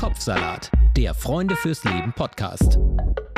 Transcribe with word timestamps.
Kopfsalat, 0.00 0.72
der 0.96 1.12
Freunde 1.12 1.54
fürs 1.56 1.84
Leben 1.84 2.14
Podcast. 2.14 2.78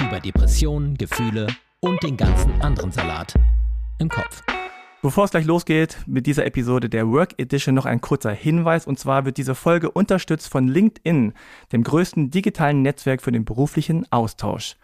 Über 0.01 0.21
Depressionen, 0.21 0.97
Gefühle 0.97 1.49
und 1.81 2.01
den 2.05 2.17
ganzen 2.17 2.53
anderen 2.63 2.93
Salat 2.93 3.35
im 3.99 4.09
Kopf. 4.09 4.45
Bevor 5.03 5.25
es 5.25 5.33
gleich 5.33 5.45
losgeht 5.45 5.99
mit 6.07 6.25
dieser 6.29 6.47
Episode 6.47 6.89
der 6.89 7.09
Work 7.09 7.35
Edition 7.39 7.75
noch 7.75 7.85
ein 7.85 8.01
kurzer 8.01 8.31
Hinweis. 8.31 8.87
Und 8.87 9.01
zwar 9.01 9.25
wird 9.25 9.39
diese 9.39 9.57
Folge 9.57 9.91
unterstützt 9.91 10.51
von 10.51 10.69
LinkedIn, 10.69 11.33
dem 11.73 11.83
größten 11.83 12.31
digitalen 12.31 12.83
Netzwerk 12.83 13.23
für 13.23 13.33
den 13.33 13.45
beruflichen 13.45 14.07
Austausch. 14.13 14.77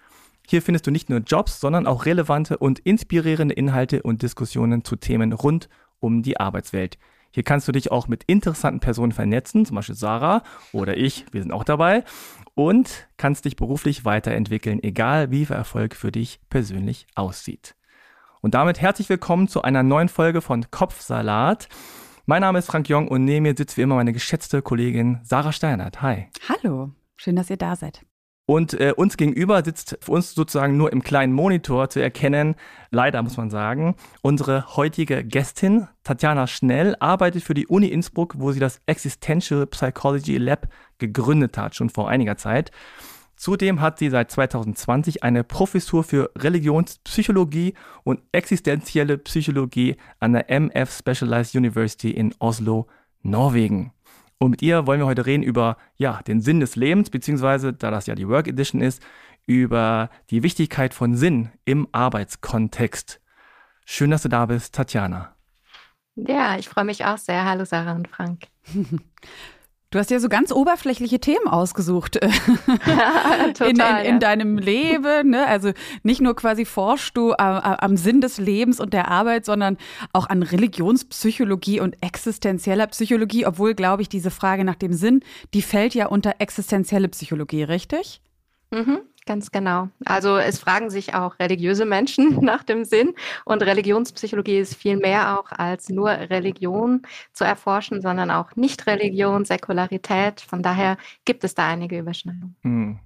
Hier 0.48 0.62
findest 0.62 0.88
du 0.88 0.90
nicht 0.90 1.10
nur 1.10 1.20
Jobs, 1.20 1.60
sondern 1.60 1.86
auch 1.86 2.06
relevante 2.06 2.58
und 2.58 2.80
inspirierende 2.80 3.54
Inhalte 3.54 4.02
und 4.02 4.22
Diskussionen 4.22 4.82
zu 4.82 4.96
Themen 4.96 5.32
rund 5.32 5.68
um 6.00 6.24
die 6.24 6.40
Arbeitswelt. 6.40 6.98
Hier 7.38 7.44
kannst 7.44 7.68
du 7.68 7.72
dich 7.72 7.92
auch 7.92 8.08
mit 8.08 8.24
interessanten 8.24 8.80
Personen 8.80 9.12
vernetzen, 9.12 9.64
zum 9.64 9.76
Beispiel 9.76 9.94
Sarah 9.94 10.42
oder 10.72 10.96
ich, 10.96 11.24
wir 11.30 11.40
sind 11.40 11.52
auch 11.52 11.62
dabei, 11.62 12.02
und 12.56 13.06
kannst 13.16 13.44
dich 13.44 13.54
beruflich 13.54 14.04
weiterentwickeln, 14.04 14.82
egal 14.82 15.30
wie 15.30 15.46
viel 15.46 15.54
Erfolg 15.54 15.94
für 15.94 16.10
dich 16.10 16.40
persönlich 16.50 17.06
aussieht. 17.14 17.76
Und 18.40 18.54
damit 18.54 18.80
herzlich 18.80 19.08
willkommen 19.08 19.46
zu 19.46 19.62
einer 19.62 19.84
neuen 19.84 20.08
Folge 20.08 20.40
von 20.40 20.68
Kopfsalat. 20.72 21.68
Mein 22.26 22.40
Name 22.40 22.58
ist 22.58 22.66
Frank 22.66 22.88
Jong 22.88 23.06
und 23.06 23.24
neben 23.24 23.44
mir 23.44 23.54
sitzt 23.56 23.76
wie 23.76 23.82
immer 23.82 23.94
meine 23.94 24.12
geschätzte 24.12 24.60
Kollegin 24.60 25.20
Sarah 25.22 25.52
Steinert. 25.52 26.02
Hi. 26.02 26.26
Hallo, 26.48 26.90
schön, 27.14 27.36
dass 27.36 27.50
ihr 27.50 27.56
da 27.56 27.76
seid. 27.76 28.04
Und 28.50 28.72
äh, 28.80 28.94
uns 28.96 29.18
gegenüber 29.18 29.62
sitzt 29.62 29.98
für 30.00 30.12
uns 30.12 30.34
sozusagen 30.34 30.78
nur 30.78 30.90
im 30.90 31.02
kleinen 31.02 31.34
Monitor 31.34 31.90
zu 31.90 32.00
erkennen, 32.00 32.54
leider 32.90 33.22
muss 33.22 33.36
man 33.36 33.50
sagen, 33.50 33.94
unsere 34.22 34.74
heutige 34.74 35.22
Gästin, 35.22 35.86
Tatjana 36.02 36.46
Schnell, 36.46 36.96
arbeitet 36.98 37.42
für 37.42 37.52
die 37.52 37.66
Uni 37.66 37.88
Innsbruck, 37.88 38.36
wo 38.38 38.50
sie 38.52 38.58
das 38.58 38.80
Existential 38.86 39.66
Psychology 39.66 40.38
Lab 40.38 40.68
gegründet 40.96 41.58
hat, 41.58 41.74
schon 41.74 41.90
vor 41.90 42.08
einiger 42.08 42.38
Zeit. 42.38 42.70
Zudem 43.36 43.82
hat 43.82 43.98
sie 43.98 44.08
seit 44.08 44.30
2020 44.30 45.22
eine 45.22 45.44
Professur 45.44 46.02
für 46.02 46.30
Religionspsychologie 46.34 47.74
und 48.02 48.22
existenzielle 48.32 49.18
Psychologie 49.18 49.96
an 50.20 50.32
der 50.32 50.48
MF 50.48 50.90
Specialized 50.90 51.54
University 51.54 52.12
in 52.12 52.34
Oslo, 52.38 52.86
Norwegen. 53.20 53.92
Und 54.38 54.50
mit 54.50 54.62
ihr 54.62 54.86
wollen 54.86 55.00
wir 55.00 55.06
heute 55.06 55.26
reden 55.26 55.42
über 55.42 55.76
ja, 55.96 56.20
den 56.22 56.40
Sinn 56.40 56.60
des 56.60 56.76
Lebens, 56.76 57.10
beziehungsweise, 57.10 57.72
da 57.72 57.90
das 57.90 58.06
ja 58.06 58.14
die 58.14 58.28
Work 58.28 58.46
Edition 58.46 58.80
ist, 58.80 59.02
über 59.46 60.10
die 60.30 60.42
Wichtigkeit 60.42 60.94
von 60.94 61.16
Sinn 61.16 61.50
im 61.64 61.88
Arbeitskontext. 61.92 63.20
Schön, 63.84 64.10
dass 64.10 64.22
du 64.22 64.28
da 64.28 64.46
bist, 64.46 64.74
Tatjana. 64.74 65.34
Ja, 66.14 66.56
ich 66.58 66.68
freue 66.68 66.84
mich 66.84 67.04
auch 67.04 67.18
sehr. 67.18 67.44
Hallo 67.44 67.64
Sarah 67.64 67.94
und 67.94 68.08
Frank. 68.08 68.46
Du 69.90 69.98
hast 69.98 70.10
ja 70.10 70.20
so 70.20 70.28
ganz 70.28 70.52
oberflächliche 70.52 71.18
Themen 71.18 71.48
ausgesucht 71.48 72.16
äh, 72.22 72.28
in, 73.60 73.80
in, 73.80 74.04
in, 74.04 74.20
deinem 74.20 74.58
Leben. 74.58 75.30
Ne? 75.30 75.46
Also 75.46 75.72
nicht 76.02 76.20
nur 76.20 76.36
quasi 76.36 76.66
forschst 76.66 77.16
du 77.16 77.30
äh, 77.30 77.34
am 77.38 77.96
Sinn 77.96 78.20
des 78.20 78.36
Lebens 78.36 78.80
und 78.80 78.92
der 78.92 79.08
Arbeit, 79.08 79.46
sondern 79.46 79.78
auch 80.12 80.28
an 80.28 80.42
Religionspsychologie 80.42 81.80
und 81.80 81.96
existenzieller 82.02 82.86
Psychologie, 82.88 83.46
obwohl, 83.46 83.74
glaube 83.74 84.02
ich, 84.02 84.10
diese 84.10 84.30
Frage 84.30 84.64
nach 84.64 84.74
dem 84.74 84.92
Sinn, 84.92 85.20
die 85.54 85.62
fällt 85.62 85.94
ja 85.94 86.06
unter 86.08 86.34
existenzielle 86.38 87.08
Psychologie, 87.08 87.62
richtig? 87.62 88.20
Mhm. 88.70 89.00
Ganz 89.28 89.50
genau. 89.50 89.90
Also 90.06 90.38
es 90.38 90.58
fragen 90.58 90.88
sich 90.88 91.12
auch 91.14 91.38
religiöse 91.38 91.84
Menschen 91.84 92.38
nach 92.42 92.62
dem 92.62 92.86
Sinn 92.86 93.12
und 93.44 93.62
Religionspsychologie 93.62 94.56
ist 94.56 94.74
viel 94.74 94.96
mehr 94.96 95.38
auch 95.38 95.52
als 95.52 95.90
nur 95.90 96.08
Religion 96.08 97.02
zu 97.34 97.44
erforschen, 97.44 98.00
sondern 98.00 98.30
auch 98.30 98.56
Nicht-Religion, 98.56 99.44
Säkularität. 99.44 100.40
Von 100.40 100.62
daher 100.62 100.96
gibt 101.26 101.44
es 101.44 101.54
da 101.54 101.68
einige 101.68 101.98
Überschneidungen. 101.98 102.56
Hm. 102.62 103.00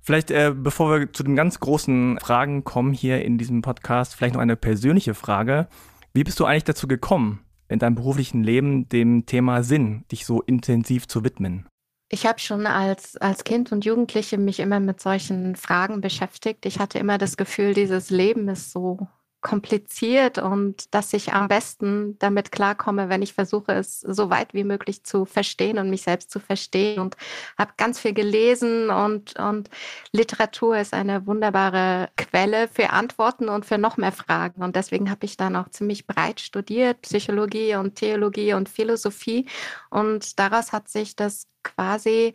Vielleicht, 0.00 0.30
äh, 0.30 0.54
bevor 0.54 1.00
wir 1.00 1.12
zu 1.12 1.24
den 1.24 1.34
ganz 1.34 1.58
großen 1.58 2.20
Fragen 2.20 2.62
kommen 2.62 2.92
hier 2.92 3.24
in 3.24 3.36
diesem 3.36 3.62
Podcast, 3.62 4.14
vielleicht 4.14 4.34
noch 4.34 4.40
eine 4.40 4.54
persönliche 4.54 5.14
Frage. 5.14 5.66
Wie 6.14 6.22
bist 6.22 6.38
du 6.38 6.44
eigentlich 6.44 6.62
dazu 6.62 6.86
gekommen, 6.86 7.40
in 7.68 7.80
deinem 7.80 7.96
beruflichen 7.96 8.44
Leben 8.44 8.88
dem 8.90 9.26
Thema 9.26 9.64
Sinn 9.64 10.04
dich 10.12 10.24
so 10.24 10.40
intensiv 10.40 11.08
zu 11.08 11.24
widmen? 11.24 11.66
Ich 12.08 12.24
habe 12.26 12.38
schon 12.38 12.66
als, 12.66 13.16
als 13.16 13.42
Kind 13.44 13.72
und 13.72 13.84
Jugendliche 13.84 14.38
mich 14.38 14.60
immer 14.60 14.78
mit 14.78 15.00
solchen 15.00 15.56
Fragen 15.56 16.00
beschäftigt. 16.00 16.64
Ich 16.64 16.78
hatte 16.78 16.98
immer 16.98 17.18
das 17.18 17.36
Gefühl, 17.36 17.74
dieses 17.74 18.10
Leben 18.10 18.48
ist 18.48 18.70
so 18.70 19.08
kompliziert 19.40 20.38
und 20.38 20.92
dass 20.94 21.12
ich 21.12 21.32
am 21.32 21.48
besten 21.48 22.18
damit 22.18 22.50
klarkomme, 22.50 23.08
wenn 23.08 23.22
ich 23.22 23.32
versuche, 23.32 23.72
es 23.72 24.00
so 24.00 24.28
weit 24.30 24.54
wie 24.54 24.64
möglich 24.64 25.04
zu 25.04 25.24
verstehen 25.24 25.78
und 25.78 25.90
mich 25.90 26.02
selbst 26.02 26.30
zu 26.30 26.40
verstehen. 26.40 27.00
Und 27.00 27.16
habe 27.56 27.72
ganz 27.76 28.00
viel 28.00 28.12
gelesen 28.12 28.90
und, 28.90 29.38
und 29.38 29.70
Literatur 30.12 30.78
ist 30.78 30.94
eine 30.94 31.26
wunderbare 31.26 32.08
Quelle 32.16 32.68
für 32.68 32.90
Antworten 32.90 33.48
und 33.48 33.64
für 33.64 33.78
noch 33.78 33.96
mehr 33.96 34.12
Fragen. 34.12 34.62
Und 34.62 34.74
deswegen 34.74 35.10
habe 35.10 35.26
ich 35.26 35.36
dann 35.36 35.54
auch 35.54 35.68
ziemlich 35.68 36.06
breit 36.06 36.40
studiert, 36.40 37.02
Psychologie 37.02 37.76
und 37.76 37.94
Theologie 37.94 38.54
und 38.54 38.68
Philosophie. 38.68 39.46
Und 39.90 40.38
daraus 40.38 40.72
hat 40.72 40.88
sich 40.88 41.14
das 41.14 41.46
quasi 41.62 42.34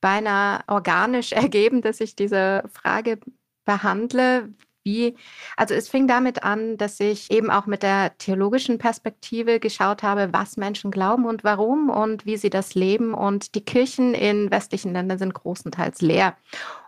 beinahe 0.00 0.60
organisch 0.66 1.32
ergeben, 1.32 1.82
dass 1.82 2.00
ich 2.00 2.16
diese 2.16 2.64
Frage 2.72 3.18
behandle, 3.64 4.52
wie, 4.82 5.16
also 5.56 5.74
es 5.74 5.88
fing 5.88 6.06
damit 6.08 6.42
an, 6.42 6.76
dass 6.76 7.00
ich 7.00 7.30
eben 7.30 7.50
auch 7.50 7.66
mit 7.66 7.82
der 7.82 8.16
theologischen 8.18 8.78
Perspektive 8.78 9.60
geschaut 9.60 10.02
habe, 10.02 10.32
was 10.32 10.56
Menschen 10.56 10.90
glauben 10.90 11.26
und 11.26 11.44
warum 11.44 11.90
und 11.90 12.26
wie 12.26 12.36
sie 12.36 12.50
das 12.50 12.74
leben. 12.74 13.14
Und 13.14 13.54
die 13.54 13.64
Kirchen 13.64 14.14
in 14.14 14.50
westlichen 14.50 14.92
Ländern 14.92 15.18
sind 15.18 15.34
großenteils 15.34 16.00
leer. 16.00 16.36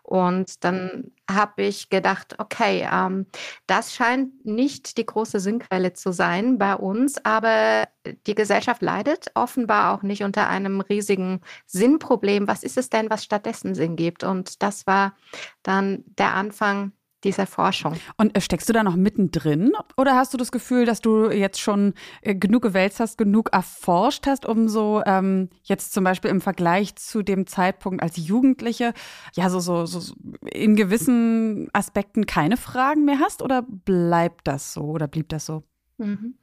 Und 0.03 0.65
dann 0.65 1.13
habe 1.31 1.63
ich 1.63 1.89
gedacht, 1.89 2.35
okay, 2.39 2.87
ähm, 2.93 3.27
das 3.67 3.95
scheint 3.95 4.45
nicht 4.45 4.99
die 4.99 5.07
große 5.07 5.41
Sinnquelle 5.41 5.93
zu 5.93 6.13
sein 6.13 6.59
bei 6.59 6.75
uns, 6.75 7.25
aber 7.25 7.89
die 8.27 8.35
Gesellschaft 8.35 8.83
leidet 8.83 9.31
offenbar 9.35 9.95
auch 9.95 10.03
nicht 10.03 10.23
unter 10.25 10.49
einem 10.49 10.81
riesigen 10.81 11.41
Sinnproblem. 11.67 12.49
Was 12.49 12.63
ist 12.63 12.77
es 12.77 12.91
denn, 12.91 13.11
was 13.11 13.25
stattdessen 13.25 13.75
Sinn 13.75 13.97
gibt? 13.97 14.25
Und 14.25 14.63
das 14.63 14.87
war 14.87 15.15
dann 15.63 16.05
der 16.19 16.35
Anfang 16.35 16.93
dieser 17.25 17.47
Forschung. 17.47 17.95
Und 18.17 18.37
äh, 18.37 18.41
steckst 18.41 18.69
du 18.69 18.73
da 18.73 18.83
noch 18.83 18.97
mittendrin 18.97 19.73
oder 19.97 20.17
hast 20.17 20.35
du 20.35 20.39
das 20.39 20.53
Gefühl, 20.53 20.85
dass 20.85 21.01
du 21.01 21.31
jetzt 21.31 21.61
schon 21.61 21.95
äh, 22.21 22.35
genug 22.35 22.63
gewälzt 22.63 23.01
hast, 23.01 23.19
genug 23.19 23.53
erforscht 23.53 24.27
hast, 24.27 24.47
um 24.47 24.69
so 24.69 25.03
ähm, 25.07 25.49
jetzt 25.63 25.93
zum 25.93 26.05
Beispiel 26.05 26.31
im 26.31 26.41
Vergleich 26.41 26.97
zu 26.97 27.23
dem 27.23 27.47
Zeitpunkt 27.47 28.03
als 28.03 28.17
Jugendliche, 28.17 28.95
ja, 29.35 29.51
so, 29.51 29.61
so, 29.61 29.87
so 29.87 30.15
in 30.51 30.77
gewissen 30.77 31.69
Aspekten 31.73 32.27
keine 32.27 32.57
Fragen 32.57 33.05
mehr 33.05 33.19
hast 33.21 33.43
oder 33.43 33.63
bleibt 33.63 34.47
das 34.47 34.73
so 34.73 34.83
oder 34.83 35.09
blieb 35.09 35.29
das 35.29 35.47
so? 35.47 35.63
Mhm. 35.99 36.35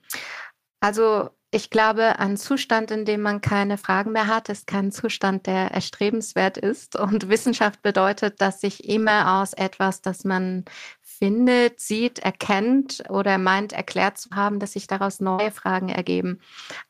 Also 0.79 1.29
ich 1.51 1.71
glaube, 1.71 2.19
ein 2.19 2.37
Zustand, 2.37 2.91
in 2.91 3.05
dem 3.05 3.21
man 3.21 3.41
keine 3.41 3.77
Fragen 3.77 4.11
mehr 4.11 4.27
hat, 4.27 4.49
ist 4.49 4.67
kein 4.67 4.91
Zustand, 4.91 5.47
der 5.47 5.71
erstrebenswert 5.71 6.57
ist. 6.57 6.95
Und 6.95 7.27
Wissenschaft 7.27 7.81
bedeutet, 7.81 8.39
dass 8.39 8.61
sich 8.61 8.87
immer 8.87 9.41
aus 9.41 9.53
etwas, 9.53 10.01
das 10.01 10.23
man 10.23 10.65
findet, 11.01 11.79
sieht, 11.79 12.19
erkennt 12.19 13.03
oder 13.09 13.37
meint 13.37 13.73
erklärt 13.73 14.19
zu 14.19 14.29
haben, 14.31 14.59
dass 14.59 14.73
sich 14.73 14.87
daraus 14.87 15.19
neue 15.19 15.51
Fragen 15.51 15.89
ergeben. 15.89 16.39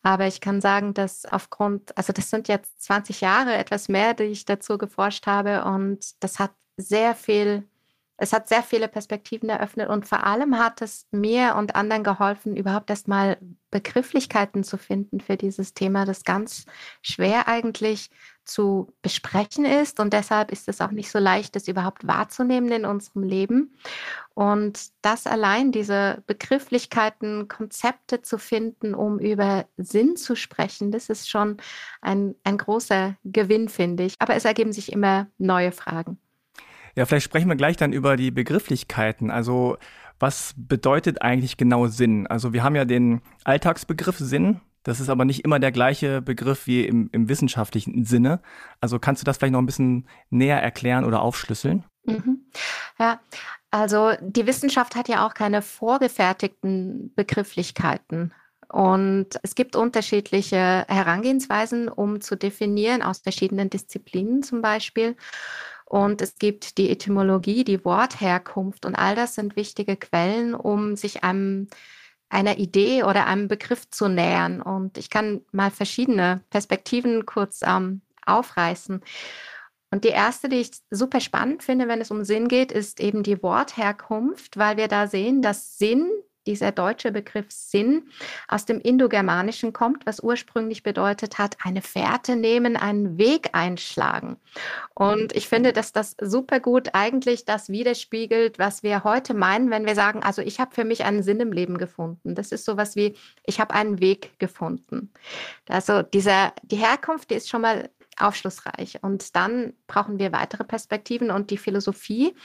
Aber 0.03 0.27
ich 0.27 0.41
kann 0.41 0.61
sagen, 0.61 0.93
dass 0.93 1.25
aufgrund, 1.25 1.97
also 1.97 2.13
das 2.13 2.29
sind 2.29 2.47
jetzt 2.47 2.83
20 2.83 3.21
Jahre, 3.21 3.55
etwas 3.55 3.87
mehr, 3.87 4.13
die 4.13 4.23
ich 4.23 4.45
dazu 4.45 4.77
geforscht 4.77 5.25
habe 5.25 5.63
und 5.63 6.05
das 6.19 6.37
hat 6.37 6.51
sehr 6.77 7.15
viel 7.15 7.67
es 8.21 8.33
hat 8.33 8.49
sehr 8.49 8.63
viele 8.63 8.89
Perspektiven 8.89 9.49
eröffnet 9.49 9.89
und 9.89 10.05
vor 10.05 10.25
allem 10.25 10.59
hat 10.59 10.81
es 10.81 11.07
mir 11.11 11.55
und 11.55 11.75
anderen 11.75 12.03
geholfen, 12.03 12.57
überhaupt 12.57 12.89
erstmal 12.89 13.37
Begrifflichkeiten 13.71 14.63
zu 14.65 14.77
finden 14.77 15.21
für 15.21 15.37
dieses 15.37 15.73
Thema, 15.73 16.03
das 16.03 16.25
ganz 16.25 16.65
schwer 17.01 17.47
eigentlich 17.47 18.09
zu 18.43 18.91
besprechen 19.01 19.63
ist. 19.63 20.01
Und 20.01 20.11
deshalb 20.11 20.51
ist 20.51 20.67
es 20.67 20.81
auch 20.81 20.91
nicht 20.91 21.09
so 21.11 21.19
leicht, 21.19 21.55
das 21.55 21.69
überhaupt 21.69 22.05
wahrzunehmen 22.05 22.71
in 22.71 22.85
unserem 22.85 23.23
Leben. 23.23 23.77
Und 24.33 24.89
das 25.01 25.25
allein, 25.25 25.71
diese 25.71 26.21
Begrifflichkeiten, 26.27 27.47
Konzepte 27.47 28.21
zu 28.21 28.37
finden, 28.37 28.95
um 28.95 29.19
über 29.19 29.65
Sinn 29.77 30.17
zu 30.17 30.35
sprechen, 30.35 30.91
das 30.91 31.09
ist 31.09 31.29
schon 31.29 31.57
ein, 32.01 32.35
ein 32.43 32.57
großer 32.57 33.15
Gewinn, 33.23 33.69
finde 33.69 34.03
ich. 34.03 34.15
Aber 34.19 34.35
es 34.35 34.43
ergeben 34.43 34.73
sich 34.73 34.91
immer 34.91 35.27
neue 35.37 35.71
Fragen. 35.71 36.19
Ja, 36.95 37.05
vielleicht 37.05 37.25
sprechen 37.25 37.49
wir 37.49 37.55
gleich 37.55 37.77
dann 37.77 37.93
über 37.93 38.17
die 38.17 38.31
Begrifflichkeiten. 38.31 39.31
Also 39.31 39.77
was 40.19 40.53
bedeutet 40.57 41.21
eigentlich 41.21 41.57
genau 41.57 41.87
Sinn? 41.87 42.27
Also 42.27 42.51
wir 42.53 42.63
haben 42.63 42.75
ja 42.75 42.85
den 42.85 43.21
Alltagsbegriff 43.45 44.17
Sinn. 44.17 44.59
Das 44.83 44.99
ist 44.99 45.09
aber 45.09 45.25
nicht 45.25 45.43
immer 45.45 45.59
der 45.59 45.71
gleiche 45.71 46.21
Begriff 46.21 46.65
wie 46.67 46.85
im, 46.85 47.09
im 47.11 47.29
wissenschaftlichen 47.29 48.05
Sinne. 48.05 48.41
Also 48.81 48.99
kannst 48.99 49.21
du 49.21 49.25
das 49.25 49.37
vielleicht 49.37 49.53
noch 49.53 49.61
ein 49.61 49.65
bisschen 49.65 50.07
näher 50.29 50.61
erklären 50.61 51.05
oder 51.05 51.21
aufschlüsseln? 51.21 51.83
Mhm. 52.05 52.45
Ja, 52.97 53.19
also 53.71 54.13
die 54.21 54.47
Wissenschaft 54.47 54.95
hat 54.95 55.09
ja 55.09 55.25
auch 55.25 55.33
keine 55.33 55.61
vorgefertigten 55.61 57.13
Begrifflichkeiten 57.15 58.33
Und 58.71 59.39
es 59.41 59.55
gibt 59.55 59.75
unterschiedliche 59.75 60.85
Herangehensweisen, 60.87 61.89
um 61.89 62.21
zu 62.21 62.35
definieren, 62.35 63.01
aus 63.01 63.19
verschiedenen 63.19 63.69
Disziplinen 63.69 64.43
zum 64.43 64.61
Beispiel. 64.61 65.15
Und 65.89 66.21
es 66.21 66.35
gibt 66.35 66.77
die 66.77 66.91
Etymologie, 66.91 67.63
die 67.63 67.83
Wortherkunft 67.83 68.85
und 68.85 68.95
all 68.95 69.15
das 69.15 69.33
sind 69.33 69.55
wichtige 69.55 69.97
Quellen, 69.97 70.53
um 70.53 70.95
sich 70.95 71.23
einem 71.23 71.67
einer 72.29 72.59
Idee 72.59 73.01
oder 73.01 73.25
einem 73.25 73.47
Begriff 73.47 73.89
zu 73.89 74.07
nähern. 74.07 74.61
Und 74.61 74.99
ich 74.99 75.09
kann 75.09 75.41
mal 75.51 75.71
verschiedene 75.71 76.43
Perspektiven 76.51 77.25
kurz 77.25 77.61
ähm, 77.65 78.01
aufreißen. 78.23 79.01
Und 79.89 80.03
die 80.03 80.09
erste, 80.09 80.47
die 80.47 80.57
ich 80.57 80.71
super 80.91 81.19
spannend 81.19 81.63
finde, 81.63 81.87
wenn 81.87 82.01
es 82.01 82.11
um 82.11 82.23
Sinn 82.23 82.47
geht, 82.47 82.71
ist 82.71 82.99
eben 82.99 83.23
die 83.23 83.41
Wortherkunft, 83.41 84.57
weil 84.57 84.77
wir 84.77 84.87
da 84.87 85.07
sehen, 85.07 85.41
dass 85.41 85.79
Sinn 85.79 86.07
dieser 86.47 86.71
deutsche 86.71 87.11
Begriff 87.11 87.47
Sinn 87.49 88.09
aus 88.47 88.65
dem 88.65 88.79
Indogermanischen 88.79 89.73
kommt, 89.73 90.05
was 90.05 90.19
ursprünglich 90.19 90.83
bedeutet 90.83 91.37
hat, 91.37 91.57
eine 91.63 91.81
Fährte 91.81 92.35
nehmen, 92.35 92.75
einen 92.75 93.17
Weg 93.17 93.49
einschlagen. 93.53 94.37
Und 94.93 95.35
ich 95.35 95.47
finde, 95.47 95.73
dass 95.73 95.91
das 95.91 96.15
super 96.19 96.59
gut 96.59 96.89
eigentlich 96.93 97.45
das 97.45 97.69
widerspiegelt, 97.69 98.59
was 98.59 98.83
wir 98.83 99.03
heute 99.03 99.33
meinen, 99.33 99.69
wenn 99.69 99.85
wir 99.85 99.95
sagen, 99.95 100.23
also 100.23 100.41
ich 100.41 100.59
habe 100.59 100.73
für 100.73 100.85
mich 100.85 101.03
einen 101.03 101.23
Sinn 101.23 101.39
im 101.39 101.51
Leben 101.51 101.77
gefunden. 101.77 102.35
Das 102.35 102.51
ist 102.51 102.65
sowas 102.65 102.95
wie, 102.95 103.15
ich 103.45 103.59
habe 103.59 103.73
einen 103.73 103.99
Weg 103.99 104.39
gefunden. 104.39 105.11
Also 105.67 106.01
dieser, 106.01 106.53
die 106.63 106.77
Herkunft, 106.77 107.29
die 107.29 107.35
ist 107.35 107.49
schon 107.49 107.61
mal 107.61 107.89
aufschlussreich. 108.21 108.99
Und 109.01 109.35
dann 109.35 109.73
brauchen 109.87 110.19
wir 110.19 110.31
weitere 110.31 110.63
Perspektiven. 110.63 111.31
Und 111.31 111.49
die 111.51 111.57
Philosophie 111.57 112.35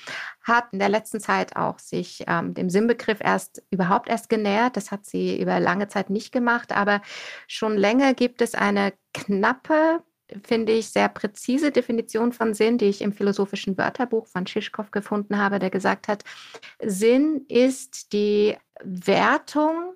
hat 0.43 0.73
in 0.73 0.79
der 0.79 0.89
letzten 0.89 1.21
Zeit 1.21 1.57
auch 1.57 1.79
sich 1.79 2.25
ähm, 2.27 2.55
dem 2.55 2.71
Sinnbegriff 2.71 3.19
erst 3.21 3.63
überhaupt 3.71 4.09
erst 4.09 4.29
genähert. 4.29 4.77
Das 4.77 4.91
hat 4.91 5.07
sie 5.07 5.41
über 5.41 5.61
lange 5.61 5.89
Zeit 5.89 6.11
nicht 6.11 6.33
gemacht. 6.33 6.73
Aber 6.73 7.03
schon 7.47 7.77
länger 7.77 8.15
gibt 8.15 8.43
es 8.43 8.55
eine 8.55 8.93
knappe 9.13 10.03
finde 10.43 10.73
ich, 10.73 10.89
sehr 10.89 11.09
präzise 11.09 11.71
Definition 11.71 12.33
von 12.33 12.55
Sinn, 12.55 12.79
die 12.79 12.87
ich 12.87 13.03
im 13.03 13.13
philosophischen 13.13 13.77
Wörterbuch 13.77 14.27
von 14.27 14.47
Schischkow 14.47 14.91
gefunden 14.91 15.39
habe, 15.39 15.59
der 15.59 15.71
gesagt 15.71 16.09
hat, 16.09 16.25
Sinn 16.83 17.45
ist 17.49 18.13
die 18.13 18.57
Wertung 18.83 19.95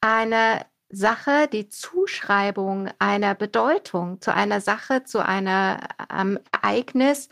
einer 0.00 0.66
Sache, 0.94 1.48
die 1.52 1.68
Zuschreibung 1.68 2.90
einer 2.98 3.34
Bedeutung 3.34 4.20
zu 4.20 4.32
einer 4.32 4.60
Sache, 4.60 5.04
zu 5.04 5.24
einem 5.24 5.78
ähm, 6.12 6.38
Ereignis, 6.52 7.28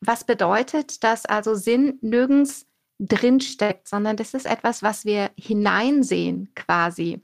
was 0.00 0.24
bedeutet, 0.24 1.02
dass 1.04 1.26
also 1.26 1.54
Sinn 1.54 1.98
nirgends 2.00 2.68
drinsteckt, 3.00 3.86
sondern 3.86 4.16
das 4.16 4.34
ist 4.34 4.46
etwas, 4.46 4.82
was 4.82 5.04
wir 5.04 5.30
hineinsehen 5.38 6.52
quasi. 6.56 7.22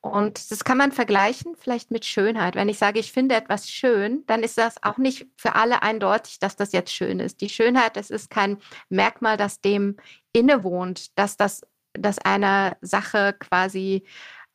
Und 0.00 0.50
das 0.50 0.62
kann 0.62 0.78
man 0.78 0.92
vergleichen 0.92 1.56
vielleicht 1.56 1.90
mit 1.90 2.04
Schönheit. 2.04 2.54
Wenn 2.54 2.68
ich 2.68 2.78
sage, 2.78 3.00
ich 3.00 3.10
finde 3.10 3.34
etwas 3.34 3.68
schön, 3.68 4.24
dann 4.26 4.44
ist 4.44 4.58
das 4.58 4.80
auch 4.82 4.96
nicht 4.96 5.26
für 5.36 5.56
alle 5.56 5.82
eindeutig, 5.82 6.38
dass 6.38 6.54
das 6.54 6.72
jetzt 6.72 6.92
schön 6.92 7.18
ist. 7.18 7.40
Die 7.40 7.48
Schönheit, 7.48 7.96
das 7.96 8.10
ist 8.10 8.30
kein 8.30 8.58
Merkmal, 8.90 9.36
das 9.36 9.60
dem 9.60 9.96
innewohnt, 10.32 11.18
dass 11.18 11.36
das, 11.36 11.62
dass 11.94 12.20
einer 12.20 12.76
Sache 12.80 13.34
quasi 13.40 14.04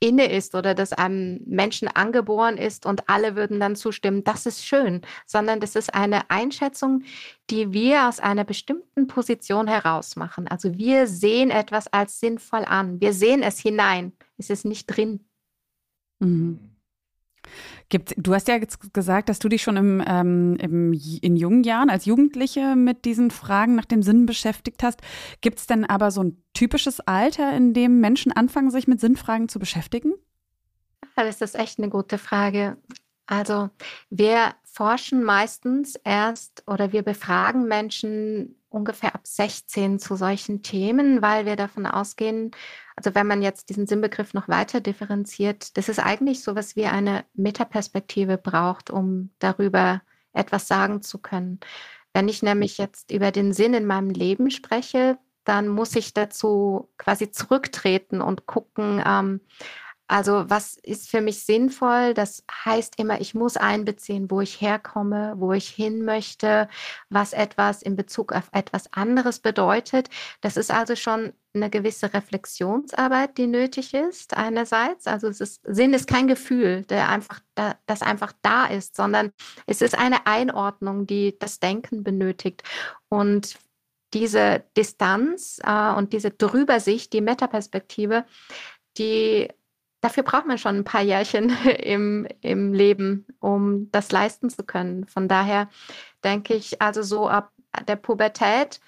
inne 0.04 0.30
ist 0.30 0.54
oder 0.54 0.76
das 0.76 0.92
einem 0.92 1.40
Menschen 1.46 1.88
angeboren 1.88 2.58
ist 2.58 2.86
und 2.86 3.10
alle 3.10 3.38
würden 3.38 3.62
dann 3.62 3.78
zustimmen, 3.78 4.26
das 4.26 4.46
ist 4.46 4.66
schön, 4.66 5.02
sondern 5.26 5.62
das 5.62 5.78
ist 5.78 5.94
eine 5.94 6.30
Einschätzung, 6.30 7.04
die 7.50 7.72
wir 7.72 8.10
aus 8.10 8.20
einer 8.20 8.44
bestimmten 8.44 9.08
Position 9.08 9.68
heraus 9.68 10.18
machen. 10.18 10.50
Also 10.50 10.78
wir 10.78 11.08
sehen 11.08 11.52
etwas 11.52 11.88
als 11.92 12.20
sinnvoll 12.20 12.66
an. 12.66 13.00
Wir 13.00 13.14
sehen 13.14 13.44
es 13.44 13.60
hinein. 13.60 14.12
Es 14.38 14.50
ist 14.50 14.66
nicht 14.66 14.88
drin. 14.88 15.26
Mhm. 16.20 16.73
Gibt, 17.90 18.16
du 18.18 18.34
hast 18.34 18.48
ja 18.48 18.56
jetzt 18.56 18.94
gesagt, 18.94 19.30
dass 19.30 19.40
du 19.40 19.50
dich 19.50 19.62
schon 19.62 19.78
im, 19.78 20.04
ähm, 20.06 20.56
im, 20.60 20.94
in 20.94 21.36
jungen 21.36 21.64
Jahren 21.64 21.90
als 21.90 22.06
Jugendliche 22.06 22.76
mit 22.76 23.06
diesen 23.06 23.32
Fragen 23.32 23.76
nach 23.76 23.86
dem 23.86 24.02
Sinn 24.02 24.26
beschäftigt 24.26 24.84
hast. 24.84 25.02
Gibt 25.42 25.60
es 25.60 25.68
denn 25.68 25.86
aber 25.86 26.12
so 26.12 26.24
ein 26.24 26.44
typisches 26.54 27.00
Alter, 27.02 27.56
in 27.56 27.74
dem 27.74 28.00
Menschen 28.00 28.32
anfangen, 28.32 28.72
sich 28.72 28.88
mit 28.88 29.00
Sinnfragen 29.00 29.50
zu 29.50 29.60
beschäftigen? 29.60 30.14
Das 31.16 31.42
ist 31.42 31.56
echt 31.56 31.80
eine 31.80 31.90
gute 31.90 32.18
Frage. 32.18 32.78
Also 33.26 33.70
wir 34.10 34.56
forschen 34.64 35.24
meistens 35.24 35.96
erst 36.04 36.64
oder 36.68 36.92
wir 36.92 37.04
befragen 37.04 37.68
Menschen 37.68 38.56
ungefähr 38.74 39.14
ab 39.16 39.22
16 39.26 40.00
zu 40.00 40.16
solchen 40.16 40.64
Themen, 40.64 41.22
weil 41.22 41.46
wir 41.46 41.56
davon 41.56 41.86
ausgehen, 41.86 42.52
also 42.96 43.16
wenn 43.16 43.28
man 43.28 43.42
jetzt 43.42 43.70
diesen 43.70 43.88
Sinnbegriff 43.88 44.34
noch 44.34 44.48
weiter 44.48 44.82
differenziert, 44.82 45.78
dass 45.78 45.90
es 45.90 46.00
eigentlich 46.00 46.44
so 46.44 46.56
was 46.56 46.76
wie 46.76 46.86
eine 46.86 47.26
Metaperspektive 47.34 48.38
braucht, 48.38 48.90
um 48.90 49.32
darüber 49.40 50.02
etwas 50.34 50.68
sagen 50.68 51.02
zu 51.02 51.20
können. 51.20 51.60
Wenn 52.14 52.28
ich 52.28 52.44
nämlich 52.44 52.78
jetzt 52.78 53.12
über 53.12 53.32
den 53.32 53.54
Sinn 53.54 53.74
in 53.74 53.86
meinem 53.86 54.10
Leben 54.10 54.52
spreche, 54.52 55.18
dann 55.44 55.68
muss 55.68 55.96
ich 55.96 56.14
dazu 56.14 56.90
quasi 56.98 57.32
zurücktreten 57.32 58.22
und 58.22 58.46
gucken, 58.46 59.04
ähm, 59.06 59.42
also 60.08 60.50
was 60.50 60.76
ist 60.76 61.10
für 61.10 61.22
mich 61.22 61.46
sinnvoll? 61.46 62.14
Das 62.14 62.44
heißt 62.66 63.00
immer, 63.00 63.22
ich 63.22 63.34
muss 63.34 63.58
einbeziehen, 63.58 64.30
wo 64.30 64.42
ich 64.42 64.60
herkomme, 64.60 65.36
wo 65.38 65.54
ich 65.54 65.70
hin 65.70 66.04
möchte, 66.04 66.68
was 67.10 67.34
etwas 67.34 67.82
in 67.82 67.96
Bezug 67.96 68.34
auf 68.34 68.50
etwas 68.52 68.92
anderes 68.92 69.40
bedeutet. 69.40 70.10
Das 70.42 70.58
ist 70.58 70.72
also 70.72 70.96
schon 70.96 71.34
eine 71.56 71.70
gewisse 71.70 72.14
Reflexionsarbeit, 72.14 73.38
die 73.38 73.48
nötig 73.48 73.94
ist 73.94 74.36
einerseits. 74.36 75.08
Also 75.08 75.28
es 75.28 75.40
ist, 75.40 75.62
Sinn 75.64 75.94
ist 75.94 76.08
kein 76.08 76.28
Gefühl, 76.28 76.84
der 76.84 77.10
einfach, 77.10 77.40
da, 77.56 77.76
das 77.86 78.02
einfach 78.02 78.34
da 78.42 78.66
ist, 78.66 78.96
sondern 78.96 79.32
es 79.68 79.82
ist 79.82 79.98
eine 79.98 80.26
Einordnung, 80.26 81.08
die 81.08 81.38
das 81.40 81.60
Denken 81.60 82.04
benötigt. 82.04 82.64
Und 83.10 83.56
diese 84.14 84.64
Distanz 84.78 85.60
äh, 85.64 85.94
und 85.94 86.14
diese 86.14 86.32
Drübersicht, 86.32 87.14
die 87.14 87.22
Metaperspektive, 87.22 88.26
die 88.98 89.50
dafür 90.04 90.24
braucht 90.24 90.46
man 90.46 90.58
schon 90.58 90.76
ein 90.76 90.84
paar 90.84 91.02
Jährchen 91.02 91.50
im, 91.80 92.28
im 92.42 92.74
Leben, 92.74 93.26
um 93.40 93.90
das 93.92 94.12
leisten 94.12 94.50
zu 94.50 94.64
können. 94.64 95.06
Von 95.08 95.28
daher 95.28 95.70
denke 96.24 96.54
ich, 96.54 96.82
also 96.82 97.02
so 97.02 97.28
ab 97.28 97.52
der 97.88 97.96
Pubertät 97.96 98.80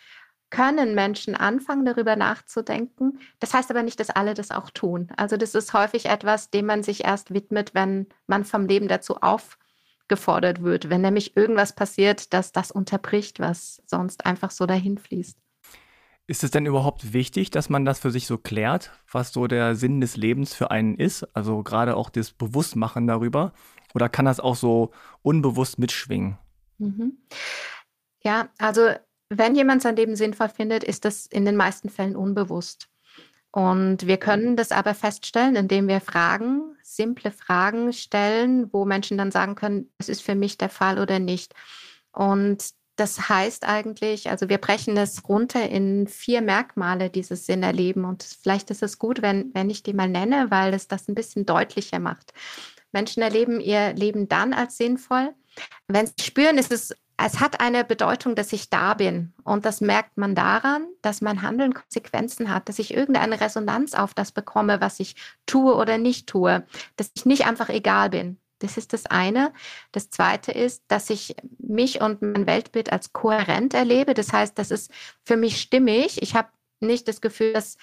können 0.49 0.93
Menschen 0.93 1.35
anfangen, 1.35 1.85
darüber 1.85 2.15
nachzudenken. 2.15 3.19
Das 3.39 3.53
heißt 3.53 3.71
aber 3.71 3.81
nicht, 3.81 3.99
dass 3.99 4.09
alle 4.09 4.33
das 4.33 4.51
auch 4.51 4.69
tun. 4.69 5.09
Also 5.17 5.37
das 5.37 5.55
ist 5.55 5.73
häufig 5.73 6.05
etwas, 6.05 6.49
dem 6.49 6.65
man 6.67 6.83
sich 6.83 7.03
erst 7.03 7.33
widmet, 7.33 7.73
wenn 7.73 8.07
man 8.27 8.43
vom 8.45 8.67
Leben 8.67 8.87
dazu 8.87 9.17
aufgefordert 9.21 10.61
wird, 10.63 10.89
wenn 10.89 11.01
nämlich 11.01 11.35
irgendwas 11.35 11.73
passiert, 11.73 12.33
das 12.33 12.51
das 12.51 12.71
unterbricht, 12.71 13.39
was 13.39 13.81
sonst 13.85 14.25
einfach 14.25 14.51
so 14.51 14.65
dahin 14.65 14.97
fließt. 14.97 15.37
Ist 16.27 16.43
es 16.43 16.51
denn 16.51 16.65
überhaupt 16.65 17.13
wichtig, 17.13 17.51
dass 17.51 17.69
man 17.69 17.85
das 17.85 17.99
für 17.99 18.09
sich 18.09 18.25
so 18.25 18.37
klärt, 18.37 18.91
was 19.11 19.31
so 19.31 19.45
der 19.45 19.75
Sinn 19.75 20.01
des 20.01 20.17
Lebens 20.17 20.55
für 20.55 20.71
einen 20.71 20.95
ist? 20.95 21.23
Also 21.35 21.61
gerade 21.61 21.95
auch 21.95 22.09
das 22.09 22.31
Bewusstmachen 22.31 23.05
darüber? 23.05 23.53
Oder 23.93 24.09
kann 24.09 24.25
das 24.25 24.39
auch 24.39 24.55
so 24.55 24.91
unbewusst 25.21 25.77
mitschwingen? 25.77 26.37
Mhm. 26.79 27.17
Ja, 28.23 28.49
also 28.57 28.89
wenn 29.29 29.55
jemand 29.55 29.83
sein 29.83 29.95
Leben 29.95 30.15
sinnvoll 30.15 30.49
findet, 30.49 30.83
ist 30.83 31.05
das 31.05 31.27
in 31.27 31.45
den 31.45 31.55
meisten 31.55 31.89
Fällen 31.89 32.15
unbewusst. 32.15 32.89
Und 33.51 34.05
wir 34.05 34.17
können 34.17 34.57
das 34.57 34.71
aber 34.71 34.93
feststellen, 34.93 35.55
indem 35.55 35.87
wir 35.87 36.01
Fragen, 36.01 36.75
simple 36.83 37.31
Fragen 37.31 37.93
stellen, 37.93 38.73
wo 38.73 38.83
Menschen 38.83 39.17
dann 39.17 39.31
sagen 39.31 39.55
können, 39.55 39.91
es 39.97 40.09
ist 40.09 40.21
für 40.21 40.35
mich 40.35 40.57
der 40.57 40.69
Fall 40.69 40.99
oder 40.99 41.19
nicht. 41.19 41.53
Und 42.11 42.71
das 42.95 43.29
heißt 43.29 43.65
eigentlich, 43.65 44.29
also 44.29 44.49
wir 44.49 44.57
brechen 44.57 44.97
es 44.97 45.27
runter 45.27 45.69
in 45.69 46.07
vier 46.07 46.41
Merkmale 46.41 47.09
dieses 47.09 47.45
Sinnerleben 47.45 48.05
und 48.05 48.23
vielleicht 48.23 48.71
ist 48.71 48.83
es 48.83 48.99
gut, 48.99 49.21
wenn, 49.21 49.53
wenn 49.53 49.69
ich 49.69 49.83
die 49.83 49.93
mal 49.93 50.09
nenne, 50.09 50.47
weil 50.49 50.73
es 50.73 50.87
das 50.87 51.07
ein 51.07 51.15
bisschen 51.15 51.45
deutlicher 51.45 51.99
macht. 51.99 52.33
Menschen 52.91 53.21
erleben 53.21 53.59
ihr 53.59 53.93
Leben 53.93 54.29
dann 54.29 54.53
als 54.53 54.77
sinnvoll, 54.77 55.33
wenn 55.87 56.07
sie 56.07 56.13
spüren, 56.21 56.57
ist 56.57 56.71
es, 56.71 56.95
es 57.17 57.39
hat 57.39 57.59
eine 57.59 57.83
Bedeutung, 57.83 58.35
dass 58.35 58.53
ich 58.53 58.69
da 58.69 58.93
bin. 58.93 59.33
Und 59.43 59.65
das 59.65 59.81
merkt 59.81 60.17
man 60.17 60.35
daran, 60.35 60.87
dass 61.01 61.21
mein 61.21 61.41
Handeln 61.41 61.73
Konsequenzen 61.73 62.53
hat, 62.53 62.67
dass 62.67 62.79
ich 62.79 62.93
irgendeine 62.93 63.39
Resonanz 63.39 63.93
auf 63.93 64.13
das 64.13 64.31
bekomme, 64.31 64.81
was 64.81 64.99
ich 64.99 65.15
tue 65.45 65.75
oder 65.75 65.97
nicht 65.97 66.27
tue, 66.27 66.65
dass 66.97 67.11
ich 67.15 67.25
nicht 67.25 67.45
einfach 67.45 67.69
egal 67.69 68.09
bin. 68.09 68.37
Das 68.59 68.77
ist 68.77 68.93
das 68.93 69.05
eine. 69.05 69.53
Das 69.91 70.09
zweite 70.09 70.51
ist, 70.51 70.83
dass 70.87 71.09
ich 71.09 71.35
mich 71.57 72.01
und 72.01 72.21
mein 72.21 72.47
Weltbild 72.47 72.91
als 72.91 73.11
kohärent 73.13 73.73
erlebe. 73.73 74.13
Das 74.13 74.31
heißt, 74.31 74.57
das 74.57 74.71
ist 74.71 74.91
für 75.23 75.35
mich 75.35 75.59
stimmig. 75.59 76.21
Ich 76.21 76.35
habe 76.35 76.49
nicht 76.79 77.07
das 77.07 77.21
Gefühl, 77.21 77.53
dass, 77.53 77.77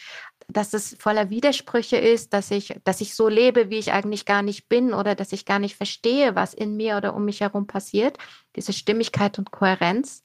dass 0.49 0.73
es 0.73 0.97
voller 0.99 1.31
Widersprüche 1.31 1.97
ist, 1.97 2.33
dass 2.33 2.51
ich, 2.51 2.75
dass 2.85 3.01
ich 3.01 3.15
so 3.15 3.29
lebe, 3.29 3.71
wie 3.71 3.79
ich 3.79 3.93
eigentlich 3.93 4.25
gar 4.25 4.43
nicht 4.43 4.69
bin 4.69 4.95
oder 4.95 5.15
dass 5.15 5.33
ich 5.33 5.45
gar 5.45 5.59
nicht 5.59 5.77
verstehe, 5.77 6.35
was 6.35 6.55
in 6.55 6.77
mir 6.77 6.97
oder 6.97 7.15
um 7.15 7.25
mich 7.25 7.41
herum 7.41 7.67
passiert. 7.67 8.19
Diese 8.57 8.73
Stimmigkeit 8.73 9.39
und 9.39 9.51
Kohärenz. 9.51 10.25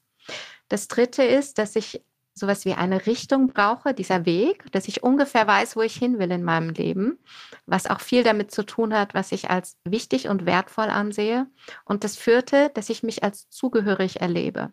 Das 0.68 0.88
dritte 0.88 1.24
ist, 1.24 1.58
dass 1.58 1.76
ich 1.76 2.02
sowas 2.38 2.64
wie 2.64 2.74
eine 2.74 3.06
Richtung 3.06 3.48
brauche, 3.48 3.94
dieser 3.94 4.24
Weg, 4.26 4.70
dass 4.72 4.88
ich 4.88 5.02
ungefähr 5.02 5.46
weiß, 5.46 5.76
wo 5.76 5.82
ich 5.82 5.94
hin 5.94 6.18
will 6.18 6.30
in 6.30 6.44
meinem 6.44 6.70
Leben, 6.70 7.18
was 7.66 7.86
auch 7.86 8.00
viel 8.00 8.22
damit 8.22 8.50
zu 8.50 8.64
tun 8.64 8.94
hat, 8.94 9.14
was 9.14 9.32
ich 9.32 9.50
als 9.50 9.76
wichtig 9.84 10.28
und 10.28 10.46
wertvoll 10.46 10.88
ansehe. 10.88 11.46
Und 11.84 12.04
das 12.04 12.16
vierte, 12.16 12.70
dass 12.74 12.90
ich 12.90 13.02
mich 13.02 13.22
als 13.22 13.48
zugehörig 13.50 14.20
erlebe. 14.20 14.72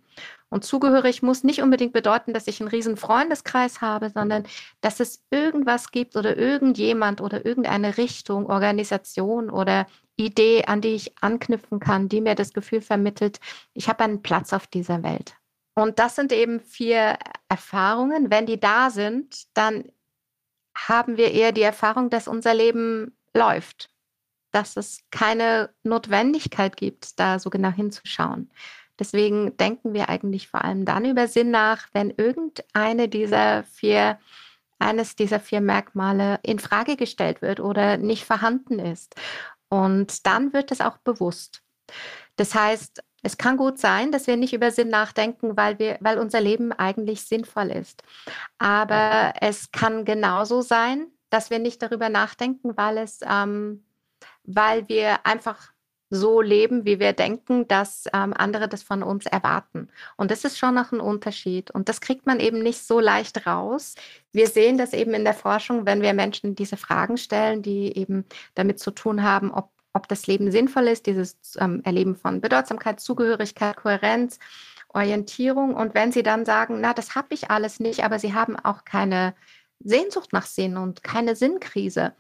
Und 0.49 0.63
zugehörig 0.63 1.21
muss 1.21 1.43
nicht 1.43 1.61
unbedingt 1.61 1.91
bedeuten, 1.91 2.33
dass 2.33 2.47
ich 2.47 2.61
einen 2.61 2.69
riesen 2.69 2.97
Freundeskreis 2.97 3.81
habe, 3.81 4.09
sondern 4.09 4.45
dass 4.79 4.99
es 4.99 5.23
irgendwas 5.31 5.91
gibt 5.91 6.15
oder 6.15 6.37
irgendjemand 6.37 7.19
oder 7.19 7.45
irgendeine 7.45 7.97
Richtung, 7.97 8.45
Organisation 8.45 9.49
oder 9.49 9.87
Idee, 10.15 10.65
an 10.65 10.81
die 10.81 10.95
ich 10.95 11.13
anknüpfen 11.21 11.79
kann, 11.79 12.09
die 12.09 12.21
mir 12.21 12.35
das 12.35 12.53
Gefühl 12.53 12.81
vermittelt, 12.81 13.39
ich 13.73 13.89
habe 13.89 14.03
einen 14.03 14.21
Platz 14.21 14.53
auf 14.53 14.67
dieser 14.67 15.03
Welt. 15.03 15.35
Und 15.75 15.99
das 15.99 16.15
sind 16.15 16.31
eben 16.31 16.61
vier 16.61 17.17
Erfahrungen. 17.49 18.31
Wenn 18.31 18.45
die 18.45 18.59
da 18.59 18.89
sind, 18.89 19.45
dann 19.53 19.91
haben 20.75 21.17
wir 21.17 21.31
eher 21.31 21.51
die 21.51 21.61
Erfahrung, 21.61 22.09
dass 22.09 22.27
unser 22.27 22.53
Leben 22.53 23.15
läuft, 23.33 23.89
dass 24.51 24.77
es 24.77 25.01
keine 25.11 25.69
Notwendigkeit 25.83 26.77
gibt, 26.77 27.19
da 27.19 27.39
so 27.39 27.49
genau 27.49 27.71
hinzuschauen. 27.71 28.49
Deswegen 28.97 29.57
denken 29.57 29.93
wir 29.93 30.07
eigentlich 30.07 30.47
vor 30.47 30.63
allem 30.63 30.85
dann 30.85 31.05
über 31.05 31.27
Sinn 31.27 31.51
nach, 31.51 31.87
wenn 31.93 32.11
irgendeine 32.11 33.09
dieser 33.09 33.63
vier, 33.65 34.19
eines 34.79 35.17
dieser 35.17 35.41
vier 35.41 35.59
Merkmale 35.59 36.39
in 36.43 36.59
Frage 36.59 36.95
gestellt 36.95 37.41
wird 37.41 37.59
oder 37.59 37.97
nicht 37.97 38.23
vorhanden 38.23 38.79
ist. 38.79 39.15
Und 39.67 40.25
dann 40.25 40.53
wird 40.53 40.71
es 40.71 40.79
auch 40.79 40.97
bewusst. 40.99 41.61
Das 42.37 42.55
heißt, 42.55 43.03
es 43.25 43.37
kann 43.37 43.57
gut 43.57 43.79
sein, 43.79 44.11
dass 44.11 44.27
wir 44.27 44.37
nicht 44.37 44.53
über 44.53 44.69
Sinn 44.69 44.89
nachdenken, 44.89 45.57
weil, 45.57 45.79
wir, 45.79 45.97
weil 45.99 46.19
unser 46.19 46.39
Leben 46.39 46.71
eigentlich 46.71 47.23
sinnvoll 47.23 47.71
ist. 47.71 48.03
Aber 48.59 49.33
es 49.41 49.71
kann 49.71 50.05
genauso 50.05 50.61
sein, 50.61 51.07
dass 51.31 51.49
wir 51.49 51.57
nicht 51.57 51.81
darüber 51.81 52.09
nachdenken, 52.09 52.77
weil, 52.77 52.99
es, 52.99 53.21
ähm, 53.27 53.83
weil 54.43 54.87
wir 54.89 55.25
einfach 55.25 55.71
so 56.11 56.39
leben, 56.39 56.85
wie 56.85 56.99
wir 56.99 57.13
denken, 57.13 57.67
dass 57.67 58.05
ähm, 58.13 58.31
andere 58.37 58.69
das 58.69 58.83
von 58.83 59.01
uns 59.01 59.25
erwarten. 59.25 59.89
Und 60.17 60.29
das 60.29 60.45
ist 60.45 60.59
schon 60.59 60.75
noch 60.75 60.91
ein 60.91 60.99
Unterschied. 60.99 61.71
Und 61.71 61.89
das 61.89 62.01
kriegt 62.01 62.27
man 62.27 62.39
eben 62.39 62.59
nicht 62.59 62.85
so 62.85 62.99
leicht 62.99 63.47
raus. 63.47 63.95
Wir 64.31 64.47
sehen 64.47 64.77
das 64.77 64.93
eben 64.93 65.15
in 65.15 65.23
der 65.23 65.33
Forschung, 65.33 65.87
wenn 65.87 66.03
wir 66.03 66.13
Menschen 66.13 66.53
diese 66.55 66.77
Fragen 66.77 67.17
stellen, 67.17 67.63
die 67.63 67.97
eben 67.97 68.25
damit 68.53 68.79
zu 68.79 68.91
tun 68.91 69.23
haben, 69.23 69.51
ob 69.51 69.71
ob 69.95 70.09
das 70.09 70.27
Leben 70.27 70.51
sinnvoll 70.51 70.89
ist, 70.89 71.05
dieses 71.05 71.37
ähm, 71.57 71.81
Erleben 71.85 72.15
von 72.15 72.41
Bedeutsamkeit, 72.41 72.99
Zugehörigkeit, 72.99 73.77
Kohärenz, 73.77 74.39
Orientierung. 74.89 75.73
Und 75.73 75.95
wenn 75.95 76.11
sie 76.11 76.21
dann 76.21 76.45
sagen, 76.45 76.81
na, 76.81 76.93
das 76.93 77.15
habe 77.15 77.29
ich 77.29 77.49
alles 77.49 77.79
nicht, 77.79 78.03
aber 78.03 78.19
sie 78.19 78.33
haben 78.33 78.57
auch 78.57 78.83
keine 78.83 79.33
Sehnsucht 79.79 80.33
nach 80.33 80.45
Sinn 80.45 80.75
und 80.75 81.01
keine 81.01 81.35
Sinnkrise, 81.35 82.13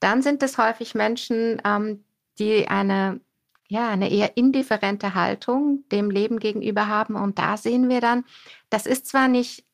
dann 0.00 0.22
sind 0.22 0.42
es 0.42 0.56
häufig 0.56 0.94
Menschen, 0.94 1.60
ähm, 1.64 2.04
die 2.38 2.68
eine, 2.68 3.20
ja, 3.68 3.90
eine 3.90 4.10
eher 4.10 4.38
indifferente 4.38 5.14
Haltung 5.14 5.84
dem 5.92 6.10
Leben 6.10 6.38
gegenüber 6.38 6.86
haben. 6.86 7.16
Und 7.16 7.38
da 7.38 7.58
sehen 7.58 7.90
wir 7.90 8.00
dann, 8.00 8.24
das 8.70 8.86
ist 8.86 9.06
zwar 9.06 9.28
nicht 9.28 9.66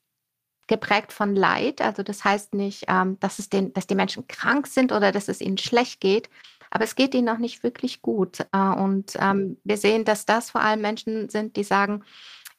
geprägt 0.67 1.13
von 1.13 1.37
Leid, 1.37 1.81
also 1.81 2.03
das 2.03 2.25
heißt 2.25 2.55
nicht, 2.55 2.87
ähm, 2.89 3.21
dass, 3.21 3.39
es 3.39 3.49
den, 3.49 3.73
dass 3.73 3.87
die 3.87 3.95
Menschen 3.95 4.27
krank 4.27 4.67
sind 4.67 4.91
oder 4.91 5.13
dass 5.13 5.29
es 5.29 5.41
ihnen 5.41 5.59
schlecht 5.59 6.01
geht, 6.01 6.29
aber 6.71 6.85
es 6.85 6.95
geht 6.95 7.15
ihnen 7.15 7.27
noch 7.27 7.39
nicht 7.39 7.63
wirklich 7.63 8.03
gut. 8.03 8.41
Äh, 8.53 8.59
und 8.59 9.13
ähm, 9.19 9.59
wir 9.65 9.77
sehen, 9.77 10.05
dass 10.05 10.27
das 10.27 10.51
vor 10.51 10.61
allem 10.61 10.81
Menschen 10.81 11.29
sind, 11.29 11.57
die 11.57 11.65
sagen, 11.65 12.05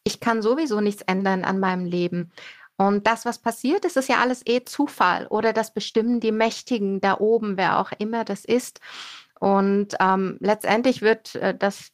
ich 0.03 0.19
kann 0.19 0.41
sowieso 0.41 0.79
nichts 0.81 1.01
ändern 1.03 1.43
an 1.43 1.59
meinem 1.59 1.85
Leben. 1.85 2.31
Und 2.77 3.07
das, 3.07 3.25
was 3.25 3.39
passiert, 3.39 3.85
ist, 3.85 3.97
ist 3.97 4.09
ja 4.09 4.17
alles 4.17 4.43
eh 4.45 4.63
Zufall 4.63 5.27
oder 5.27 5.51
das 5.51 5.73
bestimmen 5.73 6.19
die 6.19 6.31
Mächtigen 6.31 7.01
da 7.01 7.17
oben, 7.17 7.57
wer 7.57 7.79
auch 7.79 7.91
immer 7.97 8.23
das 8.23 8.45
ist. 8.45 8.79
Und 9.39 9.95
ähm, 9.99 10.37
letztendlich 10.39 11.01
wird 11.01 11.35
äh, 11.35 11.55
das 11.57 11.91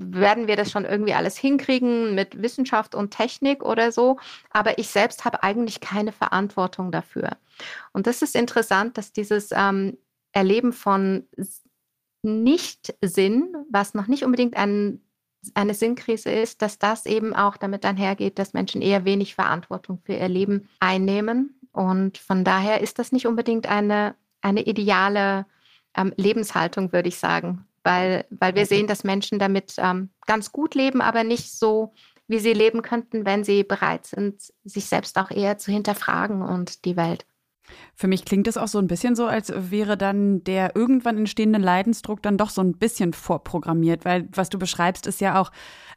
werden 0.00 0.46
wir 0.46 0.56
das 0.56 0.70
schon 0.70 0.84
irgendwie 0.84 1.12
alles 1.12 1.36
hinkriegen 1.36 2.14
mit 2.14 2.40
Wissenschaft 2.42 2.94
und 2.94 3.10
Technik 3.10 3.62
oder 3.62 3.92
so. 3.92 4.18
Aber 4.50 4.78
ich 4.78 4.88
selbst 4.88 5.24
habe 5.24 5.42
eigentlich 5.42 5.80
keine 5.80 6.12
Verantwortung 6.12 6.90
dafür. 6.90 7.36
Und 7.92 8.06
das 8.06 8.22
ist 8.22 8.34
interessant, 8.34 8.96
dass 8.96 9.12
dieses 9.12 9.50
ähm, 9.52 9.98
Erleben 10.32 10.72
von 10.72 11.28
Nicht-Sinn, 12.22 13.54
was 13.70 13.94
noch 13.94 14.06
nicht 14.06 14.24
unbedingt 14.24 14.56
ein, 14.56 15.00
eine 15.54 15.74
Sinnkrise 15.74 16.30
ist, 16.30 16.62
dass 16.62 16.78
das 16.78 17.06
eben 17.06 17.34
auch 17.34 17.56
damit 17.56 17.84
einhergeht, 17.84 18.38
dass 18.38 18.52
Menschen 18.52 18.82
eher 18.82 19.04
wenig 19.04 19.34
Verantwortung 19.34 20.00
für 20.04 20.14
ihr 20.14 20.28
Leben 20.28 20.68
einnehmen. 20.80 21.58
Und 21.72 22.18
von 22.18 22.44
daher 22.44 22.80
ist 22.80 22.98
das 22.98 23.12
nicht 23.12 23.26
unbedingt 23.26 23.68
eine, 23.68 24.14
eine 24.42 24.62
ideale 24.62 25.46
ähm, 25.96 26.12
Lebenshaltung, 26.16 26.92
würde 26.92 27.08
ich 27.08 27.18
sagen, 27.18 27.66
weil, 27.82 28.26
weil 28.30 28.54
wir 28.54 28.66
sehen, 28.66 28.86
dass 28.86 29.04
Menschen 29.04 29.38
damit 29.38 29.74
ähm, 29.78 30.10
ganz 30.26 30.52
gut 30.52 30.74
leben, 30.74 31.00
aber 31.00 31.24
nicht 31.24 31.52
so, 31.52 31.92
wie 32.28 32.38
sie 32.38 32.52
leben 32.52 32.82
könnten, 32.82 33.24
wenn 33.24 33.42
sie 33.42 33.64
bereit 33.64 34.06
sind, 34.06 34.40
sich 34.64 34.86
selbst 34.86 35.18
auch 35.18 35.30
eher 35.30 35.58
zu 35.58 35.72
hinterfragen 35.72 36.42
und 36.42 36.84
die 36.84 36.96
Welt. 36.96 37.26
Für 37.94 38.08
mich 38.08 38.24
klingt 38.24 38.48
es 38.48 38.56
auch 38.56 38.68
so 38.68 38.78
ein 38.78 38.86
bisschen 38.86 39.14
so, 39.14 39.26
als 39.26 39.52
wäre 39.56 39.96
dann 39.96 40.44
der 40.44 40.76
irgendwann 40.76 41.18
entstehende 41.18 41.58
Leidensdruck 41.58 42.22
dann 42.22 42.38
doch 42.38 42.50
so 42.50 42.62
ein 42.62 42.74
bisschen 42.74 43.12
vorprogrammiert, 43.12 44.04
weil 44.04 44.28
was 44.32 44.48
du 44.48 44.58
beschreibst, 44.58 45.06
ist 45.06 45.20
ja 45.20 45.40
auch 45.40 45.50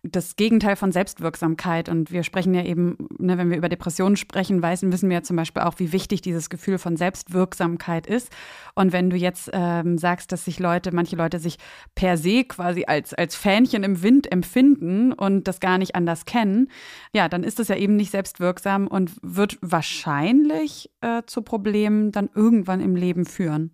das 0.03 0.36
Gegenteil 0.36 0.75
von 0.75 0.92
Selbstwirksamkeit. 0.92 1.88
Und 1.88 2.12
wir 2.12 2.24
sprechen 2.24 2.53
ja 2.53 2.63
eben, 2.63 2.98
ne, 3.18 3.38
wenn 3.38 3.50
wir 3.50 3.58
über 3.58 3.70
Depressionen 3.70 4.18
sprechen, 4.18 4.62
weißen, 4.62 4.92
wissen 4.92 5.10
wir 5.10 5.18
ja 5.18 5.24
zum 5.24 5.38
Beispiel 5.38 5.63
auch, 5.63 5.75
wie 5.77 5.94
wichtig 5.94 6.22
dieses 6.22 6.50
Gefühl 6.50 6.77
von 6.77 6.98
Selbstwirksamkeit 6.98 8.06
ist. 8.06 8.30
Und 8.75 8.92
wenn 8.92 9.10
du 9.10 9.15
jetzt 9.15 9.50
ähm, 9.53 9.98
sagst, 9.98 10.34
dass 10.34 10.44
sich 10.44 10.60
Leute, 10.60 10.94
manche 10.94 11.15
Leute 11.15 11.39
sich 11.39 11.58
per 11.96 12.18
se 12.18 12.44
quasi 12.44 12.84
als, 12.86 13.13
als 13.13 13.36
Fähnchen 13.36 13.84
im 13.84 14.03
Wind 14.03 14.30
empfinden 14.30 15.13
und 15.13 15.48
das 15.48 15.62
gar 15.62 15.77
nicht 15.77 15.96
anders 15.96 16.25
kennen, 16.25 16.70
ja, 17.13 17.30
dann 17.30 17.46
ist 17.46 17.60
das 17.60 17.70
ja 17.70 17.77
eben 17.77 17.96
nicht 17.96 18.12
selbstwirksam 18.12 18.88
und 18.88 19.12
wird 19.22 19.58
wahrscheinlich 19.62 20.92
äh, 21.00 21.22
zu 21.25 21.44
Problemen 21.44 21.62
dann 22.12 22.29
irgendwann 22.34 22.82
im 22.82 22.96
Leben 22.96 23.25
führen. 23.25 23.72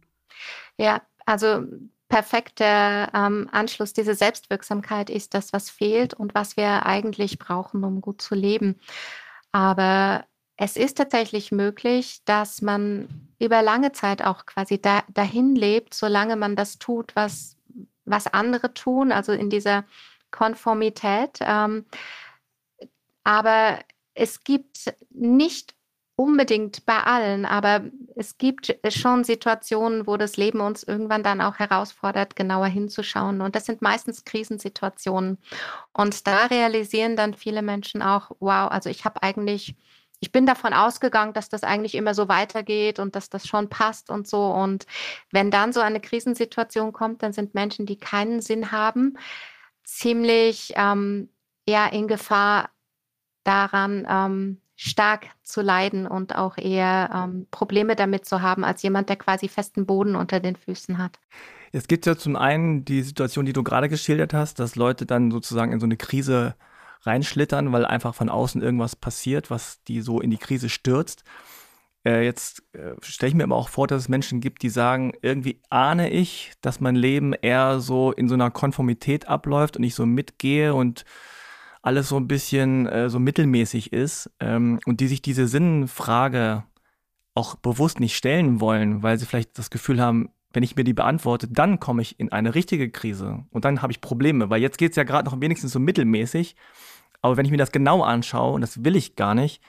Ja, 0.78 1.02
also 1.26 1.64
perfekter 2.10 3.10
ähm, 3.14 3.48
Anschluss. 3.52 3.94
Diese 3.94 4.16
Selbstwirksamkeit 4.16 5.10
ist 5.10 5.34
das, 5.34 5.54
was 5.54 5.70
fehlt 5.70 6.14
und 6.14 6.34
was 6.34 6.58
wir 6.58 6.86
eigentlich 6.86 7.38
brauchen, 7.38 7.84
um 7.84 8.02
gut 8.02 8.22
zu 8.22 8.36
leben. 8.36 8.80
Aber 9.52 10.26
es 10.58 10.76
ist 10.76 10.98
tatsächlich 10.98 11.52
möglich, 11.52 12.22
dass 12.26 12.62
man 12.62 13.08
über 13.40 13.62
lange 13.62 13.94
Zeit 13.94 14.24
auch 14.24 14.46
quasi 14.46 14.82
da, 14.82 15.04
dahin 15.08 15.56
lebt, 15.56 15.94
solange 15.94 16.36
man 16.36 16.56
das 16.56 16.80
tut, 16.80 17.16
was, 17.16 17.56
was 18.06 18.28
andere 18.28 18.74
tun, 18.74 19.12
also 19.12 19.32
in 19.32 19.50
dieser 19.50 19.86
Konformität. 20.32 21.40
Ähm, 21.42 21.86
aber 23.24 23.80
es 24.16 24.44
gibt 24.44 24.94
nicht 25.12 25.76
unbedingt 26.20 26.86
bei 26.86 27.02
allen, 27.02 27.46
aber 27.46 27.86
es 28.18 28.38
gibt 28.38 28.78
schon 28.90 29.24
Situationen, 29.24 30.06
wo 30.06 30.18
das 30.18 30.36
Leben 30.36 30.60
uns 30.60 30.84
irgendwann 30.84 31.24
dann 31.24 31.40
auch 31.40 31.60
herausfordert, 31.60 32.36
genauer 32.36 32.68
hinzuschauen. 32.68 33.40
Und 33.40 33.56
das 33.56 33.66
sind 33.66 33.82
meistens 33.82 34.26
Krisensituationen. 34.26 35.38
Und 35.94 36.28
da 36.28 36.48
realisieren 36.48 37.16
dann 37.16 37.36
viele 37.36 37.62
Menschen 37.62 38.02
auch, 38.02 38.32
wow, 38.42 38.70
also 38.70 38.90
ich 38.90 39.06
habe 39.06 39.24
eigentlich, 39.24 39.78
ich 40.20 40.34
bin 40.34 40.46
davon 40.46 40.74
ausgegangen, 40.74 41.32
dass 41.32 41.48
das 41.48 41.64
eigentlich 41.64 41.96
immer 41.96 42.14
so 42.14 42.28
weitergeht 42.28 43.00
und 43.00 43.16
dass 43.16 43.30
das 43.30 43.48
schon 43.48 43.70
passt 43.70 44.10
und 44.10 44.28
so. 44.28 44.48
Und 44.48 44.88
wenn 45.32 45.52
dann 45.52 45.72
so 45.72 45.80
eine 45.80 46.02
Krisensituation 46.02 46.92
kommt, 46.92 47.24
dann 47.24 47.32
sind 47.32 47.56
Menschen, 47.56 47.86
die 47.86 47.98
keinen 47.98 48.42
Sinn 48.42 48.74
haben, 48.74 49.18
ziemlich 49.86 50.74
ähm, 50.76 51.30
ja 51.66 51.88
in 51.88 52.10
Gefahr 52.10 52.72
daran, 53.46 54.06
ähm, 54.10 54.62
stark 54.82 55.28
zu 55.44 55.62
leiden 55.62 56.08
und 56.08 56.38
auch 56.38 56.58
eher 56.58 57.10
ähm, 57.14 57.48
Probleme 57.52 57.98
damit 57.98 58.26
zu 58.26 58.42
haben, 58.42 58.64
als 58.64 58.82
jemand, 58.82 59.10
der 59.10 59.18
quasi 59.18 59.50
festen 59.50 59.86
Boden 59.86 60.16
unter 60.16 60.40
den 60.40 60.56
Füßen 60.56 60.98
hat. 60.98 61.20
Es 61.74 61.90
gibt 61.90 62.06
ja 62.06 62.16
zum 62.16 62.38
einen 62.38 62.86
die 62.86 63.02
Situation, 63.02 63.46
die 63.46 63.52
du 63.52 63.62
gerade 63.62 63.90
geschildert 63.90 64.34
hast, 64.34 64.58
dass 64.58 64.78
Leute 64.78 65.06
dann 65.06 65.32
sozusagen 65.32 65.74
in 65.74 65.82
so 65.82 65.86
eine 65.86 65.98
Krise 65.98 66.56
reinschlittern, 67.02 67.74
weil 67.74 67.86
einfach 67.86 68.16
von 68.16 68.30
außen 68.30 68.62
irgendwas 68.62 68.96
passiert, 68.96 69.52
was 69.52 69.84
die 69.84 70.00
so 70.00 70.22
in 70.22 70.32
die 70.32 70.38
Krise 70.38 70.70
stürzt. 70.70 71.26
Äh, 72.06 72.24
jetzt 72.24 72.64
äh, 72.72 72.94
stelle 73.02 73.32
ich 73.32 73.36
mir 73.36 73.44
aber 73.44 73.58
auch 73.58 73.68
vor, 73.68 73.86
dass 73.86 74.04
es 74.04 74.08
Menschen 74.08 74.40
gibt, 74.40 74.62
die 74.62 74.70
sagen, 74.70 75.12
irgendwie 75.22 75.62
ahne 75.70 76.10
ich, 76.10 76.54
dass 76.62 76.80
mein 76.80 76.96
Leben 76.96 77.34
eher 77.34 77.82
so 77.82 78.14
in 78.14 78.30
so 78.30 78.36
einer 78.36 78.50
Konformität 78.50 79.28
abläuft 79.28 79.76
und 79.76 79.84
ich 79.84 79.94
so 79.94 80.06
mitgehe 80.06 80.74
und 80.74 81.04
alles 81.82 82.10
so 82.10 82.18
ein 82.18 82.28
bisschen 82.28 82.88
äh, 82.88 83.10
so 83.10 83.20
mittelmäßig 83.20 83.94
ist 83.94 84.30
ähm, 84.40 84.80
und 84.86 85.00
die 85.00 85.08
sich 85.08 85.22
diese 85.22 85.48
Sinnfrage 85.48 86.64
auch 87.36 87.56
bewusst 87.56 88.00
nicht 88.00 88.16
stellen 88.16 88.60
wollen, 88.60 89.02
weil 89.02 89.18
sie 89.18 89.26
vielleicht 89.26 89.58
das 89.58 89.70
Gefühl 89.70 90.02
haben, 90.02 90.30
wenn 90.52 90.64
ich 90.64 90.76
mir 90.76 90.84
die 90.84 90.94
beantworte, 90.94 91.48
dann 91.48 91.80
komme 91.80 92.02
ich 92.02 92.20
in 92.20 92.32
eine 92.32 92.56
richtige 92.56 92.90
Krise 92.90 93.46
und 93.52 93.66
dann 93.66 93.82
habe 93.82 93.92
ich 93.92 94.02
Probleme, 94.02 94.50
weil 94.50 94.62
jetzt 94.62 94.78
geht 94.78 94.92
es 94.92 94.96
ja 94.98 95.04
gerade 95.04 95.30
noch 95.30 95.40
wenigstens 95.40 95.72
so 95.72 95.80
mittelmäßig, 95.80 96.56
aber 97.22 97.38
wenn 97.38 97.46
ich 97.46 97.52
mir 97.52 97.58
das 97.58 97.72
genau 97.72 98.02
anschaue, 98.02 98.54
und 98.54 98.62
das 98.62 98.84
will 98.84 98.96
ich 98.96 99.16
gar 99.16 99.36
nicht, 99.36 99.62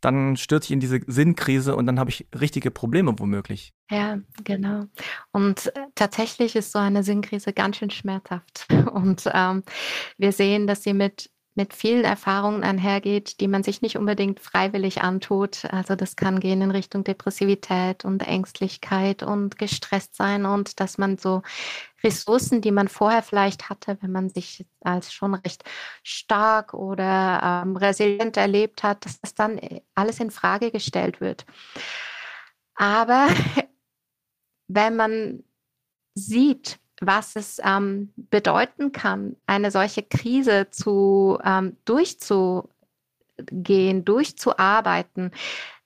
dann 0.00 0.36
stürze 0.36 0.66
ich 0.66 0.72
in 0.72 0.80
diese 0.80 1.00
Sinnkrise 1.06 1.76
und 1.76 1.86
dann 1.86 2.00
habe 2.00 2.10
ich 2.10 2.26
richtige 2.38 2.70
Probleme 2.70 3.18
womöglich. 3.18 3.72
Ja, 3.90 4.20
genau. 4.44 4.84
Und 5.32 5.74
äh, 5.74 5.86
tatsächlich 5.96 6.54
ist 6.54 6.72
so 6.72 6.78
eine 6.78 7.02
Sinnkrise 7.02 7.52
ganz 7.52 7.76
schön 7.76 7.90
schmerzhaft. 7.90 8.66
Und 8.92 9.28
ähm, 9.32 9.64
wir 10.16 10.32
sehen, 10.32 10.66
dass 10.66 10.82
sie 10.84 10.94
mit 10.94 11.30
mit 11.56 11.74
vielen 11.74 12.04
Erfahrungen 12.04 12.62
einhergeht, 12.62 13.40
die 13.40 13.48
man 13.48 13.62
sich 13.62 13.82
nicht 13.82 13.96
unbedingt 13.98 14.40
freiwillig 14.40 15.02
antut. 15.02 15.64
Also 15.66 15.96
das 15.96 16.14
kann 16.16 16.38
gehen 16.40 16.62
in 16.62 16.70
Richtung 16.70 17.02
Depressivität 17.04 18.04
und 18.04 18.26
Ängstlichkeit 18.26 19.22
und 19.22 19.58
gestresst 19.58 20.14
sein 20.14 20.46
und 20.46 20.78
dass 20.80 20.96
man 20.96 21.18
so 21.18 21.42
Ressourcen, 22.04 22.62
die 22.62 22.70
man 22.70 22.88
vorher 22.88 23.22
vielleicht 23.22 23.68
hatte, 23.68 23.98
wenn 24.00 24.12
man 24.12 24.30
sich 24.30 24.64
als 24.80 25.12
schon 25.12 25.34
recht 25.34 25.64
stark 26.02 26.72
oder 26.72 27.62
ähm, 27.64 27.76
resilient 27.76 28.36
erlebt 28.36 28.82
hat, 28.82 29.04
dass 29.04 29.20
das 29.20 29.34
dann 29.34 29.60
alles 29.94 30.20
in 30.20 30.30
Frage 30.30 30.70
gestellt 30.70 31.20
wird. 31.20 31.44
Aber 32.76 33.28
wenn 34.72 34.96
man 34.96 35.42
sieht, 36.14 36.78
was 37.00 37.34
es 37.34 37.60
ähm, 37.64 38.12
bedeuten 38.16 38.92
kann, 38.92 39.36
eine 39.46 39.70
solche 39.70 40.02
Krise 40.02 40.68
zu 40.70 41.38
ähm, 41.44 41.76
durchzugehen, 41.84 42.68
durchzuarbeiten, 44.04 45.32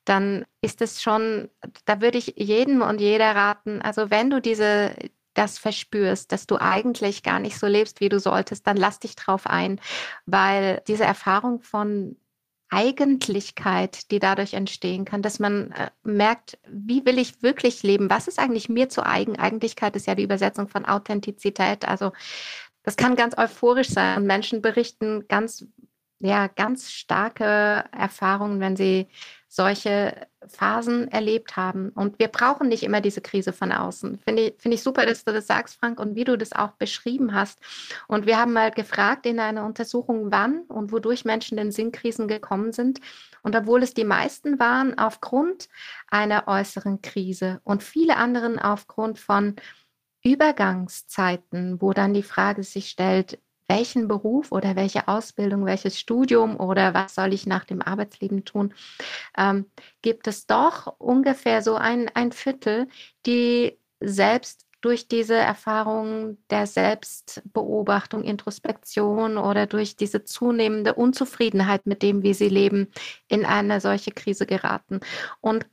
dann 0.04 0.44
ist 0.60 0.82
es 0.82 1.00
schon, 1.02 1.48
da 1.86 2.00
würde 2.00 2.18
ich 2.18 2.34
jedem 2.36 2.82
und 2.82 3.00
jeder 3.00 3.34
raten, 3.34 3.80
also 3.80 4.10
wenn 4.10 4.28
du 4.28 4.40
diese 4.40 4.94
das 5.34 5.58
verspürst, 5.58 6.30
dass 6.30 6.46
du 6.46 6.60
eigentlich 6.60 7.22
gar 7.24 7.40
nicht 7.40 7.58
so 7.58 7.66
lebst, 7.66 8.00
wie 8.00 8.08
du 8.08 8.20
solltest, 8.20 8.66
dann 8.66 8.76
lass 8.76 9.00
dich 9.00 9.16
drauf 9.16 9.46
ein, 9.46 9.80
weil 10.26 10.80
diese 10.86 11.04
Erfahrung 11.04 11.60
von 11.60 12.16
Eigentlichkeit, 12.70 14.10
die 14.10 14.18
dadurch 14.18 14.54
entstehen 14.54 15.04
kann, 15.04 15.22
dass 15.22 15.38
man 15.38 15.70
äh, 15.72 15.90
merkt, 16.02 16.58
wie 16.68 17.04
will 17.04 17.18
ich 17.18 17.42
wirklich 17.42 17.82
leben? 17.82 18.10
Was 18.10 18.28
ist 18.28 18.38
eigentlich 18.38 18.68
mir 18.68 18.88
zu 18.88 19.04
eigen? 19.04 19.38
Eigentlichkeit 19.38 19.96
ist 19.96 20.06
ja 20.06 20.14
die 20.14 20.24
Übersetzung 20.24 20.68
von 20.68 20.84
Authentizität. 20.84 21.86
Also 21.86 22.12
das 22.82 22.96
kann 22.96 23.16
ganz 23.16 23.36
euphorisch 23.38 23.90
sein 23.90 24.18
und 24.18 24.26
Menschen 24.26 24.60
berichten 24.62 25.26
ganz, 25.28 25.66
ja, 26.20 26.48
ganz 26.48 26.90
starke 26.90 27.84
Erfahrungen, 27.92 28.60
wenn 28.60 28.76
sie 28.76 29.08
solche 29.54 30.26
Phasen 30.48 31.06
erlebt 31.12 31.56
haben. 31.56 31.90
Und 31.90 32.18
wir 32.18 32.26
brauchen 32.26 32.68
nicht 32.68 32.82
immer 32.82 33.00
diese 33.00 33.20
Krise 33.20 33.52
von 33.52 33.70
außen. 33.70 34.18
Finde 34.18 34.42
ich, 34.42 34.54
finde 34.58 34.74
ich 34.74 34.82
super, 34.82 35.06
dass 35.06 35.24
du 35.24 35.32
das 35.32 35.46
sagst, 35.46 35.76
Frank, 35.78 36.00
und 36.00 36.16
wie 36.16 36.24
du 36.24 36.36
das 36.36 36.52
auch 36.52 36.72
beschrieben 36.72 37.34
hast. 37.34 37.60
Und 38.08 38.26
wir 38.26 38.36
haben 38.36 38.52
mal 38.52 38.72
gefragt 38.72 39.26
in 39.26 39.38
einer 39.38 39.64
Untersuchung, 39.64 40.32
wann 40.32 40.62
und 40.62 40.90
wodurch 40.90 41.24
Menschen 41.24 41.56
in 41.56 41.70
Sinnkrisen 41.70 42.26
gekommen 42.26 42.72
sind. 42.72 43.00
Und 43.42 43.54
obwohl 43.54 43.84
es 43.84 43.94
die 43.94 44.02
meisten 44.02 44.58
waren 44.58 44.98
aufgrund 44.98 45.68
einer 46.08 46.48
äußeren 46.48 47.00
Krise 47.00 47.60
und 47.62 47.84
viele 47.84 48.16
anderen 48.16 48.58
aufgrund 48.58 49.20
von 49.20 49.54
Übergangszeiten, 50.24 51.80
wo 51.80 51.92
dann 51.92 52.12
die 52.12 52.24
Frage 52.24 52.64
sich 52.64 52.88
stellt, 52.88 53.38
welchen 53.68 54.08
Beruf 54.08 54.52
oder 54.52 54.76
welche 54.76 55.08
Ausbildung, 55.08 55.64
welches 55.64 55.98
Studium 55.98 56.58
oder 56.58 56.94
was 56.94 57.14
soll 57.14 57.32
ich 57.32 57.46
nach 57.46 57.64
dem 57.64 57.82
Arbeitsleben 57.82 58.44
tun, 58.44 58.74
ähm, 59.36 59.66
gibt 60.02 60.26
es 60.26 60.46
doch 60.46 60.94
ungefähr 60.98 61.62
so 61.62 61.76
ein, 61.76 62.10
ein 62.14 62.32
Viertel, 62.32 62.88
die 63.26 63.78
selbst 64.00 64.66
durch 64.84 65.08
diese 65.08 65.34
Erfahrung 65.34 66.36
der 66.50 66.66
Selbstbeobachtung, 66.66 68.22
Introspektion 68.22 69.38
oder 69.38 69.66
durch 69.66 69.96
diese 69.96 70.24
zunehmende 70.24 70.92
Unzufriedenheit 70.92 71.86
mit 71.86 72.02
dem, 72.02 72.22
wie 72.22 72.34
sie 72.34 72.50
leben, 72.50 72.88
in 73.28 73.46
eine 73.46 73.80
solche 73.80 74.10
Krise 74.10 74.44
geraten. 74.44 75.00
Und 75.40 75.66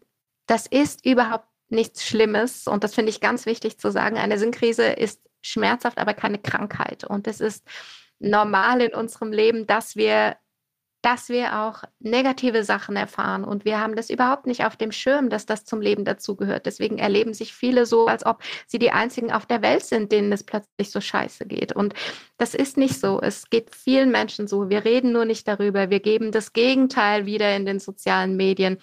das 0.46 0.66
ist 0.66 1.06
überhaupt 1.06 1.48
nichts 1.68 2.06
Schlimmes. 2.06 2.68
Und 2.68 2.86
das 2.86 2.96
finde 2.96 3.10
ich 3.10 3.20
ganz 3.20 3.46
wichtig 3.46 3.78
zu 3.78 3.92
sagen. 3.92 4.18
Eine 4.18 4.38
Sinnkrise 4.38 4.86
ist 4.86 5.22
schmerzhaft, 5.42 5.98
aber 5.98 6.14
keine 6.14 6.40
Krankheit. 6.40 7.04
Und 7.04 7.28
es 7.28 7.42
ist 7.42 7.66
normal 8.20 8.82
in 8.82 8.94
unserem 8.94 9.32
Leben, 9.32 9.68
dass 9.68 9.96
wir 9.96 10.38
dass 11.02 11.30
wir 11.30 11.60
auch 11.60 11.84
negative 12.00 12.64
Sachen 12.64 12.96
erfahren 12.96 13.44
und 13.44 13.66
wir 13.66 13.80
haben 13.80 13.96
das 13.96 14.10
überhaupt 14.10 14.46
nicht 14.46 14.66
auf 14.66 14.76
dem 14.76 14.92
Schirm, 14.92 15.30
dass 15.30 15.46
das 15.46 15.66
zum 15.66 15.82
Leben 15.82 16.06
dazugehört. 16.06 16.66
Deswegen 16.66 17.00
erleben 17.00 17.34
sich 17.34 17.54
viele 17.54 17.86
so, 17.86 18.06
als 18.06 18.26
ob 18.26 18.44
sie 18.68 18.78
die 18.78 18.92
einzigen 18.92 19.32
auf 19.32 19.46
der 19.46 19.62
Welt 19.62 19.84
sind, 19.84 20.12
denen 20.12 20.32
es 20.32 20.44
plötzlich 20.44 20.92
so 20.92 21.02
scheiße 21.02 21.46
geht. 21.46 21.74
Und 21.74 21.96
das 22.38 22.54
ist 22.54 22.78
nicht 22.78 23.00
so. 23.00 23.20
Es 23.22 23.50
geht 23.50 23.76
vielen 23.76 24.12
Menschen 24.12 24.48
so. 24.48 24.70
Wir 24.70 24.86
reden 24.86 25.12
nur 25.12 25.26
nicht 25.26 25.48
darüber. 25.48 25.90
Wir 25.90 26.00
geben 26.00 26.32
das 26.32 26.54
Gegenteil 26.54 27.26
wieder 27.26 27.56
in 27.56 27.66
den 27.66 27.80
sozialen 27.80 28.36
Medien. 28.36 28.78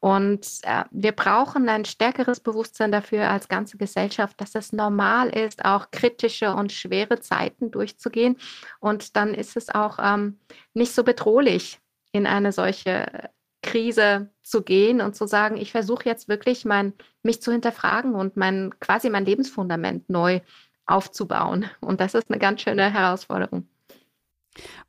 Und 0.00 0.46
äh, 0.62 0.84
wir 0.90 1.12
brauchen 1.12 1.68
ein 1.68 1.84
stärkeres 1.84 2.40
Bewusstsein 2.40 2.92
dafür 2.92 3.28
als 3.30 3.48
ganze 3.48 3.76
Gesellschaft, 3.76 4.40
dass 4.40 4.54
es 4.54 4.72
normal 4.72 5.30
ist, 5.30 5.64
auch 5.64 5.90
kritische 5.90 6.54
und 6.54 6.72
schwere 6.72 7.20
Zeiten 7.20 7.70
durchzugehen. 7.70 8.36
Und 8.80 9.16
dann 9.16 9.34
ist 9.34 9.56
es 9.56 9.74
auch 9.74 9.98
ähm, 10.00 10.38
nicht 10.74 10.92
so 10.92 11.04
bedrohlich, 11.04 11.80
in 12.12 12.26
eine 12.26 12.52
solche 12.52 13.30
Krise 13.62 14.30
zu 14.42 14.62
gehen 14.62 15.00
und 15.00 15.16
zu 15.16 15.26
sagen, 15.26 15.56
ich 15.56 15.72
versuche 15.72 16.04
jetzt 16.04 16.28
wirklich 16.28 16.64
mein, 16.64 16.92
mich 17.22 17.42
zu 17.42 17.52
hinterfragen 17.52 18.14
und 18.14 18.36
mein 18.36 18.74
quasi 18.80 19.10
mein 19.10 19.24
Lebensfundament 19.24 20.08
neu 20.08 20.40
aufzubauen. 20.86 21.66
Und 21.80 22.00
das 22.00 22.14
ist 22.14 22.30
eine 22.30 22.38
ganz 22.38 22.62
schöne 22.62 22.92
Herausforderung. 22.92 23.68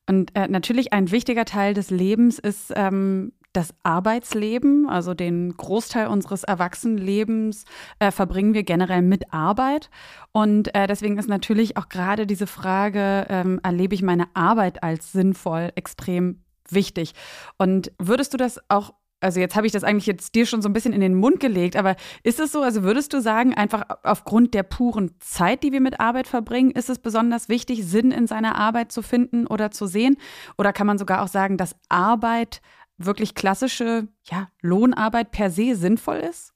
Und 0.07 0.35
äh, 0.35 0.47
natürlich 0.47 0.93
ein 0.93 1.11
wichtiger 1.11 1.45
Teil 1.45 1.73
des 1.73 1.91
Lebens 1.91 2.39
ist 2.39 2.71
ähm, 2.75 3.33
das 3.53 3.73
Arbeitsleben, 3.83 4.87
also 4.87 5.13
den 5.13 5.55
Großteil 5.55 6.07
unseres 6.07 6.43
Erwachsenenlebens 6.43 7.65
äh, 7.99 8.11
verbringen 8.11 8.53
wir 8.53 8.63
generell 8.63 9.01
mit 9.01 9.33
Arbeit. 9.33 9.89
Und 10.31 10.73
äh, 10.75 10.87
deswegen 10.87 11.17
ist 11.17 11.29
natürlich 11.29 11.75
auch 11.77 11.89
gerade 11.89 12.27
diese 12.27 12.47
Frage, 12.47 13.25
ähm, 13.29 13.59
erlebe 13.63 13.95
ich 13.95 14.01
meine 14.01 14.27
Arbeit 14.35 14.83
als 14.83 15.11
sinnvoll, 15.11 15.71
extrem 15.75 16.43
wichtig. 16.69 17.13
Und 17.57 17.91
würdest 17.97 18.33
du 18.33 18.37
das 18.37 18.59
auch 18.69 18.93
also 19.21 19.39
jetzt 19.39 19.55
habe 19.55 19.67
ich 19.67 19.73
das 19.73 19.83
eigentlich 19.83 20.05
jetzt 20.05 20.35
dir 20.35 20.45
schon 20.45 20.61
so 20.61 20.69
ein 20.69 20.73
bisschen 20.73 20.93
in 20.93 21.01
den 21.01 21.15
Mund 21.15 21.39
gelegt, 21.39 21.75
aber 21.75 21.95
ist 22.23 22.39
es 22.39 22.51
so, 22.51 22.61
also 22.61 22.83
würdest 22.83 23.13
du 23.13 23.21
sagen, 23.21 23.53
einfach 23.53 23.83
aufgrund 24.03 24.53
der 24.53 24.63
puren 24.63 25.11
Zeit, 25.19 25.63
die 25.63 25.71
wir 25.71 25.81
mit 25.81 25.99
Arbeit 25.99 26.27
verbringen, 26.27 26.71
ist 26.71 26.89
es 26.89 26.99
besonders 26.99 27.49
wichtig, 27.49 27.85
Sinn 27.85 28.11
in 28.11 28.27
seiner 28.27 28.55
Arbeit 28.55 28.91
zu 28.91 29.01
finden 29.01 29.45
oder 29.47 29.71
zu 29.71 29.87
sehen? 29.87 30.17
Oder 30.57 30.73
kann 30.73 30.87
man 30.87 30.97
sogar 30.97 31.21
auch 31.21 31.27
sagen, 31.27 31.57
dass 31.57 31.75
Arbeit 31.89 32.61
wirklich 32.99 33.33
klassische 33.33 34.07
ja, 34.23 34.49
Lohnarbeit 34.61 35.31
per 35.31 35.49
se 35.49 35.75
sinnvoll 35.75 36.17
ist? 36.17 36.53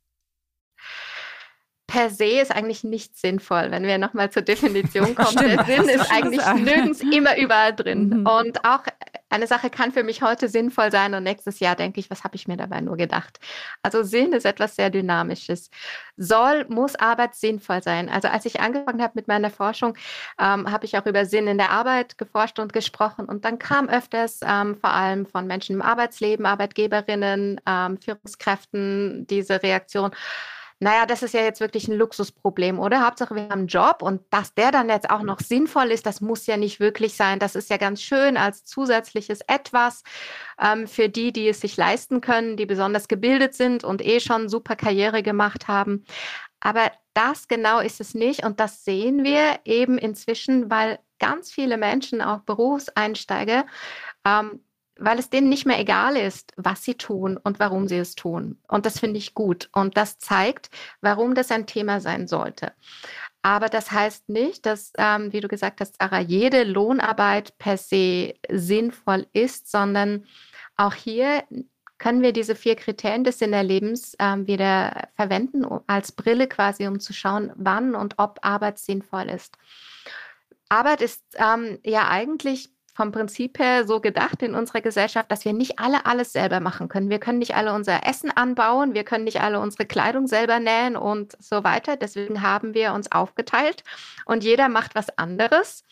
Per 1.94 2.10
se 2.10 2.26
ist 2.26 2.52
eigentlich 2.52 2.84
nicht 2.84 3.16
sinnvoll, 3.16 3.70
wenn 3.70 3.84
wir 3.84 4.00
nochmal 4.00 4.32
zur 4.32 4.42
Definition 4.42 5.14
kommen. 5.16 5.28
Stimmt, 5.28 5.68
der 5.68 5.84
Sinn 5.84 5.90
ist 5.90 6.12
eigentlich 6.12 6.40
gesagt. 6.40 6.60
nirgends 6.60 7.02
immer 7.02 7.38
überall 7.38 7.76
drin. 7.76 8.10
Mhm. 8.10 8.26
Und 8.26 8.66
auch 8.66 8.84
eine 9.30 9.46
Sache 9.46 9.70
kann 9.70 9.92
für 9.92 10.02
mich 10.02 10.24
heute 10.24 10.50
sinnvoll 10.50 10.92
sein 10.92 11.14
und 11.14 11.22
nächstes 11.22 11.60
Jahr 11.60 11.76
denke 11.76 12.00
ich, 12.00 12.10
was 12.10 12.24
habe 12.24 12.36
ich 12.36 12.48
mir 12.48 12.58
dabei 12.58 12.82
nur 12.82 12.98
gedacht? 12.98 13.40
Also 13.84 14.02
Sinn 14.02 14.34
ist 14.34 14.46
etwas 14.46 14.76
sehr 14.76 14.90
Dynamisches. 14.90 15.70
Soll, 16.18 16.66
muss 16.68 16.96
Arbeit 16.96 17.36
sinnvoll 17.36 17.84
sein? 17.84 18.10
Also 18.10 18.28
als 18.28 18.46
ich 18.46 18.60
angefangen 18.60 19.02
habe 19.02 19.14
mit 19.14 19.28
meiner 19.28 19.52
Forschung, 19.52 19.96
ähm, 20.40 20.72
habe 20.72 20.86
ich 20.86 20.98
auch 20.98 21.06
über 21.06 21.26
Sinn 21.26 21.48
in 21.48 21.60
der 21.60 21.70
Arbeit 21.70 22.18
geforscht 22.18 22.58
und 22.58 22.74
gesprochen 22.74 23.26
und 23.26 23.46
dann 23.46 23.60
kam 23.60 23.88
öfters 23.88 24.40
ähm, 24.44 24.78
vor 24.78 24.92
allem 24.92 25.28
von 25.28 25.46
Menschen 25.46 25.76
im 25.76 25.84
Arbeitsleben, 25.84 26.48
Arbeitgeberinnen, 26.48 27.62
ähm, 27.68 28.00
Führungskräften 28.00 29.28
diese 29.28 29.62
Reaktion 29.62 30.12
naja, 30.84 31.06
das 31.06 31.24
ist 31.24 31.34
ja 31.34 31.42
jetzt 31.42 31.62
wirklich 31.62 31.88
ein 31.88 31.98
Luxusproblem, 31.98 32.78
oder? 32.78 33.06
Hauptsache, 33.06 33.36
wir 33.36 33.44
haben 33.44 33.52
einen 33.52 33.68
Job 33.68 34.02
und 34.02 34.22
dass 34.32 34.54
der 34.54 34.72
dann 34.72 34.90
jetzt 34.90 35.10
auch 35.10 35.22
noch 35.22 35.40
sinnvoll 35.40 35.92
ist, 35.92 36.06
das 36.06 36.20
muss 36.20 36.46
ja 36.46 36.58
nicht 36.58 36.82
wirklich 36.82 37.16
sein. 37.16 37.40
Das 37.40 37.56
ist 37.56 37.70
ja 37.70 37.78
ganz 37.78 38.02
schön 38.02 38.36
als 38.36 38.66
zusätzliches 38.66 39.40
Etwas 39.48 40.04
ähm, 40.62 40.86
für 40.86 41.08
die, 41.08 41.32
die 41.32 41.48
es 41.48 41.62
sich 41.62 41.78
leisten 41.78 42.20
können, 42.20 42.58
die 42.58 42.66
besonders 42.66 43.08
gebildet 43.08 43.56
sind 43.56 43.86
und 43.86 44.06
eh 44.06 44.20
schon 44.20 44.50
super 44.50 44.76
Karriere 44.76 45.24
gemacht 45.24 45.70
haben. 45.70 46.04
Aber 46.60 46.92
das 47.14 47.48
genau 47.48 47.80
ist 47.80 48.02
es 48.02 48.14
nicht 48.14 48.46
und 48.46 48.60
das 48.60 48.84
sehen 48.84 49.24
wir 49.24 49.62
eben 49.64 49.98
inzwischen, 49.98 50.70
weil 50.70 51.00
ganz 51.18 51.50
viele 51.50 51.78
Menschen, 51.78 52.22
auch 52.22 52.40
Berufseinsteiger, 52.40 53.66
ähm, 54.26 54.60
weil 54.98 55.20
es 55.20 55.30
denen 55.30 55.50
nicht 55.50 55.66
mehr 55.66 55.80
egal 55.80 56.16
ist, 56.16 56.54
was 56.56 56.84
sie 56.84 56.96
tun 56.96 57.38
und 57.38 57.60
warum 57.60 57.88
sie 57.88 57.98
es 57.98 58.16
tun. 58.16 58.60
Und 58.68 58.86
das 58.86 59.00
finde 59.00 59.18
ich 59.18 59.34
gut. 59.34 59.70
Und 59.74 59.98
das 59.98 60.20
zeigt, 60.20 60.70
warum 61.02 61.36
das 61.36 61.52
ein 61.52 61.66
Thema 61.66 62.00
sein 62.00 62.28
sollte. 62.28 62.74
Aber 63.42 63.68
das 63.68 63.92
heißt 63.92 64.30
nicht, 64.30 64.66
dass, 64.66 64.94
ähm, 64.98 65.34
wie 65.34 65.42
du 65.42 65.48
gesagt 65.48 65.82
hast, 65.82 65.98
Sarah, 66.00 66.22
jede 66.22 66.64
Lohnarbeit 66.64 67.58
per 67.58 67.78
se 67.78 68.36
sinnvoll 68.50 69.28
ist, 69.34 69.70
sondern 69.70 70.26
auch 70.78 70.94
hier 70.94 71.44
können 71.98 72.22
wir 72.22 72.34
diese 72.34 72.56
vier 72.56 72.76
Kriterien 72.76 73.24
des 73.24 73.40
Sinnerlebens 73.40 74.16
ähm, 74.20 74.48
wieder 74.48 75.10
verwenden 75.16 75.66
als 75.88 76.12
Brille 76.12 76.48
quasi, 76.48 76.88
um 76.88 77.00
zu 77.00 77.14
schauen, 77.14 77.52
wann 77.56 77.96
und 77.96 78.16
ob 78.18 78.40
Arbeit 78.42 78.80
sinnvoll 78.80 79.30
ist. 79.30 79.58
Arbeit 80.70 81.02
ist 81.02 81.24
ähm, 81.36 81.80
ja 81.84 82.10
eigentlich 82.10 82.73
vom 82.94 83.12
Prinzip 83.12 83.60
her 83.60 83.86
so 83.86 84.00
gedacht 84.00 84.42
in 84.42 84.54
unserer 84.54 84.82
Gesellschaft, 84.82 85.32
dass 85.32 85.46
wir 85.46 85.54
nicht 85.54 85.80
alle 85.80 86.06
alles 86.06 86.32
selber 86.32 86.60
machen 86.60 86.90
können. 86.90 87.10
Wir 87.10 87.20
können 87.20 87.40
nicht 87.40 87.56
alle 87.56 87.74
unser 87.74 88.06
Essen 88.08 88.30
anbauen, 88.30 88.94
wir 88.94 89.04
können 89.04 89.24
nicht 89.24 89.42
alle 89.42 89.60
unsere 89.60 89.86
Kleidung 89.86 90.28
selber 90.28 90.60
nähen 90.60 90.96
und 90.96 91.36
so 91.40 91.64
weiter. 91.64 91.98
Deswegen 91.98 92.42
haben 92.42 92.74
wir 92.74 92.94
uns 92.94 93.12
aufgeteilt 93.12 93.84
und 94.26 94.44
jeder 94.44 94.70
macht 94.70 94.96
was 94.96 95.18
anderes. 95.18 95.84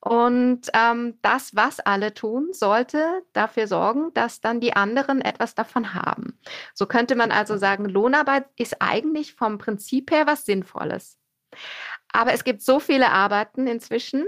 Und 0.00 0.62
ähm, 0.74 1.18
das, 1.22 1.54
was 1.54 1.80
alle 1.80 2.12
tun, 2.14 2.48
sollte 2.52 3.22
dafür 3.32 3.66
sorgen, 3.66 4.12
dass 4.14 4.40
dann 4.40 4.60
die 4.60 4.74
anderen 4.74 5.20
etwas 5.20 5.54
davon 5.54 5.94
haben. 5.94 6.38
So 6.74 6.86
könnte 6.86 7.14
man 7.14 7.30
also 7.30 7.56
sagen, 7.56 7.84
Lohnarbeit 7.84 8.46
ist 8.56 8.80
eigentlich 8.80 9.34
vom 9.34 9.58
Prinzip 9.58 10.10
her 10.10 10.26
was 10.26 10.44
Sinnvolles. 10.44 11.18
Aber 12.12 12.32
es 12.32 12.44
gibt 12.44 12.62
so 12.62 12.80
viele 12.80 13.10
Arbeiten 13.10 13.66
inzwischen, 13.66 14.24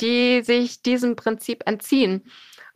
die 0.00 0.42
sich 0.42 0.82
diesem 0.82 1.16
Prinzip 1.16 1.62
entziehen. 1.66 2.24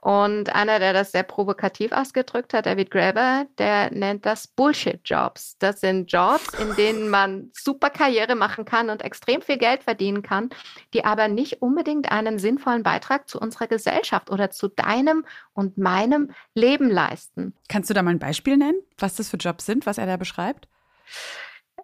Und 0.03 0.53
einer, 0.53 0.81
der 0.81 0.93
das 0.93 1.13
sehr 1.13 1.23
provokativ 1.23 1.93
ausgedrückt 1.93 2.55
hat, 2.55 2.67
David 2.67 2.91
Graeber, 2.91 3.47
der 3.59 3.93
nennt 3.93 4.27
das 4.27 4.49
Bullshit-Jobs. 4.49 5.59
Das 5.61 5.79
sind 5.79 6.11
Jobs, 6.11 6.55
in 6.55 6.75
denen 6.75 7.09
man 7.09 7.53
super 7.53 7.89
Karriere 7.89 8.35
machen 8.35 8.65
kann 8.65 8.91
und 8.91 9.03
extrem 9.03 9.43
viel 9.43 9.59
Geld 9.59 9.85
verdienen 9.85 10.23
kann, 10.23 10.51
die 10.93 11.05
aber 11.05 11.29
nicht 11.29 11.63
unbedingt 11.63 12.11
einen 12.11 12.41
sinnvollen 12.41 12.83
Beitrag 12.83 13.29
zu 13.29 13.39
unserer 13.39 13.69
Gesellschaft 13.69 14.29
oder 14.29 14.51
zu 14.51 14.67
deinem 14.67 15.25
und 15.53 15.79
meinem 15.79 16.33
Leben 16.53 16.91
leisten. 16.91 17.55
Kannst 17.69 17.89
du 17.89 17.95
da 17.95 18.03
mal 18.03 18.11
ein 18.11 18.19
Beispiel 18.19 18.57
nennen, 18.57 18.83
was 18.99 19.15
das 19.15 19.29
für 19.29 19.37
Jobs 19.37 19.67
sind, 19.67 19.87
was 19.87 19.99
er 19.99 20.07
da 20.07 20.17
beschreibt? 20.17 20.67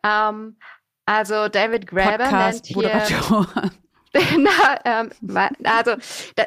Ähm, 0.02 0.56
also 1.06 1.46
David 1.46 1.86
Graeber 1.86 2.24
Podcast, 2.24 2.64
nennt 2.74 3.06
hier 3.06 3.70
Na, 4.38 4.80
ähm, 4.84 5.10
also 5.64 5.96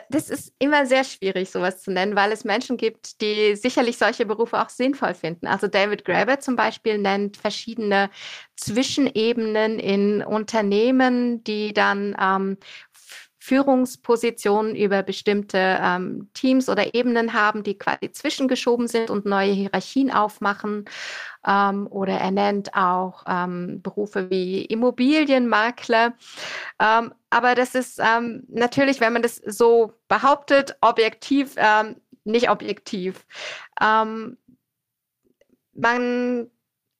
das 0.09 0.29
ist 0.29 0.53
immer 0.59 0.85
sehr 0.85 1.03
schwierig, 1.03 1.49
sowas 1.51 1.81
zu 1.81 1.91
nennen, 1.91 2.15
weil 2.15 2.31
es 2.31 2.43
Menschen 2.43 2.77
gibt, 2.77 3.21
die 3.21 3.55
sicherlich 3.55 3.97
solche 3.97 4.25
Berufe 4.25 4.61
auch 4.61 4.69
sinnvoll 4.69 5.13
finden. 5.13 5.47
Also 5.47 5.67
David 5.67 6.05
Graeber 6.05 6.39
zum 6.39 6.55
Beispiel 6.55 6.97
nennt 6.97 7.37
verschiedene 7.37 8.09
Zwischenebenen 8.55 9.79
in 9.79 10.23
Unternehmen, 10.23 11.43
die 11.43 11.73
dann 11.73 12.15
ähm, 12.19 12.57
Führungspositionen 13.43 14.75
über 14.75 15.01
bestimmte 15.01 15.57
ähm, 15.81 16.29
Teams 16.35 16.69
oder 16.69 16.93
Ebenen 16.93 17.33
haben, 17.33 17.63
die 17.63 17.75
quasi 17.75 18.11
zwischengeschoben 18.11 18.87
sind 18.87 19.09
und 19.09 19.25
neue 19.25 19.51
Hierarchien 19.51 20.11
aufmachen. 20.11 20.85
Ähm, 21.43 21.87
oder 21.87 22.13
er 22.13 22.29
nennt 22.29 22.75
auch 22.75 23.23
ähm, 23.27 23.81
Berufe 23.81 24.29
wie 24.29 24.63
Immobilienmakler. 24.65 26.13
Ähm, 26.79 27.15
aber 27.31 27.55
das 27.55 27.73
ist 27.73 27.99
ähm, 27.99 28.43
natürlich, 28.47 29.01
wenn 29.01 29.13
man 29.13 29.23
das 29.23 29.37
so 29.37 29.93
behauptet, 30.07 30.77
objektiv, 30.81 31.55
ähm, 31.57 31.95
nicht 32.23 32.47
objektiv. 32.51 33.25
man 35.73 36.51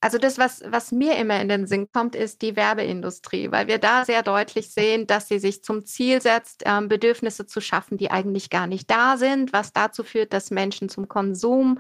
also 0.02 0.18
das, 0.18 0.40
was, 0.40 0.64
was 0.66 0.92
mir 0.92 1.16
immer 1.18 1.40
in 1.40 1.48
den 1.48 1.68
Sinn 1.68 1.88
kommt, 1.92 2.16
ist 2.16 2.42
die 2.42 2.56
Werbeindustrie, 2.56 3.52
weil 3.52 3.68
wir 3.68 3.78
da 3.78 4.04
sehr 4.04 4.24
deutlich 4.24 4.72
sehen, 4.72 5.06
dass 5.06 5.28
sie 5.28 5.38
sich 5.38 5.64
zum 5.64 5.86
Ziel 5.86 6.22
setzt, 6.22 6.64
ähm, 6.66 6.88
Bedürfnisse 6.88 7.46
zu 7.46 7.62
schaffen, 7.62 7.98
die 7.98 8.10
eigentlich 8.10 8.50
gar 8.50 8.66
nicht 8.66 8.90
da 8.90 9.16
sind, 9.18 9.54
was 9.54 9.74
dazu 9.74 10.04
führt, 10.04 10.34
dass 10.34 10.50
Menschen 10.50 10.90
zum 10.90 11.08
Konsum 11.08 11.78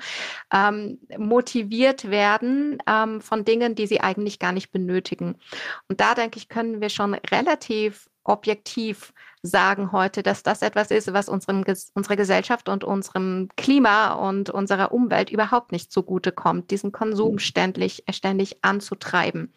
ähm, 0.53 0.99
motiviert 1.17 2.12
werden 2.12 2.77
ähm, 2.88 3.21
von 3.21 3.43
Dingen, 3.43 3.73
die 3.73 3.88
sie 3.88 4.01
eigentlich 4.01 4.38
gar 4.38 4.51
nicht 4.51 4.71
benötigen. 4.71 5.39
Und 5.89 5.99
da 5.99 6.13
denke 6.13 6.38
ich, 6.38 6.47
können 6.47 6.79
wir 6.79 6.89
schon 6.89 7.15
relativ 7.15 8.07
objektiv 8.23 9.13
sagen 9.43 9.91
heute, 9.91 10.23
dass 10.23 10.43
das 10.43 10.62
etwas 10.62 10.91
ist, 10.91 11.13
was 11.13 11.27
unserem, 11.27 11.63
unserer 11.93 12.15
Gesellschaft 12.15 12.69
und 12.69 12.84
unserem 12.84 13.49
Klima 13.58 14.13
und 14.13 14.49
unserer 14.49 14.91
Umwelt 14.91 15.30
überhaupt 15.30 15.71
nicht 15.71 15.91
zugute 15.91 16.32
kommt, 16.32 16.71
diesen 16.71 16.91
Konsum 16.91 17.39
ständig, 17.39 18.04
ständig 18.12 18.58
anzutreiben. 18.63 19.54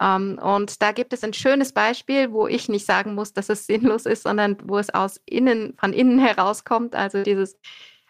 Um, 0.00 0.08
ähm, 0.08 0.38
und 0.42 0.82
da 0.82 0.90
gibt 0.90 1.12
es 1.12 1.22
ein 1.22 1.32
schönes 1.32 1.72
Beispiel, 1.72 2.32
wo 2.32 2.48
ich 2.48 2.68
nicht 2.68 2.86
sagen 2.86 3.14
muss, 3.14 3.34
dass 3.34 3.48
es 3.48 3.66
sinnlos 3.66 4.04
ist, 4.04 4.24
sondern 4.24 4.56
wo 4.64 4.78
es 4.78 4.92
aus 4.92 5.20
innen, 5.26 5.74
von 5.78 5.92
innen 5.92 6.18
herauskommt. 6.18 6.96
Also 6.96 7.22
dieses 7.22 7.56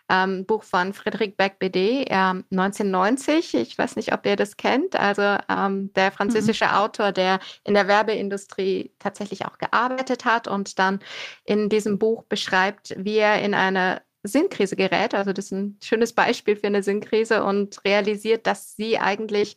ähm, 0.08 0.44
Buch 0.46 0.62
von 0.62 0.92
Frédéric 0.92 1.36
Beck-BD, 1.36 2.04
äh, 2.04 2.42
1990. 2.50 3.54
Ich 3.54 3.78
weiß 3.78 3.96
nicht, 3.96 4.12
ob 4.12 4.26
ihr 4.26 4.36
das 4.36 4.56
kennt. 4.56 4.96
Also 4.96 5.38
ähm, 5.48 5.92
der 5.94 6.12
französische 6.12 6.66
mhm. 6.66 6.72
Autor, 6.72 7.12
der 7.12 7.40
in 7.64 7.74
der 7.74 7.88
Werbeindustrie 7.88 8.92
tatsächlich 8.98 9.46
auch 9.46 9.58
gearbeitet 9.58 10.24
hat 10.24 10.48
und 10.48 10.78
dann 10.78 11.00
in 11.44 11.68
diesem 11.68 11.98
Buch 11.98 12.24
beschreibt, 12.24 12.94
wie 12.98 13.16
er 13.16 13.42
in 13.42 13.54
eine 13.54 14.02
Sinnkrise 14.22 14.76
gerät. 14.76 15.14
Also 15.14 15.32
das 15.32 15.46
ist 15.46 15.52
ein 15.52 15.78
schönes 15.82 16.12
Beispiel 16.12 16.56
für 16.56 16.66
eine 16.66 16.82
Sinnkrise 16.82 17.44
und 17.44 17.84
realisiert, 17.84 18.46
dass 18.46 18.76
sie 18.76 18.98
eigentlich 18.98 19.56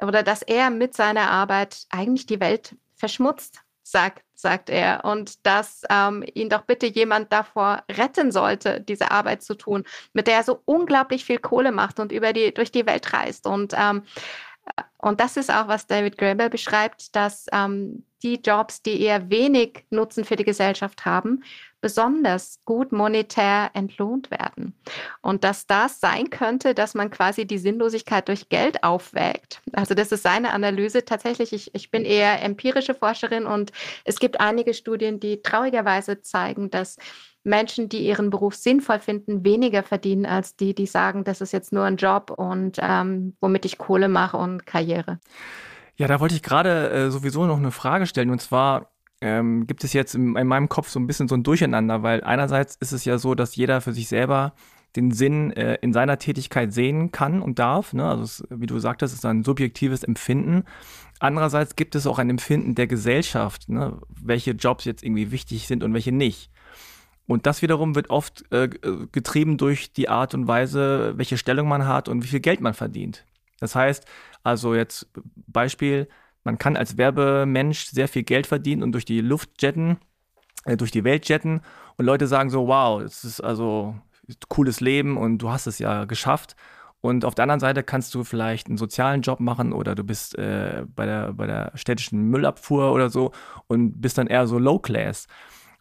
oder 0.00 0.22
dass 0.22 0.42
er 0.42 0.70
mit 0.70 0.94
seiner 0.94 1.30
Arbeit 1.30 1.84
eigentlich 1.90 2.26
die 2.26 2.40
Welt 2.40 2.76
verschmutzt 2.94 3.61
sagt, 3.92 4.24
sagt 4.34 4.68
er, 4.68 5.04
und 5.04 5.46
dass 5.46 5.82
ähm, 5.88 6.24
ihn 6.34 6.48
doch 6.48 6.62
bitte 6.62 6.86
jemand 6.86 7.32
davor 7.32 7.84
retten 7.90 8.32
sollte, 8.32 8.80
diese 8.80 9.12
Arbeit 9.12 9.42
zu 9.42 9.54
tun, 9.54 9.84
mit 10.12 10.26
der 10.26 10.36
er 10.36 10.42
so 10.42 10.60
unglaublich 10.64 11.24
viel 11.24 11.38
Kohle 11.38 11.70
macht 11.70 12.00
und 12.00 12.10
über 12.10 12.32
die, 12.32 12.52
durch 12.52 12.72
die 12.72 12.86
Welt 12.86 13.12
reist. 13.12 13.46
Und, 13.46 13.74
ähm, 13.78 14.02
und 14.98 15.20
das 15.20 15.36
ist 15.36 15.50
auch, 15.50 15.68
was 15.68 15.86
David 15.86 16.18
Graeber 16.18 16.48
beschreibt, 16.48 17.14
dass 17.14 17.46
ähm, 17.52 18.04
die 18.22 18.40
Jobs, 18.44 18.82
die 18.82 19.00
eher 19.00 19.30
wenig 19.30 19.86
Nutzen 19.90 20.24
für 20.24 20.36
die 20.36 20.44
Gesellschaft 20.44 21.04
haben, 21.04 21.42
besonders 21.82 22.60
gut 22.64 22.92
monetär 22.92 23.70
entlohnt 23.74 24.30
werden. 24.30 24.74
Und 25.20 25.44
dass 25.44 25.66
das 25.66 26.00
sein 26.00 26.30
könnte, 26.30 26.74
dass 26.74 26.94
man 26.94 27.10
quasi 27.10 27.46
die 27.46 27.58
Sinnlosigkeit 27.58 28.28
durch 28.28 28.48
Geld 28.48 28.82
aufwägt. 28.82 29.60
Also 29.74 29.94
das 29.94 30.12
ist 30.12 30.22
seine 30.22 30.54
Analyse. 30.54 31.04
Tatsächlich, 31.04 31.52
ich, 31.52 31.74
ich 31.74 31.90
bin 31.90 32.06
eher 32.06 32.42
empirische 32.42 32.94
Forscherin 32.94 33.44
und 33.44 33.72
es 34.04 34.18
gibt 34.18 34.40
einige 34.40 34.72
Studien, 34.72 35.20
die 35.20 35.42
traurigerweise 35.42 36.22
zeigen, 36.22 36.70
dass 36.70 36.96
Menschen, 37.44 37.88
die 37.88 38.06
ihren 38.06 38.30
Beruf 38.30 38.54
sinnvoll 38.54 39.00
finden, 39.00 39.44
weniger 39.44 39.82
verdienen 39.82 40.24
als 40.24 40.56
die, 40.56 40.74
die 40.74 40.86
sagen, 40.86 41.24
das 41.24 41.40
ist 41.40 41.52
jetzt 41.52 41.72
nur 41.72 41.84
ein 41.84 41.96
Job 41.96 42.30
und 42.30 42.78
ähm, 42.80 43.36
womit 43.40 43.64
ich 43.64 43.78
Kohle 43.78 44.08
mache 44.08 44.36
und 44.36 44.64
Karriere. 44.64 45.18
Ja, 45.96 46.06
da 46.06 46.20
wollte 46.20 46.34
ich 46.34 46.42
gerade 46.42 46.90
äh, 46.90 47.10
sowieso 47.10 47.44
noch 47.46 47.58
eine 47.58 47.70
Frage 47.70 48.06
stellen. 48.06 48.30
Und 48.30 48.40
zwar, 48.40 48.92
ähm, 49.22 49.66
gibt 49.66 49.84
es 49.84 49.92
jetzt 49.92 50.14
in, 50.14 50.36
in, 50.36 50.46
meinem 50.48 50.68
Kopf 50.68 50.88
so 50.88 50.98
ein 50.98 51.06
bisschen 51.06 51.28
so 51.28 51.36
ein 51.36 51.44
Durcheinander, 51.44 52.02
weil 52.02 52.24
einerseits 52.24 52.76
ist 52.76 52.92
es 52.92 53.04
ja 53.04 53.18
so, 53.18 53.34
dass 53.34 53.54
jeder 53.54 53.80
für 53.80 53.92
sich 53.92 54.08
selber 54.08 54.52
den 54.96 55.12
Sinn 55.12 55.52
äh, 55.52 55.78
in 55.80 55.92
seiner 55.92 56.18
Tätigkeit 56.18 56.72
sehen 56.72 57.12
kann 57.12 57.40
und 57.40 57.58
darf. 57.58 57.92
Ne? 57.92 58.04
Also 58.04 58.24
es, 58.24 58.44
wie 58.50 58.66
du 58.66 58.78
sagtest, 58.78 59.14
ist 59.14 59.24
ein 59.24 59.44
subjektives 59.44 60.02
Empfinden. 60.02 60.64
Andererseits 61.20 61.76
gibt 61.76 61.94
es 61.94 62.06
auch 62.06 62.18
ein 62.18 62.28
Empfinden 62.28 62.74
der 62.74 62.88
Gesellschaft, 62.88 63.68
ne? 63.68 63.96
welche 64.08 64.50
Jobs 64.50 64.84
jetzt 64.84 65.04
irgendwie 65.04 65.30
wichtig 65.30 65.68
sind 65.68 65.84
und 65.84 65.94
welche 65.94 66.12
nicht. 66.12 66.50
Und 67.26 67.46
das 67.46 67.62
wiederum 67.62 67.94
wird 67.94 68.10
oft 68.10 68.44
äh, 68.50 68.68
getrieben 69.12 69.56
durch 69.56 69.92
die 69.92 70.08
Art 70.08 70.34
und 70.34 70.48
Weise, 70.48 71.14
welche 71.16 71.38
Stellung 71.38 71.68
man 71.68 71.86
hat 71.86 72.08
und 72.08 72.24
wie 72.24 72.28
viel 72.28 72.40
Geld 72.40 72.60
man 72.60 72.74
verdient. 72.74 73.24
Das 73.60 73.76
heißt, 73.76 74.04
also 74.42 74.74
jetzt 74.74 75.06
Beispiel, 75.46 76.08
man 76.44 76.58
kann 76.58 76.76
als 76.76 76.96
Werbemensch 76.96 77.86
sehr 77.86 78.08
viel 78.08 78.22
Geld 78.22 78.46
verdienen 78.46 78.82
und 78.82 78.92
durch 78.92 79.04
die 79.04 79.20
Luft 79.20 79.62
jetten, 79.62 79.98
äh, 80.64 80.76
durch 80.76 80.90
die 80.90 81.04
Welt 81.04 81.28
jetten 81.28 81.60
und 81.96 82.06
Leute 82.06 82.26
sagen 82.26 82.50
so, 82.50 82.66
wow, 82.66 83.00
es 83.02 83.24
ist 83.24 83.40
also 83.40 83.94
ein 84.28 84.34
cooles 84.48 84.80
Leben 84.80 85.16
und 85.16 85.38
du 85.38 85.50
hast 85.50 85.66
es 85.66 85.78
ja 85.78 86.04
geschafft. 86.04 86.56
Und 87.00 87.24
auf 87.24 87.34
der 87.34 87.42
anderen 87.42 87.58
Seite 87.58 87.82
kannst 87.82 88.14
du 88.14 88.22
vielleicht 88.22 88.68
einen 88.68 88.76
sozialen 88.76 89.22
Job 89.22 89.40
machen 89.40 89.72
oder 89.72 89.96
du 89.96 90.04
bist 90.04 90.38
äh, 90.38 90.84
bei, 90.94 91.04
der, 91.04 91.32
bei 91.32 91.48
der 91.48 91.72
städtischen 91.74 92.30
Müllabfuhr 92.30 92.92
oder 92.92 93.10
so 93.10 93.32
und 93.66 94.00
bist 94.00 94.18
dann 94.18 94.28
eher 94.28 94.46
so 94.46 94.58
low 94.58 94.78
class. 94.78 95.26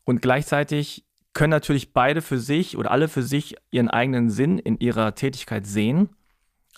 Und 0.03 0.23
gleichzeitig 0.23 1.05
können 1.33 1.51
natürlich 1.51 1.93
beide 1.93 2.23
für 2.23 2.39
sich 2.39 2.75
oder 2.75 2.89
alle 2.89 3.07
für 3.07 3.21
sich 3.21 3.55
ihren 3.69 3.87
eigenen 3.87 4.31
Sinn 4.31 4.57
in 4.57 4.79
ihrer 4.79 5.13
Tätigkeit 5.13 5.67
sehen. 5.67 6.09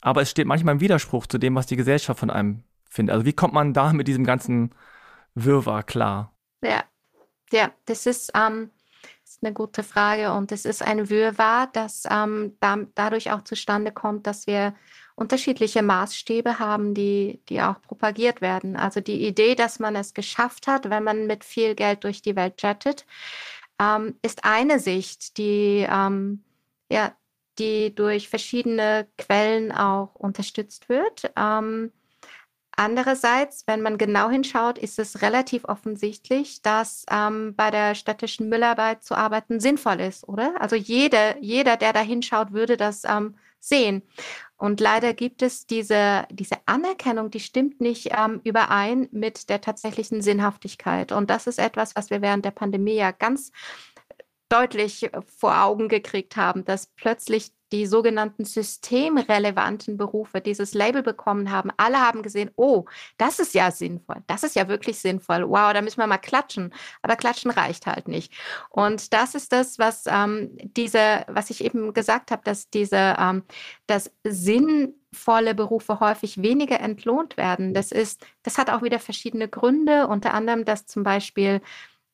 Aber 0.02 0.22
es 0.22 0.30
steht 0.30 0.46
manchmal 0.46 0.76
im 0.76 0.82
Widerspruch 0.82 1.26
zu 1.26 1.38
dem, 1.38 1.56
was 1.56 1.66
die 1.66 1.78
Gesellschaft 1.78 2.20
von 2.20 2.30
einem 2.30 2.64
finde. 2.94 3.14
Also 3.14 3.26
wie 3.26 3.34
kommt 3.34 3.54
man 3.54 3.74
da 3.74 3.94
mit 3.94 4.08
diesem 4.08 4.24
ganzen 4.24 4.74
Wirrwarr 5.36 5.84
klar? 5.84 6.34
Ja, 6.64 6.84
ja, 7.52 7.72
das 7.86 8.06
ist, 8.06 8.32
ähm, 8.36 8.70
ist 9.24 9.44
eine 9.44 9.54
gute 9.54 9.84
Frage 9.84 10.34
und 10.34 10.52
es 10.52 10.66
ist 10.66 10.82
ein 10.82 11.10
Wirrwarr, 11.10 11.68
das 11.74 12.04
ähm, 12.10 12.56
da, 12.60 12.78
dadurch 12.96 13.32
auch 13.32 13.44
zustande 13.44 13.92
kommt, 13.92 14.28
dass 14.28 14.48
wir 14.48 14.76
unterschiedliche 15.16 15.84
Maßstäbe 15.84 16.60
haben, 16.60 16.94
die, 16.94 17.42
die 17.50 17.62
auch 17.62 17.82
propagiert 17.82 18.42
werden. 18.42 18.76
Also 18.76 19.00
die 19.00 19.28
Idee, 19.28 19.56
dass 19.56 19.80
man 19.80 19.96
es 19.96 20.14
geschafft 20.14 20.68
hat, 20.68 20.90
wenn 20.90 21.04
man 21.04 21.28
mit 21.28 21.44
viel 21.44 21.76
Geld 21.76 22.04
durch 22.04 22.22
die 22.22 22.36
Welt 22.36 22.62
jettet, 22.62 23.06
ähm, 23.80 24.16
ist 24.22 24.44
eine 24.46 24.80
Sicht, 24.80 25.38
die 25.38 25.86
ähm, 25.90 26.44
ja, 26.90 27.16
die 27.60 27.94
durch 27.94 28.30
verschiedene 28.30 29.08
Quellen 29.18 29.72
auch 29.72 30.16
unterstützt 30.16 30.90
wird. 30.90 31.32
Ähm, 31.36 31.92
Andererseits, 32.76 33.64
wenn 33.68 33.82
man 33.82 33.98
genau 33.98 34.30
hinschaut, 34.30 34.78
ist 34.78 34.98
es 34.98 35.22
relativ 35.22 35.66
offensichtlich, 35.66 36.62
dass 36.62 37.06
ähm, 37.12 37.54
bei 37.56 37.70
der 37.70 37.94
städtischen 37.94 38.50
Müllarbeit 38.50 39.04
zu 39.04 39.16
arbeiten 39.16 39.60
sinnvoll 39.60 40.00
ist, 40.00 40.28
oder? 40.28 40.56
Also 40.60 40.76
jeder, 40.76 41.38
jeder, 41.40 41.78
der 41.78 41.94
da 41.94 42.00
hinschaut, 42.02 42.52
würde 42.52 42.76
das 42.76 43.04
ähm, 43.06 43.36
sehen. 43.60 44.02
Und 44.58 44.80
leider 44.80 45.14
gibt 45.14 45.42
es 45.42 45.66
diese, 45.68 46.26
diese 46.32 46.58
Anerkennung, 46.66 47.30
die 47.30 47.40
stimmt 47.40 47.80
nicht 47.80 48.10
ähm, 48.18 48.42
überein 48.44 49.08
mit 49.12 49.50
der 49.50 49.62
tatsächlichen 49.62 50.22
Sinnhaftigkeit. 50.22 51.12
Und 51.12 51.30
das 51.30 51.48
ist 51.48 51.60
etwas, 51.60 51.96
was 51.96 52.10
wir 52.10 52.22
während 52.22 52.46
der 52.46 52.52
Pandemie 52.52 52.96
ja 52.96 53.12
ganz 53.12 53.52
deutlich 54.54 55.10
vor 55.38 55.64
Augen 55.64 55.88
gekriegt 55.90 56.36
haben, 56.36 56.64
dass 56.64 56.88
plötzlich 56.88 57.52
die 57.74 57.88
sogenannten 57.88 58.46
systemrelevanten 58.46 59.98
Berufe 59.98 60.42
dieses 60.42 60.76
Label 60.76 61.02
bekommen 61.02 61.50
haben. 61.50 61.72
Alle 61.76 62.00
haben 62.00 62.22
gesehen, 62.22 62.52
oh, 62.56 62.86
das 63.18 63.40
ist 63.40 63.56
ja 63.56 63.72
sinnvoll, 63.72 64.18
das 64.28 64.44
ist 64.44 64.56
ja 64.56 64.68
wirklich 64.68 65.00
sinnvoll. 65.00 65.50
Wow, 65.50 65.74
da 65.74 65.82
müssen 65.82 65.98
wir 65.98 66.06
mal 66.06 66.20
klatschen. 66.20 66.72
Aber 67.02 67.16
klatschen 67.16 67.50
reicht 67.50 67.88
halt 67.88 68.08
nicht. 68.08 68.32
Und 68.70 69.12
das 69.12 69.34
ist 69.34 69.52
das, 69.52 69.80
was 69.80 70.04
ähm, 70.06 70.52
diese, 70.78 71.26
was 71.28 71.50
ich 71.50 71.66
eben 71.66 71.94
gesagt 71.94 72.30
habe, 72.30 72.44
dass 72.46 72.70
diese, 72.70 73.16
ähm, 73.18 73.42
dass 73.88 74.12
sinnvolle 74.24 75.56
Berufe 75.56 76.00
häufig 76.00 76.44
weniger 76.44 76.80
entlohnt 76.80 77.38
werden. 77.38 77.74
Das 77.74 77.92
ist, 77.92 78.24
das 78.44 78.60
hat 78.60 78.70
auch 78.70 78.84
wieder 78.84 79.00
verschiedene 79.00 79.48
Gründe, 79.48 80.06
unter 80.06 80.36
anderem, 80.36 80.64
dass 80.64 80.86
zum 80.86 81.02
Beispiel 81.02 81.60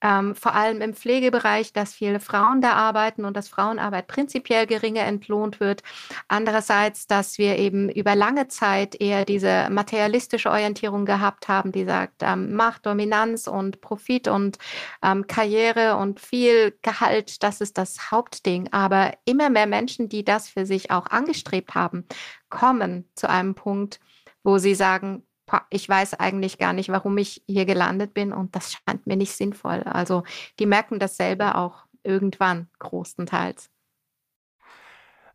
ähm, 0.01 0.35
vor 0.35 0.53
allem 0.53 0.81
im 0.81 0.93
Pflegebereich, 0.93 1.73
dass 1.73 1.93
viele 1.93 2.19
Frauen 2.19 2.61
da 2.61 2.73
arbeiten 2.73 3.25
und 3.25 3.35
dass 3.35 3.49
Frauenarbeit 3.49 4.07
prinzipiell 4.07 4.65
geringer 4.67 5.03
entlohnt 5.03 5.59
wird. 5.59 5.83
Andererseits, 6.27 7.07
dass 7.07 7.37
wir 7.37 7.57
eben 7.57 7.89
über 7.89 8.15
lange 8.15 8.47
Zeit 8.47 8.99
eher 8.99 9.25
diese 9.25 9.67
materialistische 9.69 10.49
Orientierung 10.49 11.05
gehabt 11.05 11.47
haben, 11.47 11.71
die 11.71 11.85
sagt, 11.85 12.21
ähm, 12.21 12.53
Macht, 12.53 12.85
Dominanz 12.85 13.47
und 13.47 13.81
Profit 13.81 14.27
und 14.27 14.57
ähm, 15.03 15.27
Karriere 15.27 15.97
und 15.97 16.19
viel 16.19 16.77
Gehalt, 16.81 17.43
das 17.43 17.61
ist 17.61 17.77
das 17.77 18.11
Hauptding. 18.11 18.69
Aber 18.71 19.13
immer 19.25 19.49
mehr 19.49 19.67
Menschen, 19.67 20.09
die 20.09 20.23
das 20.23 20.49
für 20.49 20.65
sich 20.65 20.91
auch 20.91 21.07
angestrebt 21.07 21.75
haben, 21.75 22.05
kommen 22.49 23.09
zu 23.15 23.29
einem 23.29 23.55
Punkt, 23.55 23.99
wo 24.43 24.57
sie 24.57 24.75
sagen, 24.75 25.23
ich 25.69 25.87
weiß 25.87 26.15
eigentlich 26.15 26.57
gar 26.57 26.73
nicht, 26.73 26.89
warum 26.89 27.17
ich 27.17 27.43
hier 27.47 27.65
gelandet 27.65 28.13
bin 28.13 28.33
und 28.33 28.55
das 28.55 28.73
scheint 28.73 29.07
mir 29.07 29.15
nicht 29.15 29.33
sinnvoll. 29.33 29.83
Also 29.83 30.23
die 30.59 30.65
merken 30.65 30.99
das 30.99 31.17
selber 31.17 31.57
auch 31.57 31.85
irgendwann 32.03 32.69
großenteils. 32.79 33.69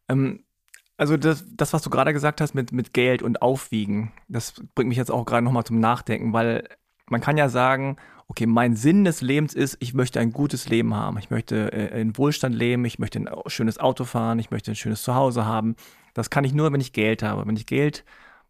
Ähm, 0.09 0.45
also 0.97 1.17
das, 1.17 1.45
das, 1.49 1.73
was 1.73 1.83
du 1.83 1.91
gerade 1.91 2.13
gesagt 2.13 2.41
hast 2.41 2.55
mit, 2.55 2.73
mit 2.73 2.93
Geld 2.93 3.23
und 3.23 3.43
Aufwiegen, 3.43 4.13
das 4.29 4.55
bringt 4.75 4.89
mich 4.89 4.99
jetzt 4.99 5.11
auch 5.11 5.25
gerade 5.25 5.45
nochmal 5.45 5.65
zum 5.65 5.81
Nachdenken, 5.81 6.33
weil 6.33 6.69
man 7.07 7.21
kann 7.21 7.37
ja 7.37 7.49
sagen, 7.49 7.97
okay, 8.29 8.47
mein 8.47 8.77
Sinn 8.77 9.05
des 9.05 9.21
Lebens 9.21 9.55
ist, 9.55 9.77
ich 9.81 9.95
möchte 9.95 10.21
ein 10.21 10.33
gutes 10.33 10.69
Leben 10.69 10.95
haben. 10.95 11.19
Ich 11.19 11.31
möchte 11.31 11.73
äh, 11.73 12.01
in 12.01 12.17
Wohlstand 12.17 12.55
leben, 12.55 12.85
ich 12.85 12.99
möchte 12.99 13.19
ein 13.21 13.29
schönes 13.47 13.79
Auto 13.79 14.05
fahren, 14.05 14.39
ich 14.39 14.51
möchte 14.51 14.73
ein 14.73 14.77
schönes 14.77 15.03
Zuhause 15.03 15.45
haben. 15.45 15.77
Das 16.15 16.31
kann 16.31 16.45
ich 16.45 16.55
nur, 16.55 16.73
wenn 16.73 16.81
ich 16.81 16.93
Geld 16.93 17.23
habe. 17.23 17.47
Wenn 17.47 17.57
ich 17.57 17.67
Geld 17.67 18.05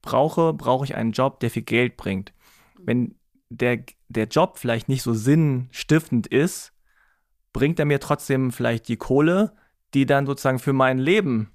brauche, 0.04 0.52
brauche 0.52 0.84
ich 0.84 0.94
einen 0.94 1.12
Job, 1.12 1.40
der 1.40 1.50
viel 1.50 1.62
Geld 1.62 1.96
bringt. 1.96 2.32
Wenn 2.78 3.14
der, 3.48 3.84
der 4.08 4.26
Job 4.26 4.58
vielleicht 4.58 4.88
nicht 4.88 5.02
so 5.02 5.14
sinnstiftend 5.14 6.26
ist, 6.26 6.72
bringt 7.52 7.78
er 7.78 7.84
mir 7.84 8.00
trotzdem 8.00 8.52
vielleicht 8.52 8.88
die 8.88 8.96
Kohle, 8.96 9.52
die 9.94 10.06
dann 10.06 10.26
sozusagen 10.26 10.58
für 10.58 10.72
mein 10.72 10.98
Leben 10.98 11.50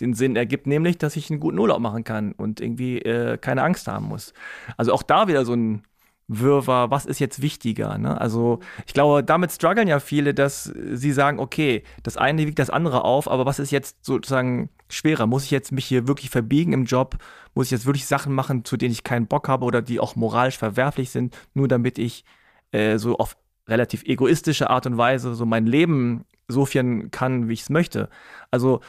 den 0.00 0.14
Sinn 0.14 0.36
ergibt, 0.36 0.66
nämlich, 0.66 0.98
dass 0.98 1.16
ich 1.16 1.30
einen 1.30 1.40
guten 1.40 1.58
Urlaub 1.58 1.80
machen 1.80 2.04
kann 2.04 2.32
und 2.32 2.60
irgendwie 2.60 2.98
äh, 2.98 3.36
keine 3.38 3.62
Angst 3.62 3.88
haben 3.88 4.06
muss. 4.06 4.32
Also 4.76 4.92
auch 4.92 5.02
da 5.02 5.26
wieder 5.26 5.44
so 5.44 5.54
ein 5.54 5.82
Wirrwarr, 6.28 6.90
was 6.90 7.06
ist 7.06 7.18
jetzt 7.18 7.40
wichtiger? 7.40 7.96
Ne? 7.96 8.20
Also 8.20 8.60
ich 8.86 8.92
glaube, 8.92 9.24
damit 9.24 9.50
strugglen 9.50 9.88
ja 9.88 9.98
viele, 9.98 10.34
dass 10.34 10.64
sie 10.64 11.12
sagen, 11.12 11.38
okay, 11.38 11.82
das 12.02 12.18
eine 12.18 12.46
wiegt 12.46 12.58
das 12.58 12.68
andere 12.70 13.04
auf, 13.04 13.28
aber 13.28 13.46
was 13.46 13.58
ist 13.58 13.70
jetzt 13.70 14.04
sozusagen 14.04 14.68
schwerer? 14.90 15.26
Muss 15.26 15.44
ich 15.44 15.50
jetzt 15.50 15.72
mich 15.72 15.86
hier 15.86 16.06
wirklich 16.06 16.28
verbiegen 16.30 16.74
im 16.74 16.84
Job? 16.84 17.16
Muss 17.54 17.66
ich 17.66 17.70
jetzt 17.72 17.86
wirklich 17.86 18.06
Sachen 18.06 18.34
machen, 18.34 18.64
zu 18.64 18.76
denen 18.76 18.92
ich 18.92 19.04
keinen 19.04 19.26
Bock 19.26 19.48
habe 19.48 19.64
oder 19.64 19.80
die 19.80 20.00
auch 20.00 20.16
moralisch 20.16 20.58
verwerflich 20.58 21.10
sind, 21.10 21.36
nur 21.54 21.66
damit 21.66 21.98
ich 21.98 22.24
äh, 22.72 22.98
so 22.98 23.16
auf 23.16 23.36
relativ 23.66 24.02
egoistische 24.04 24.68
Art 24.68 24.86
und 24.86 24.98
Weise 24.98 25.34
so 25.34 25.46
mein 25.46 25.66
Leben 25.66 26.24
so 26.46 26.66
führen 26.66 27.10
kann, 27.10 27.48
wie 27.48 27.54
ich 27.54 27.62
es 27.62 27.70
möchte? 27.70 28.10
Also 28.50 28.80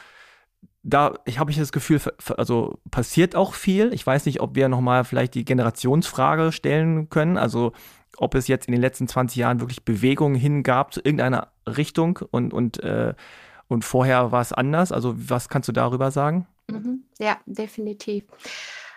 da 0.82 1.14
ich 1.26 1.38
habe 1.38 1.50
ich 1.50 1.58
das 1.58 1.72
Gefühl, 1.72 2.00
also 2.36 2.78
passiert 2.90 3.36
auch 3.36 3.54
viel. 3.54 3.92
Ich 3.92 4.06
weiß 4.06 4.26
nicht, 4.26 4.40
ob 4.40 4.54
wir 4.54 4.68
nochmal 4.68 5.04
vielleicht 5.04 5.34
die 5.34 5.44
Generationsfrage 5.44 6.52
stellen 6.52 7.10
können. 7.10 7.36
Also 7.36 7.72
ob 8.16 8.34
es 8.34 8.48
jetzt 8.48 8.66
in 8.66 8.72
den 8.72 8.80
letzten 8.80 9.08
20 9.08 9.36
Jahren 9.36 9.60
wirklich 9.60 9.84
Bewegungen 9.84 10.34
hingab 10.34 10.92
zu 10.92 11.00
irgendeiner 11.00 11.52
Richtung 11.66 12.18
und, 12.30 12.52
und, 12.52 12.82
äh, 12.82 13.14
und 13.68 13.84
vorher 13.84 14.32
war 14.32 14.40
es 14.40 14.52
anders. 14.52 14.92
Also 14.92 15.14
was 15.16 15.48
kannst 15.48 15.68
du 15.68 15.72
darüber 15.72 16.10
sagen? 16.10 16.46
Mhm. 16.68 17.04
Ja, 17.18 17.38
definitiv. 17.46 18.24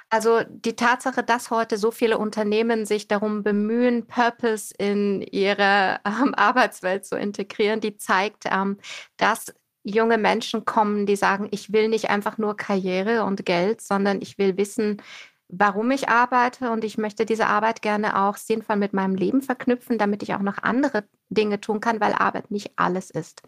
Also 0.10 0.42
die 0.48 0.76
Tatsache, 0.76 1.24
dass 1.24 1.50
heute 1.50 1.78
so 1.78 1.90
viele 1.90 2.20
Unternehmen 2.20 2.86
sich 2.86 3.08
darum 3.08 3.42
bemühen, 3.42 4.06
Purpose 4.06 4.74
in 4.78 5.22
ihre 5.22 6.00
ähm, 6.06 6.36
Arbeitswelt 6.36 7.06
zu 7.06 7.18
integrieren, 7.18 7.82
die 7.82 7.98
zeigt, 7.98 8.44
ähm, 8.46 8.78
dass 9.18 9.54
junge 9.84 10.18
Menschen 10.18 10.66
kommen, 10.66 11.06
die 11.06 11.16
sagen, 11.16 11.48
ich 11.52 11.74
will 11.74 11.90
nicht 11.90 12.10
einfach 12.10 12.38
nur 12.38 12.58
Karriere 12.58 13.24
und 13.24 13.46
Geld, 13.46 13.82
sondern 13.82 14.22
ich 14.22 14.38
will 14.38 14.58
wissen, 14.58 15.02
warum 15.50 15.92
ich 15.92 16.10
arbeite 16.10 16.72
und 16.72 16.84
ich 16.84 16.98
möchte 16.98 17.26
diese 17.26 17.48
Arbeit 17.48 17.82
gerne 17.82 18.20
auch 18.24 18.38
sinnvoll 18.38 18.78
mit 18.78 18.94
meinem 18.94 19.16
Leben 19.16 19.42
verknüpfen, 19.42 19.98
damit 19.98 20.24
ich 20.24 20.34
auch 20.34 20.40
noch 20.40 20.58
andere 20.58 21.04
Dinge 21.30 21.62
tun 21.62 21.80
kann, 21.80 22.00
weil 22.02 22.14
Arbeit 22.14 22.50
nicht 22.50 22.72
alles 22.76 23.12
ist. 23.12 23.44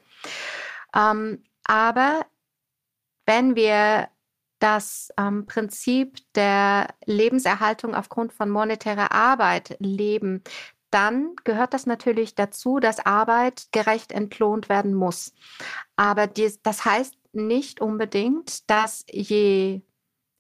Ähm, 0.95 1.43
aber 1.63 2.25
wenn 3.25 3.55
wir 3.55 4.09
das 4.59 5.09
ähm, 5.17 5.45
Prinzip 5.45 6.17
der 6.35 6.87
Lebenserhaltung 7.05 7.95
aufgrund 7.95 8.33
von 8.33 8.49
monetärer 8.49 9.11
Arbeit 9.11 9.75
leben, 9.79 10.43
dann 10.95 11.35
gehört 11.43 11.73
das 11.73 11.85
natürlich 11.85 12.35
dazu, 12.35 12.79
dass 12.79 13.05
Arbeit 13.05 13.67
gerecht 13.73 14.13
entlohnt 14.13 14.69
werden 14.69 14.93
muss. 14.93 15.33
Aber 15.97 16.25
dies, 16.25 16.61
das 16.61 16.85
heißt 16.85 17.15
nicht 17.33 17.81
unbedingt, 17.81 18.69
dass 18.69 19.03
je 19.11 19.81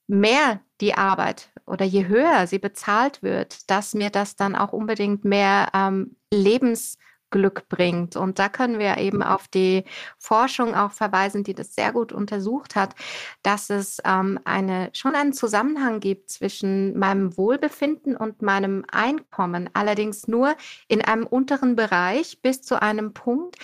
mehr 0.07 0.61
die 0.79 0.93
Arbeit 0.93 1.51
oder 1.65 1.83
je 1.83 2.07
höher 2.07 2.47
sie 2.47 2.59
bezahlt 2.59 3.21
wird, 3.21 3.69
dass 3.69 3.93
mir 3.93 4.09
das 4.11 4.37
dann 4.37 4.55
auch 4.55 4.71
unbedingt 4.71 5.25
mehr 5.25 5.71
ähm, 5.73 6.15
Lebens 6.31 6.97
Glück 7.35 7.67
bringt. 7.67 8.15
Und 8.15 8.39
da 8.39 8.47
können 8.47 8.79
wir 8.79 8.97
eben 8.97 9.21
auf 9.21 9.49
die 9.49 9.83
Forschung 10.17 10.73
auch 10.73 10.93
verweisen, 10.93 11.43
die 11.43 11.53
das 11.53 11.75
sehr 11.75 11.91
gut 11.91 12.13
untersucht 12.13 12.77
hat, 12.77 12.95
dass 13.43 13.69
es 13.69 13.97
ähm, 14.05 14.39
eine, 14.45 14.89
schon 14.93 15.15
einen 15.15 15.33
Zusammenhang 15.33 15.99
gibt 15.99 16.29
zwischen 16.29 16.97
meinem 16.97 17.37
Wohlbefinden 17.37 18.15
und 18.15 18.41
meinem 18.41 18.85
Einkommen, 18.89 19.69
allerdings 19.73 20.29
nur 20.29 20.55
in 20.87 21.01
einem 21.01 21.27
unteren 21.27 21.75
Bereich 21.75 22.41
bis 22.41 22.61
zu 22.61 22.81
einem 22.81 23.13
Punkt, 23.13 23.57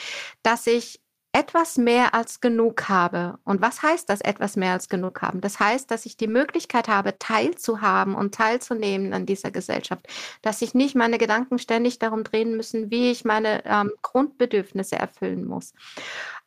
dass 0.43 0.67
ich 0.67 1.00
etwas 1.33 1.77
mehr 1.77 2.13
als 2.13 2.41
genug 2.41 2.89
habe. 2.89 3.39
Und 3.45 3.61
was 3.61 3.81
heißt 3.81 4.09
das 4.09 4.21
etwas 4.21 4.57
mehr 4.57 4.73
als 4.73 4.89
genug 4.89 5.21
haben? 5.21 5.39
Das 5.39 5.59
heißt, 5.59 5.89
dass 5.89 6.05
ich 6.05 6.17
die 6.17 6.27
Möglichkeit 6.27 6.89
habe, 6.89 7.17
teilzuhaben 7.19 8.15
und 8.15 8.35
teilzunehmen 8.35 9.13
an 9.13 9.25
dieser 9.25 9.51
Gesellschaft, 9.51 10.07
dass 10.41 10.59
sich 10.59 10.73
nicht 10.73 10.95
meine 10.95 11.17
Gedanken 11.17 11.57
ständig 11.57 11.99
darum 11.99 12.23
drehen 12.23 12.57
müssen, 12.57 12.91
wie 12.91 13.11
ich 13.11 13.23
meine 13.23 13.63
ähm, 13.65 13.91
Grundbedürfnisse 14.01 14.97
erfüllen 14.97 15.45
muss. 15.45 15.73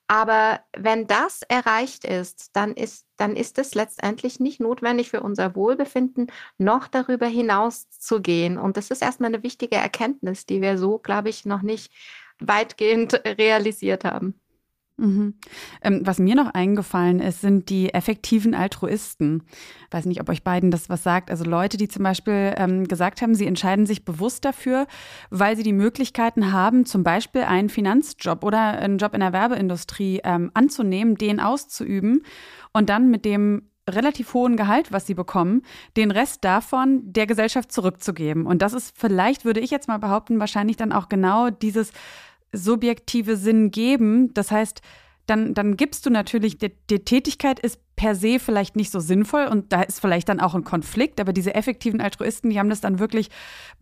Aber 0.06 0.60
wenn 0.76 1.06
das 1.06 1.40
erreicht 1.48 2.04
ist, 2.04 2.54
dann 2.54 2.74
ist, 2.74 3.06
dann 3.16 3.36
ist 3.36 3.58
es 3.58 3.74
letztendlich 3.74 4.38
nicht 4.38 4.60
notwendig 4.60 5.10
für 5.10 5.22
unser 5.22 5.56
Wohlbefinden, 5.56 6.30
noch 6.58 6.88
darüber 6.88 7.26
hinaus 7.26 7.88
zu 7.88 8.20
gehen. 8.20 8.58
Und 8.58 8.76
das 8.76 8.90
ist 8.90 9.00
erstmal 9.00 9.32
eine 9.32 9.42
wichtige 9.42 9.76
Erkenntnis, 9.76 10.44
die 10.44 10.60
wir 10.60 10.76
so, 10.76 10.98
glaube 10.98 11.30
ich, 11.30 11.46
noch 11.46 11.62
nicht 11.62 11.90
weitgehend 12.38 13.14
realisiert 13.24 14.04
haben. 14.04 14.40
Mhm. 14.96 15.34
Ähm, 15.82 16.02
was 16.04 16.18
mir 16.18 16.36
noch 16.36 16.54
eingefallen 16.54 17.18
ist, 17.18 17.40
sind 17.40 17.68
die 17.68 17.92
effektiven 17.92 18.54
Altruisten. 18.54 19.42
Weiß 19.90 20.04
nicht, 20.06 20.20
ob 20.20 20.28
euch 20.28 20.44
beiden 20.44 20.70
das 20.70 20.88
was 20.88 21.02
sagt. 21.02 21.30
Also 21.30 21.44
Leute, 21.44 21.76
die 21.76 21.88
zum 21.88 22.04
Beispiel 22.04 22.54
ähm, 22.56 22.86
gesagt 22.86 23.20
haben, 23.20 23.34
sie 23.34 23.46
entscheiden 23.46 23.86
sich 23.86 24.04
bewusst 24.04 24.44
dafür, 24.44 24.86
weil 25.30 25.56
sie 25.56 25.64
die 25.64 25.72
Möglichkeiten 25.72 26.52
haben, 26.52 26.86
zum 26.86 27.02
Beispiel 27.02 27.42
einen 27.42 27.70
Finanzjob 27.70 28.44
oder 28.44 28.78
einen 28.78 28.98
Job 28.98 29.14
in 29.14 29.20
der 29.20 29.32
Werbeindustrie 29.32 30.20
ähm, 30.22 30.52
anzunehmen, 30.54 31.16
den 31.16 31.40
auszuüben 31.40 32.22
und 32.72 32.88
dann 32.88 33.10
mit 33.10 33.24
dem 33.24 33.62
relativ 33.90 34.32
hohen 34.32 34.56
Gehalt, 34.56 34.92
was 34.92 35.06
sie 35.06 35.14
bekommen, 35.14 35.62
den 35.96 36.10
Rest 36.10 36.44
davon 36.44 37.02
der 37.12 37.26
Gesellschaft 37.26 37.70
zurückzugeben. 37.70 38.46
Und 38.46 38.62
das 38.62 38.72
ist 38.72 38.96
vielleicht, 38.96 39.44
würde 39.44 39.60
ich 39.60 39.70
jetzt 39.70 39.88
mal 39.88 39.98
behaupten, 39.98 40.40
wahrscheinlich 40.40 40.76
dann 40.76 40.92
auch 40.92 41.08
genau 41.08 41.50
dieses 41.50 41.92
subjektive 42.56 43.36
Sinn 43.36 43.70
geben. 43.70 44.32
Das 44.34 44.50
heißt, 44.50 44.80
dann, 45.26 45.54
dann 45.54 45.76
gibst 45.76 46.06
du 46.06 46.10
natürlich, 46.10 46.58
die, 46.58 46.72
die 46.90 47.00
Tätigkeit 47.00 47.60
ist 47.60 47.78
per 47.96 48.14
se 48.14 48.38
vielleicht 48.38 48.76
nicht 48.76 48.90
so 48.90 49.00
sinnvoll 49.00 49.46
und 49.46 49.72
da 49.72 49.82
ist 49.82 50.00
vielleicht 50.00 50.28
dann 50.28 50.40
auch 50.40 50.54
ein 50.54 50.64
Konflikt, 50.64 51.20
aber 51.20 51.32
diese 51.32 51.54
effektiven 51.54 52.00
Altruisten, 52.00 52.50
die 52.50 52.58
haben 52.58 52.70
das 52.70 52.80
dann 52.80 52.98
wirklich 52.98 53.30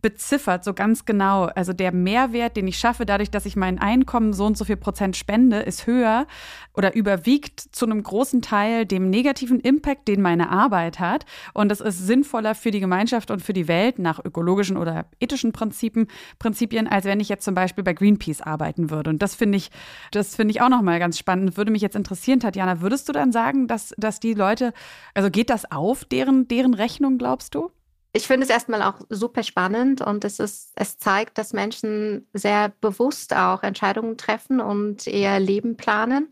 beziffert, 0.01 0.63
so 0.63 0.73
ganz 0.73 1.05
genau. 1.05 1.45
Also 1.45 1.73
der 1.73 1.91
Mehrwert, 1.91 2.57
den 2.57 2.67
ich 2.67 2.77
schaffe, 2.77 3.05
dadurch, 3.05 3.31
dass 3.31 3.45
ich 3.45 3.55
mein 3.55 3.79
Einkommen 3.79 4.33
so 4.33 4.45
und 4.45 4.57
so 4.57 4.65
viel 4.65 4.75
Prozent 4.75 5.15
spende, 5.15 5.59
ist 5.59 5.87
höher 5.87 6.27
oder 6.75 6.93
überwiegt 6.95 7.59
zu 7.59 7.85
einem 7.85 8.03
großen 8.03 8.41
Teil 8.41 8.85
dem 8.85 9.09
negativen 9.09 9.59
Impact, 9.59 10.07
den 10.07 10.21
meine 10.21 10.49
Arbeit 10.49 10.99
hat. 10.99 11.25
Und 11.53 11.69
das 11.69 11.81
ist 11.81 12.05
sinnvoller 12.05 12.53
für 12.53 12.71
die 12.71 12.81
Gemeinschaft 12.81 13.31
und 13.31 13.41
für 13.41 13.53
die 13.53 13.67
Welt 13.67 13.97
nach 13.97 14.23
ökologischen 14.23 14.77
oder 14.77 15.05
ethischen 15.19 15.53
Prinzipien, 15.53 16.07
Prinzipien 16.37 16.87
als 16.87 17.05
wenn 17.05 17.19
ich 17.19 17.29
jetzt 17.29 17.45
zum 17.45 17.55
Beispiel 17.55 17.83
bei 17.83 17.93
Greenpeace 17.93 18.41
arbeiten 18.41 18.89
würde. 18.89 19.09
Und 19.09 19.21
das 19.21 19.35
finde 19.35 19.57
ich, 19.57 19.71
das 20.11 20.35
finde 20.35 20.51
ich 20.51 20.61
auch 20.61 20.69
nochmal 20.69 20.99
ganz 20.99 21.17
spannend. 21.17 21.57
Würde 21.57 21.71
mich 21.71 21.81
jetzt 21.81 21.95
interessieren, 21.95 22.39
Tatjana, 22.39 22.81
würdest 22.81 23.07
du 23.07 23.13
dann 23.13 23.31
sagen, 23.31 23.67
dass 23.67 23.93
dass 24.03 24.19
die 24.19 24.33
Leute, 24.33 24.73
also 25.13 25.29
geht 25.29 25.49
das 25.49 25.71
auf, 25.71 26.05
deren, 26.05 26.47
deren 26.47 26.73
Rechnung, 26.73 27.17
glaubst 27.17 27.55
du? 27.55 27.71
Ich 28.15 28.27
finde 28.27 28.43
es 28.43 28.51
erstmal 28.51 28.83
auch 28.83 28.99
super 29.09 29.41
spannend 29.41 30.01
und 30.01 30.23
es 30.23 30.37
ist, 30.39 30.71
es 30.75 30.97
zeigt, 30.97 31.39
dass 31.39 31.51
Menschen 31.51 32.27
sehr 32.33 32.69
bewusst 32.79 33.35
auch 33.35 33.63
Entscheidungen 33.63 34.17
treffen 34.17 34.59
und 34.61 35.07
ihr 35.07 35.39
Leben 35.39 35.77
planen 35.77 36.29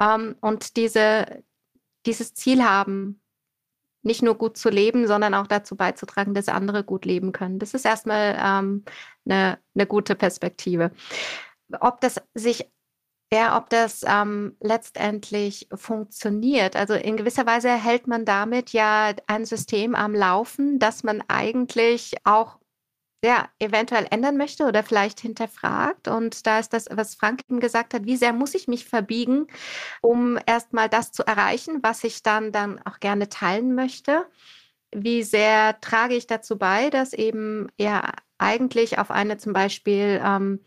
ähm, 0.00 0.36
und 0.40 0.76
diese, 0.76 1.42
dieses 2.06 2.34
Ziel 2.34 2.62
haben, 2.62 3.20
nicht 4.02 4.22
nur 4.22 4.36
gut 4.36 4.56
zu 4.56 4.68
leben, 4.70 5.08
sondern 5.08 5.34
auch 5.34 5.48
dazu 5.48 5.76
beizutragen, 5.76 6.34
dass 6.34 6.48
andere 6.48 6.84
gut 6.84 7.04
leben 7.04 7.32
können. 7.32 7.58
Das 7.58 7.74
ist 7.74 7.84
erstmal 7.84 8.38
ähm, 8.40 8.84
eine, 9.24 9.58
eine 9.74 9.86
gute 9.86 10.14
Perspektive. 10.14 10.92
Ob 11.80 12.00
das 12.00 12.22
sich 12.34 12.70
ja, 13.32 13.58
ob 13.58 13.68
das 13.68 14.04
ähm, 14.06 14.56
letztendlich 14.60 15.68
funktioniert. 15.74 16.76
Also 16.76 16.94
in 16.94 17.16
gewisser 17.16 17.44
Weise 17.46 17.70
hält 17.70 18.06
man 18.06 18.24
damit 18.24 18.72
ja 18.72 19.12
ein 19.26 19.44
System 19.44 19.94
am 19.94 20.14
Laufen, 20.14 20.78
das 20.78 21.02
man 21.02 21.22
eigentlich 21.28 22.14
auch 22.24 22.58
ja, 23.24 23.48
eventuell 23.58 24.06
ändern 24.10 24.36
möchte 24.36 24.64
oder 24.64 24.82
vielleicht 24.82 25.20
hinterfragt. 25.20 26.08
Und 26.08 26.46
da 26.46 26.60
ist 26.60 26.72
das, 26.72 26.86
was 26.90 27.16
Frank 27.16 27.42
eben 27.48 27.60
gesagt 27.60 27.92
hat, 27.94 28.06
wie 28.06 28.16
sehr 28.16 28.32
muss 28.32 28.54
ich 28.54 28.68
mich 28.68 28.84
verbiegen, 28.86 29.48
um 30.00 30.38
erstmal 30.46 30.88
das 30.88 31.10
zu 31.12 31.26
erreichen, 31.26 31.80
was 31.82 32.04
ich 32.04 32.22
dann, 32.22 32.52
dann 32.52 32.80
auch 32.86 33.00
gerne 33.00 33.28
teilen 33.28 33.74
möchte. 33.74 34.26
Wie 34.94 35.22
sehr 35.22 35.80
trage 35.80 36.14
ich 36.14 36.26
dazu 36.26 36.58
bei, 36.58 36.90
dass 36.90 37.12
eben 37.12 37.68
ja 37.76 38.12
eigentlich 38.38 38.98
auf 38.98 39.10
eine 39.10 39.36
zum 39.36 39.52
Beispiel 39.52 40.20
ähm, 40.24 40.60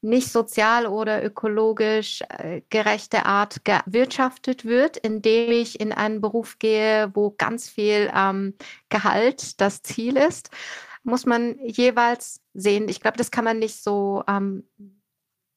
nicht 0.00 0.30
sozial 0.30 0.86
oder 0.86 1.24
ökologisch 1.24 2.22
äh, 2.28 2.62
gerechte 2.70 3.26
Art 3.26 3.64
gewirtschaftet 3.64 4.64
wird, 4.64 4.96
indem 4.96 5.50
ich 5.50 5.80
in 5.80 5.92
einen 5.92 6.20
Beruf 6.20 6.58
gehe, 6.58 7.10
wo 7.14 7.34
ganz 7.36 7.68
viel 7.68 8.10
ähm, 8.14 8.54
Gehalt 8.88 9.60
das 9.60 9.82
Ziel 9.82 10.16
ist, 10.16 10.50
muss 11.02 11.26
man 11.26 11.58
jeweils 11.64 12.40
sehen. 12.54 12.88
Ich 12.88 13.00
glaube, 13.00 13.16
das 13.16 13.30
kann 13.30 13.44
man 13.44 13.58
nicht 13.58 13.82
so 13.82 14.22
ähm, 14.28 14.64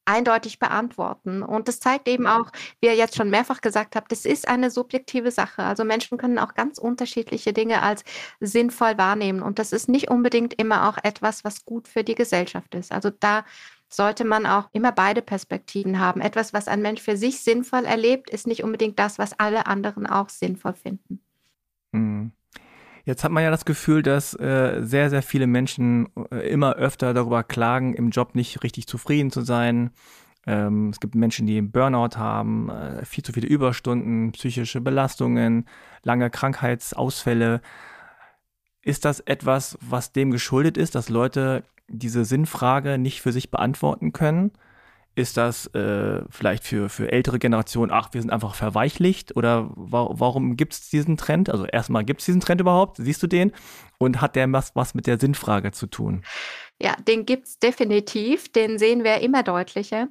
eindeutig 0.04 0.58
beantworten. 0.58 1.42
Und 1.42 1.68
das 1.68 1.78
zeigt 1.78 2.08
eben 2.08 2.26
auch, 2.26 2.50
wie 2.80 2.88
ihr 2.88 2.96
jetzt 2.96 3.16
schon 3.16 3.30
mehrfach 3.30 3.60
gesagt 3.60 3.94
habt, 3.94 4.10
das 4.10 4.24
ist 4.24 4.48
eine 4.48 4.70
subjektive 4.70 5.30
Sache. 5.30 5.62
Also 5.62 5.84
Menschen 5.84 6.18
können 6.18 6.38
auch 6.38 6.54
ganz 6.54 6.78
unterschiedliche 6.78 7.52
Dinge 7.52 7.82
als 7.82 8.02
sinnvoll 8.40 8.98
wahrnehmen. 8.98 9.42
Und 9.42 9.58
das 9.58 9.72
ist 9.72 9.88
nicht 9.88 10.10
unbedingt 10.10 10.54
immer 10.54 10.88
auch 10.88 10.98
etwas, 11.02 11.44
was 11.44 11.64
gut 11.64 11.86
für 11.86 12.02
die 12.02 12.16
Gesellschaft 12.16 12.74
ist. 12.74 12.90
Also 12.90 13.10
da 13.10 13.44
sollte 13.94 14.24
man 14.24 14.46
auch 14.46 14.68
immer 14.72 14.92
beide 14.92 15.22
Perspektiven 15.22 15.98
haben. 15.98 16.20
Etwas, 16.20 16.52
was 16.52 16.68
ein 16.68 16.82
Mensch 16.82 17.00
für 17.00 17.16
sich 17.16 17.40
sinnvoll 17.40 17.84
erlebt, 17.84 18.30
ist 18.30 18.46
nicht 18.46 18.64
unbedingt 18.64 18.98
das, 18.98 19.18
was 19.18 19.38
alle 19.38 19.66
anderen 19.66 20.06
auch 20.06 20.28
sinnvoll 20.28 20.74
finden. 20.74 21.20
Mhm. 21.92 22.32
Jetzt 23.04 23.24
hat 23.24 23.32
man 23.32 23.42
ja 23.42 23.50
das 23.50 23.64
Gefühl, 23.64 24.02
dass 24.02 24.34
äh, 24.34 24.80
sehr, 24.82 25.10
sehr 25.10 25.22
viele 25.22 25.48
Menschen 25.48 26.08
äh, 26.30 26.48
immer 26.48 26.74
öfter 26.76 27.14
darüber 27.14 27.42
klagen, 27.42 27.94
im 27.94 28.10
Job 28.10 28.34
nicht 28.36 28.62
richtig 28.62 28.86
zufrieden 28.86 29.32
zu 29.32 29.40
sein. 29.40 29.90
Ähm, 30.46 30.90
es 30.90 31.00
gibt 31.00 31.14
Menschen, 31.14 31.46
die 31.46 31.60
Burnout 31.62 32.16
haben, 32.16 32.68
äh, 32.70 33.04
viel 33.04 33.24
zu 33.24 33.32
viele 33.32 33.48
Überstunden, 33.48 34.32
psychische 34.32 34.80
Belastungen, 34.80 35.66
lange 36.04 36.30
Krankheitsausfälle. 36.30 37.60
Ist 38.82 39.04
das 39.04 39.20
etwas, 39.20 39.78
was 39.80 40.12
dem 40.12 40.30
geschuldet 40.30 40.76
ist, 40.76 40.94
dass 40.94 41.08
Leute 41.08 41.64
diese 41.88 42.24
Sinnfrage 42.24 42.98
nicht 42.98 43.22
für 43.22 43.32
sich 43.32 43.50
beantworten 43.50 44.12
können? 44.12 44.52
Ist 45.14 45.36
das 45.36 45.66
äh, 45.74 46.22
vielleicht 46.30 46.64
für, 46.64 46.88
für 46.88 47.12
ältere 47.12 47.38
Generationen, 47.38 47.92
ach, 47.92 48.08
wir 48.12 48.20
sind 48.22 48.30
einfach 48.30 48.54
verweichlicht? 48.54 49.36
Oder 49.36 49.70
wa 49.74 50.08
warum 50.12 50.56
gibt 50.56 50.72
es 50.72 50.88
diesen 50.88 51.18
Trend? 51.18 51.50
Also 51.50 51.66
erstmal, 51.66 52.02
gibt 52.04 52.20
es 52.20 52.26
diesen 52.26 52.40
Trend 52.40 52.62
überhaupt? 52.62 52.96
Siehst 52.96 53.22
du 53.22 53.26
den? 53.26 53.52
Und 53.98 54.22
hat 54.22 54.36
der 54.36 54.50
was, 54.52 54.74
was 54.74 54.94
mit 54.94 55.06
der 55.06 55.20
Sinnfrage 55.20 55.70
zu 55.70 55.86
tun? 55.86 56.24
Ja, 56.80 56.96
den 56.96 57.26
gibt 57.26 57.46
es 57.46 57.58
definitiv. 57.58 58.50
Den 58.52 58.78
sehen 58.78 59.04
wir 59.04 59.20
immer 59.20 59.42
deutlicher 59.42 60.08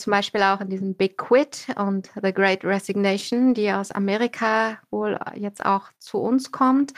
zum 0.00 0.12
Beispiel 0.12 0.42
auch 0.42 0.60
in 0.60 0.68
diesem 0.68 0.94
Big 0.94 1.18
Quit 1.18 1.66
und 1.76 2.10
The 2.22 2.32
Great 2.32 2.64
Resignation, 2.64 3.54
die 3.54 3.70
aus 3.70 3.92
Amerika 3.92 4.78
wohl 4.90 5.18
jetzt 5.34 5.64
auch 5.64 5.84
zu 5.98 6.18
uns 6.18 6.50
kommt, 6.50 6.92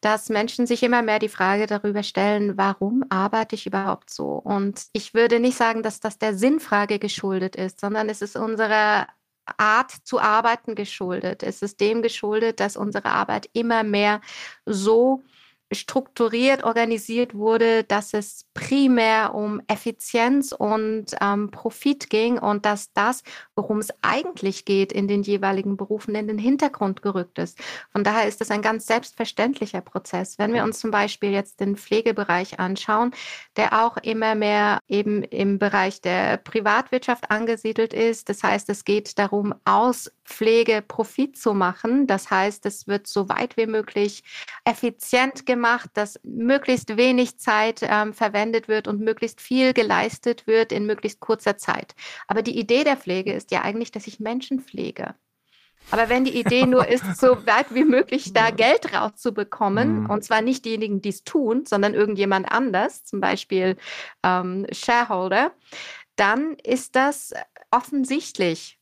dass 0.00 0.28
Menschen 0.28 0.66
sich 0.66 0.82
immer 0.82 1.02
mehr 1.02 1.18
die 1.18 1.28
Frage 1.28 1.66
darüber 1.66 2.02
stellen, 2.02 2.56
warum 2.56 3.04
arbeite 3.08 3.54
ich 3.54 3.66
überhaupt 3.66 4.10
so? 4.10 4.32
Und 4.32 4.86
ich 4.92 5.14
würde 5.14 5.40
nicht 5.40 5.56
sagen, 5.56 5.82
dass 5.82 6.00
das 6.00 6.18
der 6.18 6.34
Sinnfrage 6.36 6.98
geschuldet 6.98 7.56
ist, 7.56 7.80
sondern 7.80 8.08
es 8.08 8.22
ist 8.22 8.36
unserer 8.36 9.06
Art 9.56 9.92
zu 10.04 10.20
arbeiten 10.20 10.74
geschuldet. 10.74 11.42
Es 11.42 11.62
ist 11.62 11.80
dem 11.80 12.02
geschuldet, 12.02 12.60
dass 12.60 12.76
unsere 12.76 13.10
Arbeit 13.10 13.48
immer 13.52 13.84
mehr 13.84 14.20
so 14.64 15.22
strukturiert 15.72 16.64
organisiert 16.64 17.34
wurde, 17.34 17.84
dass 17.84 18.14
es 18.14 18.46
primär 18.54 19.34
um 19.34 19.60
Effizienz 19.66 20.52
und 20.52 21.06
ähm, 21.20 21.50
Profit 21.50 22.08
ging 22.08 22.38
und 22.38 22.64
dass 22.64 22.92
das, 22.92 23.22
worum 23.56 23.78
es 23.78 23.88
eigentlich 24.02 24.64
geht 24.64 24.92
in 24.92 25.08
den 25.08 25.22
jeweiligen 25.22 25.76
Berufen, 25.76 26.14
in 26.14 26.28
den 26.28 26.38
Hintergrund 26.38 27.02
gerückt 27.02 27.38
ist. 27.38 27.58
Von 27.92 28.04
daher 28.04 28.28
ist 28.28 28.40
es 28.40 28.50
ein 28.50 28.62
ganz 28.62 28.86
selbstverständlicher 28.86 29.80
Prozess. 29.80 30.38
Wenn 30.38 30.52
wir 30.52 30.62
uns 30.62 30.78
zum 30.78 30.90
Beispiel 30.90 31.30
jetzt 31.30 31.60
den 31.60 31.76
Pflegebereich 31.76 32.60
anschauen, 32.60 33.12
der 33.56 33.84
auch 33.84 33.96
immer 33.96 34.34
mehr 34.34 34.78
eben 34.88 35.22
im 35.24 35.58
Bereich 35.58 36.00
der 36.00 36.36
Privatwirtschaft 36.36 37.30
angesiedelt 37.30 37.92
ist. 37.92 38.28
Das 38.28 38.42
heißt, 38.42 38.68
es 38.70 38.84
geht 38.84 39.18
darum, 39.18 39.54
aus 39.64 40.10
Pflege 40.24 40.82
Profit 40.82 41.36
zu 41.38 41.54
machen. 41.54 42.06
Das 42.06 42.30
heißt, 42.30 42.66
es 42.66 42.86
wird 42.86 43.06
so 43.06 43.28
weit 43.28 43.56
wie 43.56 43.66
möglich 43.66 44.22
effizient 44.64 45.46
gemacht, 45.46 45.55
dass 45.94 46.20
möglichst 46.22 46.96
wenig 46.96 47.38
Zeit 47.38 47.80
ähm, 47.82 48.12
verwendet 48.12 48.68
wird 48.68 48.88
und 48.88 49.00
möglichst 49.00 49.40
viel 49.40 49.72
geleistet 49.72 50.46
wird 50.46 50.72
in 50.72 50.86
möglichst 50.86 51.20
kurzer 51.20 51.56
Zeit. 51.56 51.94
Aber 52.26 52.42
die 52.42 52.58
Idee 52.58 52.84
der 52.84 52.96
Pflege 52.96 53.32
ist 53.32 53.50
ja 53.50 53.62
eigentlich, 53.62 53.90
dass 53.90 54.06
ich 54.06 54.20
Menschen 54.20 54.60
pflege. 54.60 55.14
Aber 55.90 56.08
wenn 56.08 56.24
die 56.24 56.38
Idee 56.38 56.66
nur 56.66 56.88
ist, 56.88 57.16
so 57.18 57.46
weit 57.46 57.74
wie 57.74 57.84
möglich 57.84 58.32
da 58.32 58.50
Geld 58.50 58.94
rauszubekommen, 58.94 60.02
mhm. 60.02 60.10
und 60.10 60.24
zwar 60.24 60.42
nicht 60.42 60.64
diejenigen, 60.64 61.00
die 61.00 61.10
es 61.10 61.24
tun, 61.24 61.64
sondern 61.64 61.94
irgendjemand 61.94 62.50
anders, 62.50 63.04
zum 63.04 63.20
Beispiel 63.20 63.76
ähm, 64.22 64.66
Shareholder, 64.72 65.52
dann 66.16 66.56
ist 66.62 66.96
das 66.96 67.34
offensichtlich 67.70 68.75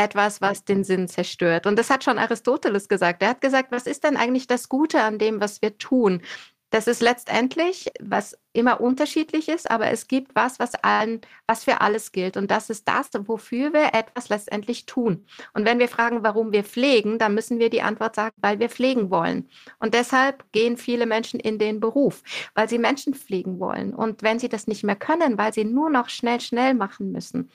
etwas, 0.00 0.40
was 0.40 0.64
den 0.64 0.82
Sinn 0.82 1.08
zerstört. 1.08 1.66
Und 1.66 1.78
das 1.78 1.90
hat 1.90 2.04
schon 2.04 2.18
Aristoteles 2.18 2.88
gesagt. 2.88 3.22
Er 3.22 3.28
hat 3.28 3.40
gesagt, 3.40 3.70
was 3.70 3.86
ist 3.86 4.02
denn 4.04 4.16
eigentlich 4.16 4.46
das 4.46 4.68
Gute 4.68 5.02
an 5.02 5.18
dem, 5.18 5.40
was 5.40 5.60
wir 5.60 5.76
tun? 5.76 6.22
Das 6.70 6.86
ist 6.86 7.02
letztendlich, 7.02 7.90
was 8.00 8.38
immer 8.52 8.80
unterschiedlich 8.80 9.48
ist, 9.48 9.70
aber 9.70 9.90
es 9.90 10.08
gibt 10.08 10.34
was, 10.34 10.58
was 10.58 10.74
allen, 10.74 11.20
was 11.46 11.64
für 11.64 11.80
alles 11.80 12.10
gilt. 12.10 12.36
Und 12.36 12.50
das 12.50 12.68
ist 12.68 12.88
das, 12.88 13.10
wofür 13.26 13.72
wir 13.72 13.94
etwas 13.94 14.28
letztendlich 14.28 14.86
tun. 14.86 15.24
Und 15.52 15.64
wenn 15.66 15.78
wir 15.78 15.88
fragen, 15.88 16.24
warum 16.24 16.50
wir 16.50 16.64
pflegen, 16.64 17.18
dann 17.18 17.34
müssen 17.34 17.60
wir 17.60 17.70
die 17.70 17.82
Antwort 17.82 18.16
sagen, 18.16 18.34
weil 18.38 18.58
wir 18.58 18.68
pflegen 18.68 19.10
wollen. 19.10 19.48
Und 19.78 19.94
deshalb 19.94 20.50
gehen 20.52 20.76
viele 20.76 21.06
Menschen 21.06 21.38
in 21.38 21.58
den 21.58 21.78
Beruf, 21.78 22.22
weil 22.54 22.68
sie 22.68 22.78
Menschen 22.78 23.14
pflegen 23.14 23.60
wollen. 23.60 23.94
Und 23.94 24.22
wenn 24.22 24.40
sie 24.40 24.48
das 24.48 24.66
nicht 24.66 24.82
mehr 24.82 24.96
können, 24.96 25.38
weil 25.38 25.54
sie 25.54 25.64
nur 25.64 25.88
noch 25.88 26.08
schnell, 26.08 26.40
schnell 26.40 26.74
machen 26.74 27.12
müssen, 27.12 27.50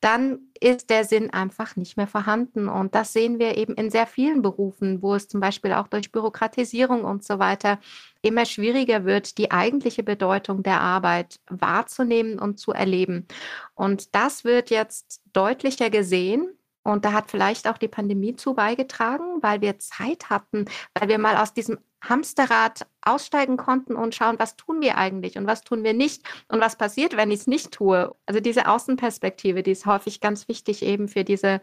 dann 0.00 0.38
ist 0.60 0.90
der 0.90 1.04
Sinn 1.04 1.30
einfach 1.30 1.76
nicht 1.76 1.96
mehr 1.96 2.06
vorhanden. 2.06 2.68
Und 2.68 2.94
das 2.94 3.12
sehen 3.12 3.38
wir 3.38 3.56
eben 3.56 3.74
in 3.74 3.90
sehr 3.90 4.06
vielen 4.06 4.42
Berufen, 4.42 5.02
wo 5.02 5.14
es 5.14 5.28
zum 5.28 5.40
Beispiel 5.40 5.72
auch 5.72 5.88
durch 5.88 6.12
Bürokratisierung 6.12 7.04
und 7.04 7.24
so 7.24 7.38
weiter 7.38 7.78
immer 8.22 8.44
schwieriger 8.44 9.04
wird, 9.04 9.38
die 9.38 9.50
eigentliche 9.50 10.02
Bedeutung 10.02 10.35
der 10.40 10.80
Arbeit 10.80 11.40
wahrzunehmen 11.48 12.38
und 12.38 12.58
zu 12.58 12.72
erleben. 12.72 13.26
Und 13.74 14.14
das 14.14 14.44
wird 14.44 14.70
jetzt 14.70 15.22
deutlicher 15.32 15.90
gesehen. 15.90 16.48
Und 16.82 17.04
da 17.04 17.12
hat 17.12 17.30
vielleicht 17.30 17.66
auch 17.66 17.78
die 17.78 17.88
Pandemie 17.88 18.36
zu 18.36 18.54
beigetragen, 18.54 19.42
weil 19.42 19.60
wir 19.60 19.78
Zeit 19.80 20.30
hatten, 20.30 20.66
weil 20.94 21.08
wir 21.08 21.18
mal 21.18 21.36
aus 21.36 21.52
diesem 21.52 21.78
Hamsterrad 22.00 22.86
aussteigen 23.02 23.56
konnten 23.56 23.96
und 23.96 24.14
schauen, 24.14 24.38
was 24.38 24.54
tun 24.54 24.80
wir 24.80 24.96
eigentlich 24.96 25.36
und 25.36 25.48
was 25.48 25.62
tun 25.62 25.82
wir 25.82 25.94
nicht 25.94 26.22
und 26.46 26.60
was 26.60 26.76
passiert, 26.76 27.16
wenn 27.16 27.32
ich 27.32 27.40
es 27.40 27.46
nicht 27.48 27.72
tue. 27.72 28.14
Also 28.26 28.38
diese 28.38 28.68
Außenperspektive, 28.68 29.64
die 29.64 29.72
ist 29.72 29.86
häufig 29.86 30.20
ganz 30.20 30.46
wichtig 30.46 30.82
eben 30.82 31.08
für 31.08 31.24
diese 31.24 31.60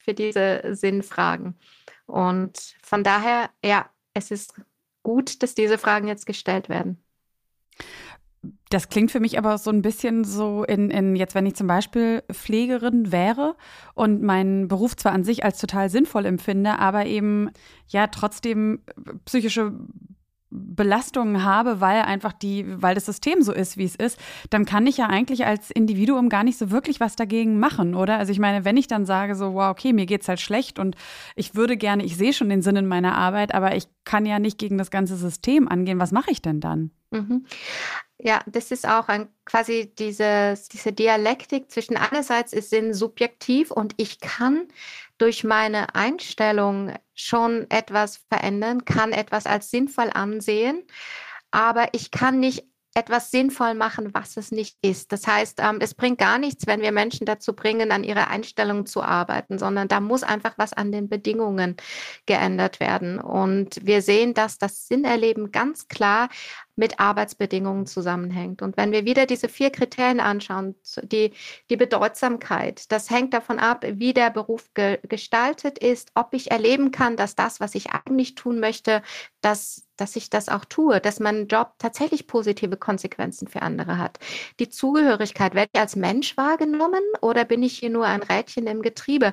für 0.00 0.14
diese 0.14 0.62
Sinnfragen. 0.74 1.54
Und 2.06 2.74
von 2.82 3.04
daher, 3.04 3.50
ja, 3.64 3.88
es 4.14 4.30
ist 4.30 4.54
gut, 5.02 5.42
dass 5.42 5.54
diese 5.54 5.78
Fragen 5.78 6.08
jetzt 6.08 6.26
gestellt 6.26 6.68
werden. 6.68 7.02
Das 8.70 8.88
klingt 8.88 9.10
für 9.10 9.20
mich 9.20 9.36
aber 9.36 9.58
so 9.58 9.70
ein 9.70 9.82
bisschen 9.82 10.22
so 10.22 10.62
in, 10.64 10.90
in, 10.90 11.16
jetzt, 11.16 11.34
wenn 11.34 11.44
ich 11.44 11.56
zum 11.56 11.66
Beispiel 11.66 12.22
Pflegerin 12.32 13.10
wäre 13.10 13.56
und 13.94 14.22
meinen 14.22 14.68
Beruf 14.68 14.96
zwar 14.96 15.12
an 15.12 15.24
sich 15.24 15.44
als 15.44 15.58
total 15.58 15.90
sinnvoll 15.90 16.24
empfinde, 16.24 16.78
aber 16.78 17.04
eben 17.06 17.50
ja 17.88 18.06
trotzdem 18.06 18.80
psychische 19.24 19.72
Belastungen 20.50 21.44
habe, 21.44 21.80
weil 21.80 22.02
einfach 22.02 22.32
die, 22.32 22.64
weil 22.82 22.94
das 22.94 23.06
System 23.06 23.42
so 23.42 23.52
ist, 23.52 23.76
wie 23.76 23.84
es 23.84 23.96
ist, 23.96 24.18
dann 24.50 24.64
kann 24.64 24.86
ich 24.86 24.96
ja 24.96 25.06
eigentlich 25.06 25.46
als 25.46 25.70
Individuum 25.70 26.28
gar 26.28 26.44
nicht 26.44 26.58
so 26.58 26.70
wirklich 26.70 27.00
was 27.00 27.16
dagegen 27.16 27.58
machen, 27.58 27.94
oder? 27.94 28.18
Also 28.18 28.32
ich 28.32 28.38
meine, 28.38 28.64
wenn 28.64 28.76
ich 28.76 28.88
dann 28.88 29.06
sage 29.06 29.34
so, 29.36 29.54
wow, 29.54 29.70
okay, 29.70 29.92
mir 29.92 30.06
geht's 30.06 30.28
halt 30.28 30.40
schlecht 30.40 30.78
und 30.78 30.96
ich 31.36 31.54
würde 31.54 31.76
gerne, 31.76 32.04
ich 32.04 32.16
sehe 32.16 32.32
schon 32.32 32.48
den 32.48 32.62
Sinn 32.62 32.76
in 32.76 32.86
meiner 32.86 33.16
Arbeit, 33.16 33.54
aber 33.54 33.76
ich 33.76 33.86
kann 34.04 34.26
ja 34.26 34.38
nicht 34.38 34.58
gegen 34.58 34.78
das 34.78 34.90
ganze 34.90 35.16
System 35.16 35.68
angehen. 35.68 36.00
Was 36.00 36.12
mache 36.12 36.30
ich 36.32 36.42
denn 36.42 36.60
dann? 36.60 36.90
Mhm. 37.10 37.46
Ja, 38.22 38.42
das 38.46 38.70
ist 38.70 38.86
auch 38.86 39.08
ein, 39.08 39.28
quasi 39.46 39.94
dieses, 39.98 40.68
diese 40.68 40.92
Dialektik 40.92 41.70
zwischen 41.70 41.96
einerseits 41.96 42.52
ist 42.52 42.68
Sinn 42.68 42.92
subjektiv 42.92 43.70
und 43.70 43.94
ich 43.96 44.20
kann 44.20 44.68
durch 45.16 45.42
meine 45.42 45.94
Einstellung 45.94 46.94
schon 47.14 47.70
etwas 47.70 48.18
verändern, 48.28 48.84
kann 48.84 49.12
etwas 49.12 49.46
als 49.46 49.70
sinnvoll 49.70 50.10
ansehen, 50.12 50.82
aber 51.50 51.88
ich 51.92 52.10
kann 52.10 52.40
nicht 52.40 52.64
etwas 52.94 53.30
sinnvoll 53.30 53.74
machen, 53.74 54.12
was 54.14 54.36
es 54.36 54.50
nicht 54.50 54.76
ist. 54.82 55.12
Das 55.12 55.26
heißt, 55.26 55.60
ähm, 55.62 55.78
es 55.80 55.94
bringt 55.94 56.18
gar 56.18 56.38
nichts, 56.38 56.66
wenn 56.66 56.80
wir 56.80 56.90
Menschen 56.90 57.24
dazu 57.24 57.52
bringen, 57.54 57.92
an 57.92 58.02
ihrer 58.02 58.28
Einstellung 58.28 58.84
zu 58.84 59.02
arbeiten, 59.02 59.58
sondern 59.58 59.86
da 59.86 60.00
muss 60.00 60.24
einfach 60.24 60.54
was 60.56 60.72
an 60.72 60.90
den 60.90 61.08
Bedingungen 61.08 61.76
geändert 62.26 62.80
werden. 62.80 63.20
Und 63.20 63.84
wir 63.86 64.02
sehen, 64.02 64.34
dass 64.34 64.58
das 64.58 64.88
Sinnerleben 64.88 65.52
ganz 65.52 65.86
klar 65.86 66.28
mit 66.74 66.98
Arbeitsbedingungen 66.98 67.86
zusammenhängt. 67.86 68.62
Und 68.62 68.76
wenn 68.76 68.90
wir 68.90 69.04
wieder 69.04 69.26
diese 69.26 69.48
vier 69.48 69.70
Kriterien 69.70 70.18
anschauen, 70.18 70.74
die, 71.02 71.32
die 71.68 71.76
Bedeutsamkeit, 71.76 72.90
das 72.90 73.10
hängt 73.10 73.34
davon 73.34 73.58
ab, 73.60 73.84
wie 73.86 74.14
der 74.14 74.30
Beruf 74.30 74.72
ge 74.74 74.98
gestaltet 75.08 75.78
ist, 75.78 76.10
ob 76.14 76.34
ich 76.34 76.50
erleben 76.50 76.90
kann, 76.90 77.16
dass 77.16 77.36
das, 77.36 77.60
was 77.60 77.74
ich 77.74 77.90
eigentlich 77.90 78.34
tun 78.34 78.60
möchte, 78.60 79.02
dass 79.42 79.89
dass 80.00 80.16
ich 80.16 80.30
das 80.30 80.48
auch 80.48 80.64
tue, 80.64 81.00
dass 81.00 81.20
mein 81.20 81.48
Job 81.48 81.74
tatsächlich 81.78 82.26
positive 82.26 82.76
Konsequenzen 82.76 83.48
für 83.48 83.62
andere 83.62 83.98
hat. 83.98 84.18
Die 84.58 84.70
Zugehörigkeit, 84.70 85.54
werde 85.54 85.70
ich 85.74 85.80
als 85.80 85.96
Mensch 85.96 86.36
wahrgenommen 86.36 87.02
oder 87.20 87.44
bin 87.44 87.62
ich 87.62 87.78
hier 87.78 87.90
nur 87.90 88.06
ein 88.06 88.22
Rädchen 88.22 88.66
im 88.66 88.82
Getriebe? 88.82 89.32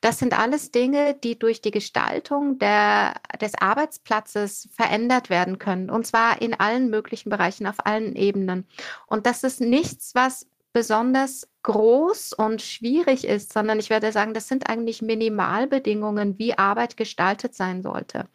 Das 0.00 0.18
sind 0.18 0.38
alles 0.38 0.70
Dinge, 0.70 1.14
die 1.14 1.38
durch 1.38 1.60
die 1.60 1.70
Gestaltung 1.70 2.58
der, 2.58 3.14
des 3.40 3.54
Arbeitsplatzes 3.54 4.68
verändert 4.74 5.30
werden 5.30 5.58
können. 5.58 5.90
Und 5.90 6.06
zwar 6.06 6.40
in 6.42 6.54
allen 6.54 6.80
allen 6.80 6.90
möglichen 6.90 7.30
Bereichen, 7.30 7.66
auf 7.66 7.84
allen 7.86 8.16
Ebenen. 8.16 8.66
Und 9.06 9.26
das 9.26 9.44
ist 9.44 9.60
nichts, 9.60 10.14
was 10.14 10.46
besonders 10.72 11.48
groß 11.62 12.32
und 12.32 12.62
schwierig 12.62 13.26
ist, 13.26 13.52
sondern 13.52 13.78
ich 13.78 13.90
werde 13.90 14.12
sagen, 14.12 14.34
das 14.34 14.48
sind 14.48 14.68
eigentlich 14.68 15.02
Minimalbedingungen, 15.02 16.38
wie 16.38 16.56
Arbeit 16.56 16.96
gestaltet 16.96 17.54
sein 17.54 17.82
sollte. 17.82 18.28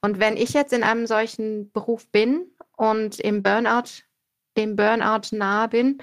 Und 0.00 0.18
wenn 0.18 0.36
ich 0.36 0.52
jetzt 0.52 0.72
in 0.72 0.82
einem 0.82 1.06
solchen 1.06 1.70
Beruf 1.72 2.08
bin 2.08 2.46
und 2.76 3.20
im 3.20 3.42
Burnout 3.42 4.02
dem 4.56 4.76
Burnout 4.76 5.34
nahe 5.34 5.68
bin, 5.68 5.98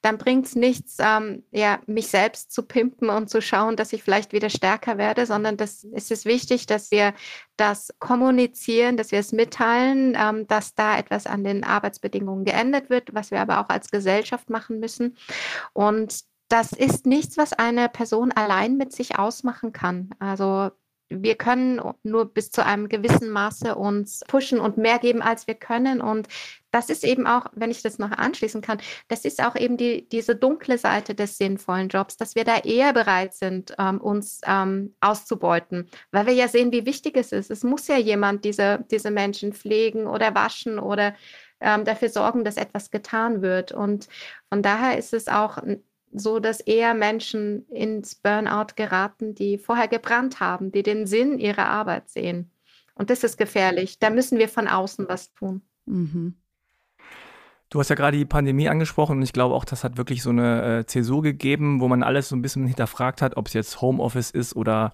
dann 0.00 0.18
bringt 0.18 0.46
es 0.46 0.56
nichts, 0.56 0.96
ähm, 0.98 1.44
ja, 1.50 1.80
mich 1.86 2.08
selbst 2.08 2.52
zu 2.52 2.64
pimpen 2.64 3.08
und 3.08 3.30
zu 3.30 3.40
schauen, 3.40 3.76
dass 3.76 3.92
ich 3.92 4.02
vielleicht 4.02 4.32
wieder 4.32 4.50
stärker 4.50 4.98
werde, 4.98 5.26
sondern 5.26 5.56
das 5.56 5.84
ist 5.84 6.10
es 6.10 6.24
wichtig, 6.24 6.66
dass 6.66 6.90
wir 6.90 7.14
das 7.56 7.94
kommunizieren, 7.98 8.96
dass 8.96 9.12
wir 9.12 9.20
es 9.20 9.32
mitteilen, 9.32 10.16
ähm, 10.18 10.46
dass 10.48 10.74
da 10.74 10.98
etwas 10.98 11.26
an 11.26 11.44
den 11.44 11.64
Arbeitsbedingungen 11.64 12.44
geändert 12.44 12.90
wird, 12.90 13.14
was 13.14 13.30
wir 13.30 13.40
aber 13.40 13.60
auch 13.60 13.68
als 13.68 13.90
Gesellschaft 13.90 14.50
machen 14.50 14.80
müssen. 14.80 15.16
Und 15.72 16.24
das 16.48 16.72
ist 16.72 17.06
nichts, 17.06 17.38
was 17.38 17.54
eine 17.54 17.88
Person 17.88 18.30
allein 18.30 18.76
mit 18.76 18.92
sich 18.92 19.18
ausmachen 19.18 19.72
kann. 19.72 20.10
Also 20.18 20.70
wir 21.20 21.34
können 21.36 21.80
nur 22.02 22.32
bis 22.32 22.50
zu 22.50 22.64
einem 22.64 22.88
gewissen 22.88 23.30
Maße 23.30 23.74
uns 23.74 24.20
pushen 24.28 24.60
und 24.60 24.76
mehr 24.76 24.98
geben, 24.98 25.22
als 25.22 25.46
wir 25.46 25.54
können. 25.54 26.00
Und 26.00 26.28
das 26.70 26.88
ist 26.88 27.04
eben 27.04 27.26
auch, 27.26 27.46
wenn 27.52 27.70
ich 27.70 27.82
das 27.82 27.98
noch 27.98 28.10
anschließen 28.10 28.62
kann, 28.62 28.78
das 29.08 29.24
ist 29.24 29.44
auch 29.44 29.56
eben 29.56 29.76
die, 29.76 30.08
diese 30.08 30.34
dunkle 30.34 30.78
Seite 30.78 31.14
des 31.14 31.36
sinnvollen 31.36 31.88
Jobs, 31.88 32.16
dass 32.16 32.34
wir 32.34 32.44
da 32.44 32.58
eher 32.58 32.92
bereit 32.92 33.34
sind, 33.34 33.74
ähm, 33.78 34.00
uns 34.00 34.40
ähm, 34.46 34.94
auszubeuten, 35.00 35.88
weil 36.10 36.26
wir 36.26 36.34
ja 36.34 36.48
sehen, 36.48 36.72
wie 36.72 36.86
wichtig 36.86 37.16
es 37.16 37.32
ist. 37.32 37.50
Es 37.50 37.62
muss 37.62 37.88
ja 37.88 37.98
jemand 37.98 38.44
diese, 38.44 38.84
diese 38.90 39.10
Menschen 39.10 39.52
pflegen 39.52 40.06
oder 40.06 40.34
waschen 40.34 40.78
oder 40.78 41.14
ähm, 41.60 41.84
dafür 41.84 42.08
sorgen, 42.08 42.42
dass 42.42 42.56
etwas 42.56 42.90
getan 42.90 43.42
wird. 43.42 43.72
Und 43.72 44.08
von 44.48 44.62
daher 44.62 44.98
ist 44.98 45.12
es 45.12 45.28
auch 45.28 45.58
so, 46.12 46.38
dass 46.38 46.60
eher 46.60 46.94
Menschen 46.94 47.66
ins 47.68 48.14
Burnout 48.14 48.74
geraten, 48.76 49.34
die 49.34 49.58
vorher 49.58 49.88
gebrannt 49.88 50.40
haben, 50.40 50.72
die 50.72 50.82
den 50.82 51.06
Sinn 51.06 51.38
ihrer 51.38 51.66
Arbeit 51.66 52.08
sehen. 52.08 52.50
Und 52.94 53.10
das 53.10 53.24
ist 53.24 53.38
gefährlich. 53.38 53.98
Da 53.98 54.10
müssen 54.10 54.38
wir 54.38 54.48
von 54.48 54.68
außen 54.68 55.08
was 55.08 55.32
tun. 55.32 55.62
Mhm. 55.86 56.34
Du 57.70 57.80
hast 57.80 57.88
ja 57.88 57.96
gerade 57.96 58.18
die 58.18 58.26
Pandemie 58.26 58.68
angesprochen 58.68 59.16
und 59.16 59.22
ich 59.22 59.32
glaube 59.32 59.54
auch, 59.54 59.64
das 59.64 59.82
hat 59.82 59.96
wirklich 59.96 60.22
so 60.22 60.28
eine 60.28 60.80
äh, 60.80 60.86
Zäsur 60.86 61.22
gegeben, 61.22 61.80
wo 61.80 61.88
man 61.88 62.02
alles 62.02 62.28
so 62.28 62.36
ein 62.36 62.42
bisschen 62.42 62.66
hinterfragt 62.66 63.22
hat, 63.22 63.38
ob 63.38 63.46
es 63.46 63.54
jetzt 63.54 63.80
Homeoffice 63.80 64.30
ist 64.30 64.54
oder 64.54 64.92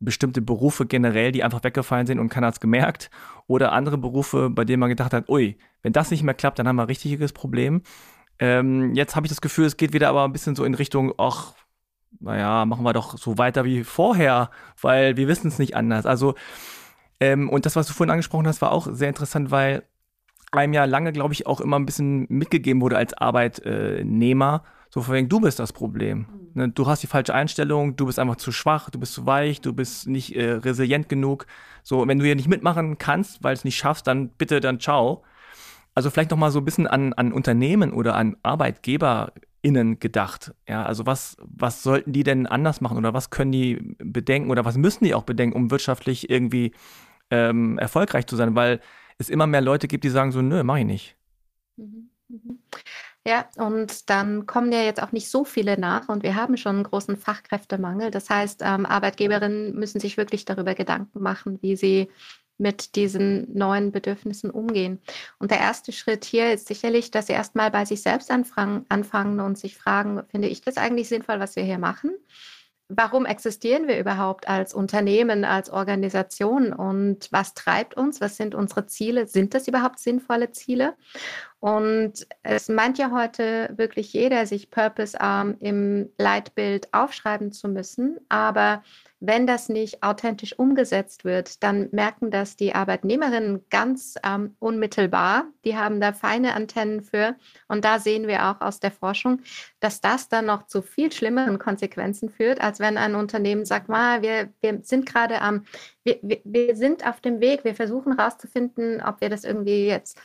bestimmte 0.00 0.40
Berufe 0.40 0.86
generell, 0.86 1.32
die 1.32 1.44
einfach 1.44 1.62
weggefallen 1.62 2.06
sind 2.06 2.18
und 2.18 2.30
keiner 2.30 2.46
hat 2.46 2.54
es 2.54 2.60
gemerkt. 2.60 3.10
Oder 3.46 3.72
andere 3.72 3.98
Berufe, 3.98 4.48
bei 4.48 4.64
denen 4.64 4.80
man 4.80 4.88
gedacht 4.88 5.12
hat, 5.12 5.28
ui, 5.28 5.58
wenn 5.82 5.92
das 5.92 6.10
nicht 6.10 6.22
mehr 6.22 6.34
klappt, 6.34 6.58
dann 6.58 6.66
haben 6.66 6.76
wir 6.76 6.82
ein 6.82 6.88
richtiges 6.88 7.32
Problem. 7.32 7.82
Ähm, 8.38 8.94
jetzt 8.94 9.16
habe 9.16 9.26
ich 9.26 9.30
das 9.30 9.40
Gefühl, 9.40 9.64
es 9.66 9.76
geht 9.76 9.92
wieder 9.92 10.08
aber 10.08 10.24
ein 10.24 10.32
bisschen 10.32 10.56
so 10.56 10.64
in 10.64 10.74
Richtung, 10.74 11.14
ach, 11.18 11.54
naja, 12.20 12.64
machen 12.64 12.84
wir 12.84 12.92
doch 12.92 13.18
so 13.18 13.38
weiter 13.38 13.64
wie 13.64 13.84
vorher, 13.84 14.50
weil 14.80 15.16
wir 15.16 15.28
wissen 15.28 15.48
es 15.48 15.58
nicht 15.58 15.76
anders. 15.76 16.06
Also, 16.06 16.34
ähm, 17.20 17.48
und 17.48 17.66
das, 17.66 17.76
was 17.76 17.86
du 17.86 17.92
vorhin 17.92 18.10
angesprochen 18.10 18.46
hast, 18.46 18.62
war 18.62 18.72
auch 18.72 18.88
sehr 18.90 19.08
interessant, 19.08 19.50
weil 19.50 19.84
einem 20.52 20.72
ja 20.72 20.84
lange, 20.84 21.12
glaube 21.12 21.34
ich, 21.34 21.46
auch 21.46 21.60
immer 21.60 21.78
ein 21.78 21.86
bisschen 21.86 22.26
mitgegeben 22.28 22.80
wurde 22.80 22.96
als 22.96 23.14
Arbeitnehmer, 23.14 24.64
so 24.90 25.02
von 25.02 25.14
wegen, 25.14 25.28
du 25.28 25.40
bist 25.40 25.58
das 25.58 25.72
Problem. 25.72 26.26
Mhm. 26.54 26.74
Du 26.74 26.86
hast 26.86 27.02
die 27.02 27.06
falsche 27.06 27.34
Einstellung, 27.34 27.96
du 27.96 28.06
bist 28.06 28.18
einfach 28.18 28.36
zu 28.36 28.52
schwach, 28.52 28.88
du 28.90 28.98
bist 28.98 29.12
zu 29.12 29.26
weich, 29.26 29.60
du 29.60 29.72
bist 29.72 30.06
nicht 30.06 30.34
äh, 30.36 30.52
resilient 30.52 31.08
genug. 31.08 31.46
So, 31.82 32.06
wenn 32.06 32.18
du 32.18 32.24
hier 32.24 32.36
nicht 32.36 32.48
mitmachen 32.48 32.98
kannst, 32.98 33.42
weil 33.42 33.54
du 33.54 33.58
es 33.58 33.64
nicht 33.64 33.76
schaffst, 33.76 34.06
dann 34.06 34.30
bitte, 34.30 34.60
dann 34.60 34.80
ciao. 34.80 35.22
Also 35.96 36.10
vielleicht 36.10 36.30
noch 36.30 36.36
mal 36.36 36.50
so 36.50 36.58
ein 36.58 36.64
bisschen 36.66 36.86
an, 36.86 37.14
an 37.14 37.32
Unternehmen 37.32 37.94
oder 37.94 38.16
an 38.16 38.36
ArbeitgeberInnen 38.42 39.98
gedacht. 39.98 40.52
Ja, 40.68 40.84
also 40.84 41.06
was, 41.06 41.38
was 41.40 41.82
sollten 41.82 42.12
die 42.12 42.22
denn 42.22 42.46
anders 42.46 42.82
machen 42.82 42.98
oder 42.98 43.14
was 43.14 43.30
können 43.30 43.50
die 43.50 43.96
bedenken 43.98 44.50
oder 44.50 44.66
was 44.66 44.76
müssen 44.76 45.04
die 45.04 45.14
auch 45.14 45.22
bedenken, 45.22 45.56
um 45.56 45.70
wirtschaftlich 45.70 46.28
irgendwie 46.28 46.72
ähm, 47.30 47.78
erfolgreich 47.78 48.26
zu 48.26 48.36
sein? 48.36 48.54
Weil 48.54 48.80
es 49.16 49.30
immer 49.30 49.46
mehr 49.46 49.62
Leute 49.62 49.88
gibt, 49.88 50.04
die 50.04 50.10
sagen 50.10 50.32
so, 50.32 50.42
nö, 50.42 50.62
mach 50.64 50.76
ich 50.76 50.84
nicht. 50.84 51.16
Mhm, 51.78 52.10
mhm. 52.28 52.58
Ja, 53.26 53.48
und 53.56 54.10
dann 54.10 54.44
kommen 54.44 54.72
ja 54.72 54.82
jetzt 54.82 55.02
auch 55.02 55.12
nicht 55.12 55.30
so 55.30 55.44
viele 55.46 55.80
nach 55.80 56.10
und 56.10 56.24
wir 56.24 56.34
haben 56.34 56.58
schon 56.58 56.76
einen 56.76 56.84
großen 56.84 57.16
Fachkräftemangel. 57.16 58.10
Das 58.10 58.28
heißt, 58.28 58.60
ähm, 58.62 58.84
Arbeitgeberinnen 58.84 59.74
müssen 59.74 59.98
sich 59.98 60.18
wirklich 60.18 60.44
darüber 60.44 60.74
Gedanken 60.74 61.22
machen, 61.22 61.58
wie 61.62 61.74
sie 61.74 62.10
mit 62.58 62.96
diesen 62.96 63.56
neuen 63.56 63.92
Bedürfnissen 63.92 64.50
umgehen. 64.50 65.00
Und 65.38 65.50
der 65.50 65.60
erste 65.60 65.92
Schritt 65.92 66.24
hier 66.24 66.52
ist 66.52 66.68
sicherlich, 66.68 67.10
dass 67.10 67.26
sie 67.26 67.34
erstmal 67.34 67.70
bei 67.70 67.84
sich 67.84 68.02
selbst 68.02 68.30
anfangen, 68.30 68.86
anfangen 68.88 69.40
und 69.40 69.58
sich 69.58 69.76
fragen, 69.76 70.22
finde 70.28 70.48
ich 70.48 70.60
das 70.60 70.76
eigentlich 70.76 71.08
sinnvoll, 71.08 71.40
was 71.40 71.56
wir 71.56 71.64
hier 71.64 71.78
machen? 71.78 72.12
Warum 72.88 73.26
existieren 73.26 73.88
wir 73.88 73.98
überhaupt 73.98 74.46
als 74.46 74.72
Unternehmen, 74.72 75.44
als 75.44 75.70
Organisation 75.70 76.72
und 76.72 77.26
was 77.32 77.52
treibt 77.52 77.96
uns? 77.96 78.20
Was 78.20 78.36
sind 78.36 78.54
unsere 78.54 78.86
Ziele? 78.86 79.26
Sind 79.26 79.54
das 79.54 79.66
überhaupt 79.66 79.98
sinnvolle 79.98 80.52
Ziele? 80.52 80.94
Und 81.58 82.28
es 82.44 82.68
meint 82.68 82.98
ja 82.98 83.10
heute 83.10 83.74
wirklich 83.76 84.12
jeder, 84.12 84.46
sich 84.46 84.70
Purpose 84.70 85.20
Arm 85.20 85.56
im 85.58 86.10
Leitbild 86.16 86.94
aufschreiben 86.94 87.50
zu 87.50 87.66
müssen, 87.66 88.18
aber 88.28 88.84
wenn 89.20 89.46
das 89.46 89.68
nicht 89.68 90.02
authentisch 90.02 90.58
umgesetzt 90.58 91.24
wird, 91.24 91.62
dann 91.62 91.88
merken 91.92 92.30
das 92.30 92.56
die 92.56 92.74
Arbeitnehmerinnen 92.74 93.64
ganz 93.70 94.16
ähm, 94.22 94.56
unmittelbar. 94.58 95.46
Die 95.64 95.76
haben 95.76 96.00
da 96.00 96.12
feine 96.12 96.54
Antennen 96.54 97.02
für. 97.02 97.34
Und 97.66 97.84
da 97.84 97.98
sehen 97.98 98.26
wir 98.26 98.46
auch 98.46 98.60
aus 98.60 98.78
der 98.78 98.90
Forschung, 98.90 99.40
dass 99.80 100.00
das 100.00 100.28
dann 100.28 100.46
noch 100.46 100.66
zu 100.66 100.82
viel 100.82 101.12
schlimmeren 101.12 101.58
Konsequenzen 101.58 102.28
führt, 102.28 102.60
als 102.60 102.78
wenn 102.78 102.98
ein 102.98 103.14
Unternehmen 103.14 103.64
sagt, 103.64 103.88
wir, 103.88 104.52
wir 104.60 104.80
sind 104.82 105.06
gerade 105.06 105.40
am, 105.40 105.64
wir, 106.04 106.18
wir 106.22 106.76
sind 106.76 107.06
auf 107.06 107.20
dem 107.20 107.40
Weg, 107.40 107.64
wir 107.64 107.74
versuchen 107.74 108.18
herauszufinden, 108.18 109.02
ob 109.02 109.20
wir 109.22 109.30
das 109.30 109.44
irgendwie 109.44 109.86
jetzt 109.86 110.20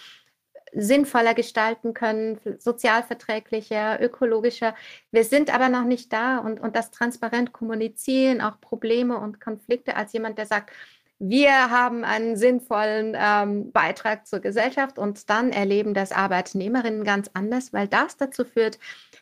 sinnvoller 0.73 1.33
gestalten 1.33 1.93
können, 1.93 2.39
sozialverträglicher, 2.59 4.01
ökologischer. 4.01 4.75
Wir 5.11 5.23
sind 5.23 5.53
aber 5.53 5.69
noch 5.69 5.83
nicht 5.83 6.11
da 6.13 6.37
und, 6.37 6.59
und 6.59 6.75
das 6.75 6.91
transparent 6.91 7.51
kommunizieren, 7.53 8.41
auch 8.41 8.59
Probleme 8.61 9.17
und 9.17 9.41
Konflikte 9.41 9.95
als 9.95 10.13
jemand, 10.13 10.37
der 10.37 10.45
sagt, 10.45 10.71
wir 11.23 11.69
haben 11.69 12.03
einen 12.03 12.35
sinnvollen 12.35 13.15
ähm, 13.15 13.71
Beitrag 13.71 14.25
zur 14.25 14.39
Gesellschaft 14.39 14.97
und 14.97 15.29
dann 15.29 15.51
erleben 15.51 15.93
das 15.93 16.11
Arbeitnehmerinnen 16.11 17.03
ganz 17.03 17.29
anders, 17.35 17.73
weil 17.73 17.87
das 17.87 18.17
dazu 18.17 18.43
führt, 18.43 18.79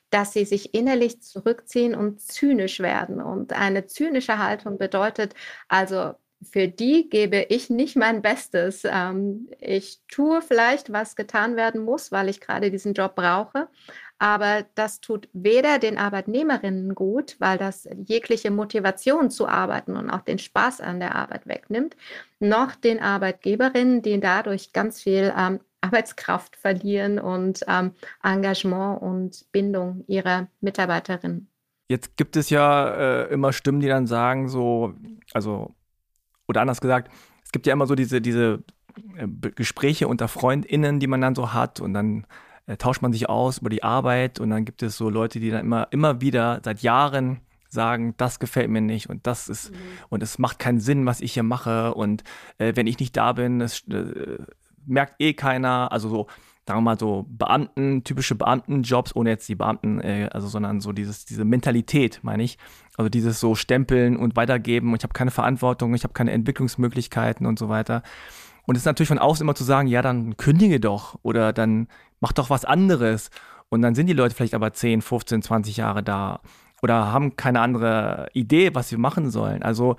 dass 0.10 0.32
sie 0.32 0.46
sich 0.46 0.74
innerlich 0.74 1.22
zurückziehen 1.22 1.96
und 1.96 2.22
zynisch 2.22 2.80
werden. 2.80 3.22
Und 3.22 3.52
eine 3.52 3.86
zynische 3.86 4.38
Haltung 4.38 4.78
bedeutet 4.78 5.34
also, 5.68 6.14
für 6.42 6.68
die 6.68 7.10
gebe 7.10 7.46
ich 7.50 7.70
nicht 7.70 7.96
mein 7.96 8.22
Bestes. 8.22 8.84
Ähm, 8.86 9.50
ich 9.60 10.02
tue 10.08 10.42
vielleicht, 10.42 10.92
was 10.92 11.16
getan 11.16 11.56
werden 11.56 11.84
muss, 11.84 12.12
weil 12.12 12.30
ich 12.30 12.40
gerade 12.40 12.72
diesen 12.72 12.94
Job 12.94 13.16
brauche. 13.16 13.68
Aber 14.20 14.66
das 14.76 15.00
tut 15.00 15.30
weder 15.32 15.80
den 15.80 15.98
Arbeitnehmerinnen 15.98 16.94
gut, 16.94 17.38
weil 17.40 17.58
das 17.58 17.88
jegliche 18.06 18.52
Motivation 18.52 19.30
zu 19.30 19.48
arbeiten 19.48 19.96
und 19.96 20.10
auch 20.10 20.22
den 20.22 20.40
Spaß 20.40 20.82
an 20.82 21.00
der 21.00 21.16
Arbeit 21.16 21.48
wegnimmt, 21.48 21.96
noch 22.40 22.76
den 22.76 23.00
Arbeitgeberinnen, 23.00 24.02
die 24.02 24.20
dadurch 24.20 24.74
ganz 24.74 25.02
viel 25.02 25.34
ähm, 25.38 25.62
Arbeitskraft 25.82 26.58
verlieren 26.58 27.20
und 27.20 27.64
ähm, 27.68 27.92
Engagement 28.22 29.02
und 29.02 29.46
Bindung 29.54 30.04
ihrer 30.08 30.48
Mitarbeiterinnen. 30.60 31.50
Jetzt 31.88 32.18
gibt 32.18 32.36
es 32.36 32.50
ja 32.50 33.24
äh, 33.24 33.34
immer 33.34 33.54
Stimmen, 33.54 33.80
die 33.80 33.88
dann 33.88 34.06
sagen, 34.06 34.50
so, 34.50 34.94
also, 35.34 35.74
oder 36.50 36.62
anders 36.62 36.82
gesagt, 36.82 37.12
es 37.44 37.52
gibt 37.52 37.68
ja 37.68 37.74
immer 37.74 37.88
so 37.88 37.96
diese, 37.96 38.22
diese 38.22 38.64
äh, 39.16 39.28
Gespräche 39.52 40.08
unter 40.08 40.28
FreundInnen, 40.28 41.00
die 41.00 41.08
man 41.08 41.22
dann 41.22 41.36
so 41.36 41.54
hat 41.54 41.80
und 41.80 41.94
dann 41.94 42.26
äh, 42.66 42.76
tauscht 42.76 43.02
man 43.02 43.14
sich 43.14 43.30
aus 43.30 43.60
über 43.60 43.70
die 43.70 43.84
Arbeit 43.84 44.40
und 44.40 44.50
dann 44.50 44.66
gibt 44.66 44.84
es 44.84 44.98
so 44.98 45.10
Leute, 45.10 45.40
die 45.40 45.52
dann 45.52 45.62
immer, 45.62 45.88
immer 45.92 46.22
wieder 46.22 46.60
seit 46.66 46.82
Jahren 46.82 47.40
sagen, 47.70 48.16
das 48.18 48.40
gefällt 48.40 48.70
mir 48.70 48.82
nicht 48.82 49.10
und 49.10 49.28
das 49.28 49.48
ist, 49.48 49.72
mhm. 49.72 49.78
und 50.10 50.24
es 50.24 50.40
macht 50.40 50.58
keinen 50.58 50.80
Sinn, 50.80 51.06
was 51.06 51.22
ich 51.22 51.34
hier 51.34 51.44
mache 51.44 51.94
und 51.94 52.24
äh, 52.58 52.74
wenn 52.76 52.88
ich 52.88 53.00
nicht 53.00 53.16
da 53.16 53.34
bin, 53.34 53.60
das 53.60 53.88
äh, 53.90 54.40
merkt 54.88 55.22
eh 55.22 55.34
keiner, 55.34 55.92
also 55.92 56.10
so, 56.10 56.28
sagen 56.70 56.82
wir 56.82 56.92
mal 56.92 57.00
so 57.00 57.26
Beamten, 57.28 58.04
typische 58.04 58.36
Beamtenjobs, 58.36 59.16
ohne 59.16 59.32
jetzt 59.32 59.50
die 59.50 59.56
Beamten, 59.56 60.00
äh, 60.02 60.30
also 60.32 60.48
sondern 60.48 60.82
so 60.82 60.92
dieses, 60.92 61.26
diese 61.26 61.44
Mentalität, 61.44 62.20
meine 62.22 62.44
ich. 62.44 62.60
Also 62.96 63.10
dieses 63.10 63.40
so 63.40 63.56
Stempeln 63.56 64.16
und 64.16 64.36
weitergeben, 64.36 64.94
ich 64.96 65.02
habe 65.02 65.14
keine 65.14 65.32
Verantwortung, 65.32 65.96
ich 65.96 66.04
habe 66.04 66.14
keine 66.14 66.32
Entwicklungsmöglichkeiten 66.32 67.48
und 67.48 67.58
so 67.58 67.70
weiter. 67.70 68.04
Und 68.68 68.76
es 68.76 68.84
ist 68.84 68.86
natürlich 68.86 69.08
von 69.08 69.18
außen 69.18 69.44
immer 69.44 69.56
zu 69.56 69.64
sagen, 69.64 69.88
ja, 69.88 70.04
dann 70.04 70.38
kündige 70.38 70.80
doch 70.80 71.18
oder 71.24 71.54
dann 71.54 71.88
mach 72.20 72.34
doch 72.34 72.52
was 72.52 72.66
anderes. 72.66 73.32
Und 73.70 73.82
dann 73.82 73.96
sind 73.96 74.06
die 74.06 74.14
Leute 74.14 74.36
vielleicht 74.36 74.54
aber 74.54 74.72
10, 74.72 75.02
15, 75.02 75.42
20 75.42 75.78
Jahre 75.78 76.04
da 76.04 76.40
oder 76.84 77.12
haben 77.12 77.36
keine 77.36 77.62
andere 77.62 78.28
Idee, 78.34 78.76
was 78.76 78.90
sie 78.90 78.98
machen 78.98 79.32
sollen. 79.32 79.64
Also 79.64 79.96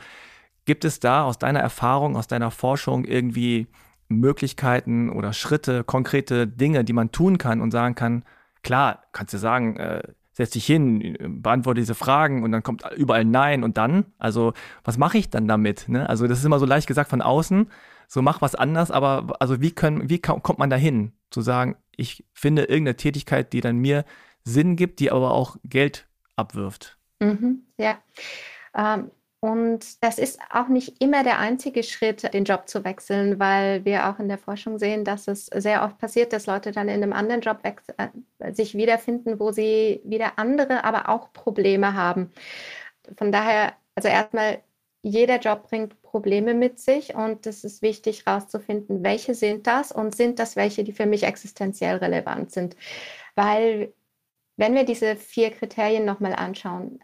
gibt 0.67 0.85
es 0.85 1.01
da 1.01 1.25
aus 1.25 1.37
deiner 1.37 1.59
Erfahrung, 1.59 2.17
aus 2.17 2.29
deiner 2.29 2.53
Forschung 2.53 3.05
irgendwie 3.05 3.67
Möglichkeiten 4.11 5.09
oder 5.09 5.33
Schritte, 5.33 5.85
konkrete 5.85 6.47
Dinge, 6.47 6.85
die 6.85 6.93
man 6.93 7.13
tun 7.13 7.39
kann 7.39 7.61
und 7.61 7.71
sagen 7.71 7.95
kann, 7.95 8.25
klar, 8.63 9.05
kannst 9.13 9.33
du 9.33 9.39
sagen, 9.39 9.77
äh, 9.77 10.03
setz 10.33 10.51
dich 10.51 10.67
hin, 10.67 11.17
beantworte 11.43 11.81
diese 11.81 11.95
Fragen 11.95 12.43
und 12.43 12.53
dann 12.53 12.63
kommt 12.63 12.85
überall 12.97 13.25
Nein 13.25 13.63
und 13.63 13.77
dann, 13.77 14.07
also 14.19 14.53
was 14.85 14.99
mache 14.99 15.19
ich 15.19 15.31
dann 15.31 15.47
damit? 15.49 15.89
Ne? 15.89 16.09
Also 16.09 16.27
das 16.27 16.39
ist 16.39 16.45
immer 16.45 16.59
so 16.59 16.67
leicht 16.67 16.87
gesagt 16.87 17.11
von 17.11 17.23
außen, 17.23 17.71
so 18.09 18.23
mach 18.23 18.43
was 18.43 18.55
anders, 18.55 18.91
aber 18.91 19.37
also 19.41 19.61
wie 19.61 19.71
können, 19.71 20.09
wie 20.11 20.19
kommt 20.19 20.59
man 20.59 20.71
dahin, 20.71 21.13
zu 21.31 21.41
sagen, 21.43 21.77
ich 21.97 22.25
finde 22.33 22.63
irgendeine 22.63 22.97
Tätigkeit, 22.97 23.53
die 23.53 23.61
dann 23.61 23.77
mir 23.79 24.05
Sinn 24.43 24.77
gibt, 24.77 25.01
die 25.01 25.13
aber 25.13 25.33
auch 25.33 25.57
Geld 25.65 26.09
abwirft. 26.37 26.99
Mhm, 27.21 27.63
ja. 27.77 27.99
Ähm, 28.75 29.11
und 29.41 30.05
das 30.05 30.19
ist 30.19 30.39
auch 30.51 30.69
nicht 30.69 31.01
immer 31.03 31.25
der 31.25 31.39
einzige 31.39 31.83
Schritt, 31.83 32.35
den 32.35 32.45
Job 32.45 32.69
zu 32.69 32.85
wechseln, 32.85 33.39
weil 33.39 33.87
wir 33.87 34.09
auch 34.11 34.19
in 34.19 34.29
der 34.29 34.37
Forschung 34.37 34.79
sehen, 34.79 35.03
dass 35.05 35.29
es 35.29 35.47
sehr 35.47 35.83
oft 35.83 35.97
passiert, 35.99 36.35
dass 36.35 36.47
Leute 36.47 36.73
dann 36.73 36.89
in 36.89 37.03
einem 37.03 37.15
anderen 37.15 37.41
Job 37.41 37.61
äh, 37.63 38.53
sich 38.53 38.75
wiederfinden, 38.75 39.41
wo 39.41 39.51
sie 39.51 40.03
wieder 40.05 40.39
andere, 40.39 40.85
aber 40.85 41.09
auch 41.09 41.33
Probleme 41.33 41.95
haben. 41.95 42.31
Von 43.17 43.33
daher, 43.33 43.75
also 43.95 44.09
erstmal, 44.09 44.61
jeder 45.03 45.39
Job 45.39 45.69
bringt 45.69 46.03
Probleme 46.03 46.53
mit 46.55 46.79
sich 46.79 47.15
und 47.15 47.47
es 47.47 47.65
ist 47.65 47.81
wichtig 47.83 48.27
herauszufinden, 48.27 49.03
welche 49.03 49.35
sind 49.35 49.67
das 49.67 49.93
und 49.93 50.15
sind 50.15 50.39
das 50.39 50.57
welche, 50.57 50.85
die 50.85 50.93
für 50.93 51.07
mich 51.07 51.23
existenziell 51.23 51.97
relevant 51.97 52.53
sind. 52.53 52.77
Weil 53.37 53.95
wenn 54.59 54.75
wir 54.75 54.85
diese 54.85 55.17
vier 55.17 55.51
Kriterien 55.51 56.05
nochmal 56.05 56.35
anschauen, 56.35 57.01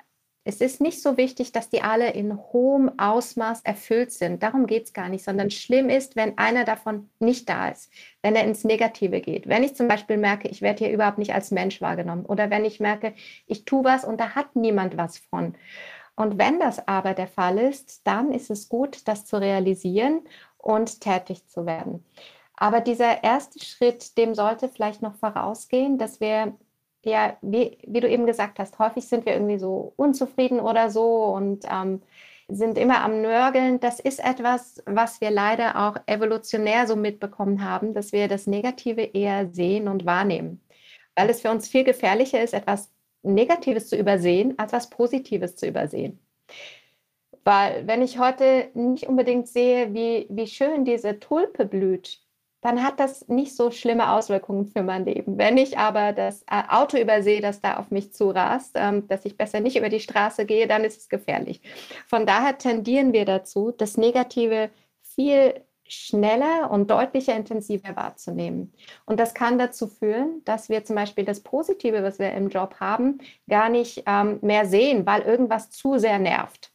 es 0.47 0.61
ist 0.61 0.81
nicht 0.81 1.03
so 1.03 1.17
wichtig, 1.17 1.51
dass 1.51 1.71
die 1.71 1.83
alle 1.83 2.13
in 2.13 2.39
hohem 2.53 3.01
Ausmaß 3.01 3.63
erfüllt 3.65 4.13
sind. 4.13 4.45
Darum 4.45 4.69
geht 4.69 4.85
es 4.85 4.93
gar 4.93 5.09
nicht, 5.09 5.25
sondern 5.25 5.51
schlimm 5.51 5.91
ist, 5.91 6.15
wenn 6.15 6.39
einer 6.39 6.65
davon 6.65 7.11
nicht 7.19 7.49
da 7.49 7.69
ist, 7.69 7.91
wenn 8.23 8.37
er 8.37 8.45
ins 8.45 8.63
Negative 8.63 9.21
geht. 9.21 9.49
Wenn 9.49 9.65
ich 9.65 9.75
zum 9.75 9.89
Beispiel 9.89 10.19
merke, 10.19 10.47
ich 10.47 10.63
werde 10.63 10.85
hier 10.85 10.95
überhaupt 10.95 11.19
nicht 11.19 11.35
als 11.35 11.51
Mensch 11.51 11.81
wahrgenommen 11.81 12.25
oder 12.25 12.49
wenn 12.49 12.65
ich 12.65 12.79
merke, 12.79 13.13
ich 13.49 13.65
tue 13.65 13.83
was 13.83 14.05
und 14.05 14.21
da 14.21 14.37
hat 14.37 14.55
niemand 14.55 14.97
was 14.97 15.19
von. 15.19 15.57
Und 16.15 16.39
wenn 16.39 16.61
das 16.61 16.87
aber 16.87 17.15
der 17.15 17.27
Fall 17.27 17.59
ist, 17.59 18.07
dann 18.07 18.31
ist 18.31 18.49
es 18.49 18.69
gut, 18.69 19.09
das 19.09 19.27
zu 19.27 19.39
realisieren 19.39 20.21
und 20.59 21.01
tätig 21.01 21.49
zu 21.49 21.67
werden. 21.67 22.05
Aber 22.55 22.81
dieser 22.81 23.25
erste 23.25 23.65
Schritt, 23.65 24.17
dem 24.17 24.37
sollte 24.37 24.69
vielleicht 24.69 25.03
noch 25.03 25.17
vorausgehen, 25.17 25.99
dass 25.99 26.21
wir 26.21 26.55
ja, 27.07 27.37
wie, 27.41 27.79
wie 27.87 28.01
du 28.01 28.09
eben 28.09 28.27
gesagt 28.27 28.59
hast, 28.59 28.79
häufig 28.79 29.07
sind 29.09 29.27
wir 29.27 29.35
irgendwie 29.35 29.59
so 29.59 29.93
unzufrieden 29.97 30.61
oder 30.61 30.91
so 30.91 31.25
und 31.27 31.65
ähm, 31.71 32.03
sind 32.49 32.79
immer 32.79 33.03
am 33.03 33.23
Nörgeln. 33.23 33.81
Das 33.81 34.01
ist 34.01 34.19
etwas, 34.19 34.83
was 34.87 35.21
wir 35.21 35.31
leider 35.31 35.89
auch 35.89 35.97
evolutionär 36.07 36.87
so 36.87 36.97
mitbekommen 36.97 37.65
haben, 37.65 37.95
dass 37.95 38.13
wir 38.13 38.29
das 38.29 38.47
Negative 38.47 39.03
eher 39.03 39.49
sehen 39.53 39.89
und 39.89 40.05
wahrnehmen. 40.05 40.61
Weil 41.15 41.31
es 41.31 41.41
für 41.41 41.51
uns 41.51 41.69
viel 41.69 41.85
gefährlicher 41.85 42.43
ist, 42.43 42.55
etwas 42.55 42.93
Negatives 43.23 43.89
zu 43.89 43.97
übersehen, 43.97 44.59
als 44.59 44.73
was 44.73 44.91
Positives 44.91 45.57
zu 45.57 45.67
übersehen. 45.67 46.19
Weil 47.45 47.87
wenn 47.87 48.03
ich 48.03 48.19
heute 48.19 48.71
nicht 48.75 49.07
unbedingt 49.07 49.47
sehe, 49.49 49.95
wie, 49.95 50.27
wie 50.29 50.49
schön 50.49 50.85
diese 50.85 51.21
Tulpe 51.21 51.67
blüht, 51.67 52.21
dann 52.67 52.83
hat 52.83 52.99
das 52.99 53.29
nicht 53.29 53.55
so 53.55 53.71
schlimme 53.71 54.11
Auswirkungen 54.11 54.67
für 54.67 54.83
mein 54.83 55.05
Leben. 55.05 55.39
Wenn 55.39 55.57
ich 55.57 55.79
aber 55.79 56.13
das 56.13 56.43
äh, 56.51 56.65
Auto 56.69 56.99
übersehe, 56.99 57.41
das 57.41 57.61
da 57.61 57.77
auf 57.77 57.93
mich 57.93 58.13
zurast, 58.13 58.73
ähm, 58.75 59.07
dass 59.07 59.25
ich 59.25 59.37
besser 59.37 59.61
nicht 59.61 59.77
über 59.77 59.89
die 59.89 60.01
Straße 60.01 60.47
gehe, 60.47 60.67
dann 60.67 60.83
ist 60.83 61.01
es 61.01 61.09
gefährlich. 61.09 61.61
Von 62.09 62.27
daher 62.27 62.59
tendieren 62.59 63.13
wir 63.13 63.25
dazu, 63.25 63.71
das 63.71 63.97
Negative 63.97 64.71
viel 65.01 65.61
schneller 65.85 66.69
und 66.73 66.91
deutlicher 66.91 67.37
intensiver 67.37 67.95
wahrzunehmen. 67.95 68.73
Und 69.05 69.21
das 69.21 69.33
kann 69.33 69.61
dazu 69.61 69.87
führen, 69.87 70.43
dass 70.45 70.69
wir 70.69 70.85
zum 70.85 70.97
Beispiel 70.97 71.25
das 71.25 71.39
Positive, 71.39 72.03
was 72.03 72.19
wir 72.19 72.33
im 72.33 72.49
Job 72.49 72.81
haben, 72.81 73.19
gar 73.49 73.69
nicht 73.69 74.03
ähm, 74.07 74.41
mehr 74.43 74.67
sehen, 74.67 75.07
weil 75.07 75.23
irgendwas 75.23 75.71
zu 75.71 75.99
sehr 75.99 76.19
nervt. 76.19 76.73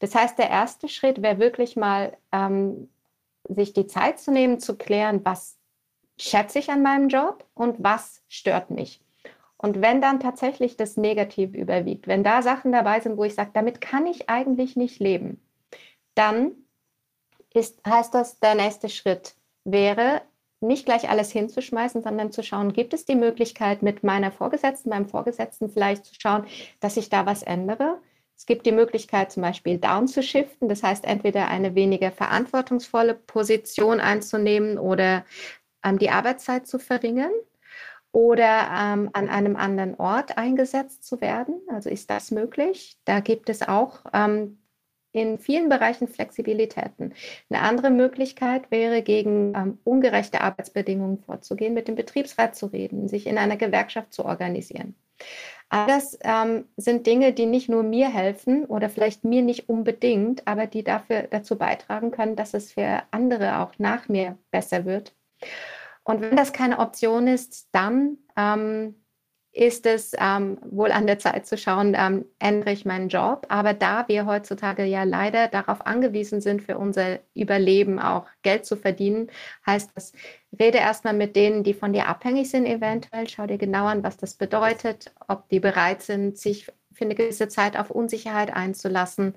Das 0.00 0.16
heißt, 0.16 0.36
der 0.36 0.50
erste 0.50 0.88
Schritt 0.88 1.22
wäre 1.22 1.38
wirklich 1.38 1.76
mal 1.76 2.16
ähm, 2.32 2.88
sich 3.48 3.72
die 3.72 3.86
Zeit 3.86 4.18
zu 4.18 4.30
nehmen, 4.30 4.60
zu 4.60 4.76
klären, 4.76 5.24
was 5.24 5.58
schätze 6.18 6.58
ich 6.58 6.70
an 6.70 6.82
meinem 6.82 7.08
Job 7.08 7.46
und 7.54 7.82
was 7.82 8.22
stört 8.28 8.70
mich. 8.70 9.00
Und 9.56 9.82
wenn 9.82 10.00
dann 10.00 10.20
tatsächlich 10.20 10.76
das 10.76 10.96
Negative 10.96 11.56
überwiegt, 11.56 12.06
wenn 12.06 12.22
da 12.22 12.42
Sachen 12.42 12.70
dabei 12.72 13.00
sind, 13.00 13.16
wo 13.16 13.24
ich 13.24 13.34
sage, 13.34 13.50
damit 13.54 13.80
kann 13.80 14.06
ich 14.06 14.30
eigentlich 14.30 14.76
nicht 14.76 15.00
leben, 15.00 15.40
dann 16.14 16.52
ist, 17.52 17.80
heißt 17.86 18.14
das, 18.14 18.38
der 18.38 18.54
nächste 18.54 18.88
Schritt 18.88 19.34
wäre, 19.64 20.22
nicht 20.60 20.86
gleich 20.86 21.08
alles 21.08 21.30
hinzuschmeißen, 21.30 22.02
sondern 22.02 22.32
zu 22.32 22.42
schauen, 22.42 22.72
gibt 22.72 22.92
es 22.92 23.04
die 23.04 23.14
Möglichkeit, 23.14 23.82
mit 23.82 24.02
meiner 24.02 24.32
Vorgesetzten, 24.32 24.90
meinem 24.90 25.08
Vorgesetzten 25.08 25.70
vielleicht 25.70 26.04
zu 26.04 26.14
schauen, 26.18 26.46
dass 26.80 26.96
ich 26.96 27.10
da 27.10 27.26
was 27.26 27.42
ändere? 27.42 28.00
Es 28.38 28.46
gibt 28.46 28.66
die 28.66 28.72
Möglichkeit, 28.72 29.32
zum 29.32 29.42
Beispiel 29.42 29.78
down 29.78 30.06
zu 30.06 30.22
shiften, 30.22 30.68
das 30.68 30.84
heißt 30.84 31.04
entweder 31.04 31.48
eine 31.48 31.74
weniger 31.74 32.12
verantwortungsvolle 32.12 33.14
Position 33.14 33.98
einzunehmen 33.98 34.78
oder 34.78 35.24
ähm, 35.84 35.98
die 35.98 36.10
Arbeitszeit 36.10 36.66
zu 36.66 36.78
verringern 36.78 37.32
oder 38.12 38.68
ähm, 38.72 39.10
an 39.12 39.28
einem 39.28 39.56
anderen 39.56 39.96
Ort 39.96 40.38
eingesetzt 40.38 41.04
zu 41.04 41.20
werden. 41.20 41.60
Also 41.68 41.90
ist 41.90 42.10
das 42.10 42.30
möglich? 42.30 42.96
Da 43.04 43.18
gibt 43.18 43.50
es 43.50 43.66
auch 43.66 44.04
ähm, 44.12 44.58
in 45.10 45.38
vielen 45.38 45.68
Bereichen 45.68 46.06
Flexibilitäten. 46.06 47.14
Eine 47.50 47.62
andere 47.62 47.90
Möglichkeit 47.90 48.70
wäre, 48.70 49.02
gegen 49.02 49.52
ähm, 49.56 49.78
ungerechte 49.82 50.42
Arbeitsbedingungen 50.42 51.18
vorzugehen, 51.18 51.74
mit 51.74 51.88
dem 51.88 51.96
Betriebsrat 51.96 52.54
zu 52.54 52.66
reden, 52.66 53.08
sich 53.08 53.26
in 53.26 53.36
einer 53.36 53.56
Gewerkschaft 53.56 54.12
zu 54.12 54.24
organisieren. 54.24 54.94
All 55.70 55.86
das 55.86 56.18
ähm, 56.22 56.66
sind 56.76 57.06
Dinge, 57.06 57.32
die 57.32 57.46
nicht 57.46 57.68
nur 57.68 57.82
mir 57.82 58.08
helfen 58.08 58.64
oder 58.64 58.88
vielleicht 58.88 59.24
mir 59.24 59.42
nicht 59.42 59.68
unbedingt, 59.68 60.46
aber 60.46 60.66
die 60.66 60.82
dafür 60.82 61.22
dazu 61.24 61.56
beitragen 61.56 62.10
können, 62.10 62.36
dass 62.36 62.54
es 62.54 62.72
für 62.72 63.02
andere 63.10 63.58
auch 63.58 63.72
nach 63.78 64.08
mir 64.08 64.38
besser 64.50 64.84
wird. 64.86 65.14
Und 66.04 66.22
wenn 66.22 66.36
das 66.36 66.54
keine 66.54 66.78
Option 66.78 67.26
ist, 67.26 67.68
dann 67.72 68.16
ähm, 68.36 68.94
ist 69.58 69.86
es 69.86 70.12
ähm, 70.16 70.58
wohl 70.70 70.92
an 70.92 71.08
der 71.08 71.18
Zeit 71.18 71.44
zu 71.44 71.58
schauen, 71.58 71.96
ähm, 71.98 72.24
ändere 72.38 72.70
ich 72.70 72.84
meinen 72.84 73.08
Job. 73.08 73.46
Aber 73.48 73.74
da 73.74 74.06
wir 74.06 74.24
heutzutage 74.24 74.84
ja 74.84 75.02
leider 75.02 75.48
darauf 75.48 75.84
angewiesen 75.84 76.40
sind, 76.40 76.62
für 76.62 76.78
unser 76.78 77.18
Überleben 77.34 77.98
auch 77.98 78.26
Geld 78.42 78.66
zu 78.66 78.76
verdienen, 78.76 79.32
heißt 79.66 79.90
das, 79.96 80.12
rede 80.58 80.78
erstmal 80.78 81.14
mit 81.14 81.34
denen, 81.34 81.64
die 81.64 81.74
von 81.74 81.92
dir 81.92 82.06
abhängig 82.06 82.48
sind, 82.50 82.66
eventuell. 82.66 83.28
Schau 83.28 83.48
dir 83.48 83.58
genau 83.58 83.86
an, 83.86 84.04
was 84.04 84.16
das 84.16 84.34
bedeutet, 84.34 85.12
ob 85.26 85.48
die 85.48 85.58
bereit 85.58 86.02
sind, 86.02 86.38
sich 86.38 86.68
für 86.92 87.04
eine 87.04 87.16
gewisse 87.16 87.48
Zeit 87.48 87.76
auf 87.76 87.90
Unsicherheit 87.90 88.54
einzulassen. 88.54 89.34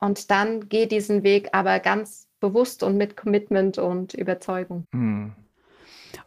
Und 0.00 0.30
dann 0.30 0.70
geh 0.70 0.86
diesen 0.86 1.24
Weg 1.24 1.50
aber 1.52 1.78
ganz 1.80 2.26
bewusst 2.40 2.82
und 2.82 2.96
mit 2.96 3.18
Commitment 3.18 3.76
und 3.76 4.14
Überzeugung. 4.14 4.84
Hm. 4.94 5.34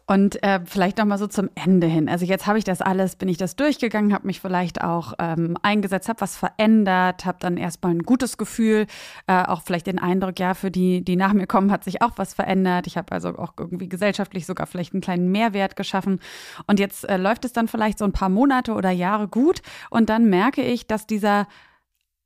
Und 0.05 0.43
äh, 0.43 0.59
vielleicht 0.65 0.97
noch 0.97 1.05
mal 1.05 1.17
so 1.17 1.27
zum 1.27 1.49
Ende 1.55 1.87
hin. 1.87 2.09
Also 2.09 2.25
jetzt 2.25 2.45
habe 2.45 2.57
ich 2.57 2.65
das 2.65 2.81
alles, 2.81 3.15
bin 3.15 3.29
ich 3.29 3.37
das 3.37 3.55
durchgegangen, 3.55 4.13
habe 4.13 4.27
mich 4.27 4.41
vielleicht 4.41 4.83
auch 4.83 5.13
ähm, 5.19 5.57
eingesetzt, 5.61 6.09
habe 6.09 6.19
was 6.19 6.35
verändert, 6.35 7.25
habe 7.25 7.37
dann 7.39 7.55
erstmal 7.55 7.93
ein 7.93 8.03
gutes 8.03 8.37
Gefühl, 8.37 8.87
äh, 9.27 9.43
auch 9.45 9.61
vielleicht 9.61 9.87
den 9.87 9.99
Eindruck, 9.99 10.37
ja, 10.39 10.53
für 10.53 10.69
die, 10.69 11.01
die 11.03 11.15
nach 11.15 11.31
mir 11.31 11.47
kommen, 11.47 11.71
hat 11.71 11.85
sich 11.85 12.01
auch 12.01 12.11
was 12.17 12.33
verändert. 12.33 12.87
Ich 12.87 12.97
habe 12.97 13.11
also 13.13 13.29
auch 13.37 13.53
irgendwie 13.57 13.87
gesellschaftlich 13.87 14.45
sogar 14.45 14.67
vielleicht 14.67 14.93
einen 14.93 15.01
kleinen 15.01 15.31
Mehrwert 15.31 15.75
geschaffen. 15.77 16.19
Und 16.67 16.79
jetzt 16.79 17.07
äh, 17.07 17.17
läuft 17.17 17.45
es 17.45 17.53
dann 17.53 17.69
vielleicht 17.69 17.97
so 17.97 18.05
ein 18.05 18.11
paar 18.11 18.29
Monate 18.29 18.73
oder 18.73 18.91
Jahre 18.91 19.29
gut 19.29 19.61
und 19.89 20.09
dann 20.09 20.29
merke 20.29 20.61
ich, 20.61 20.87
dass 20.87 21.07
dieser 21.07 21.47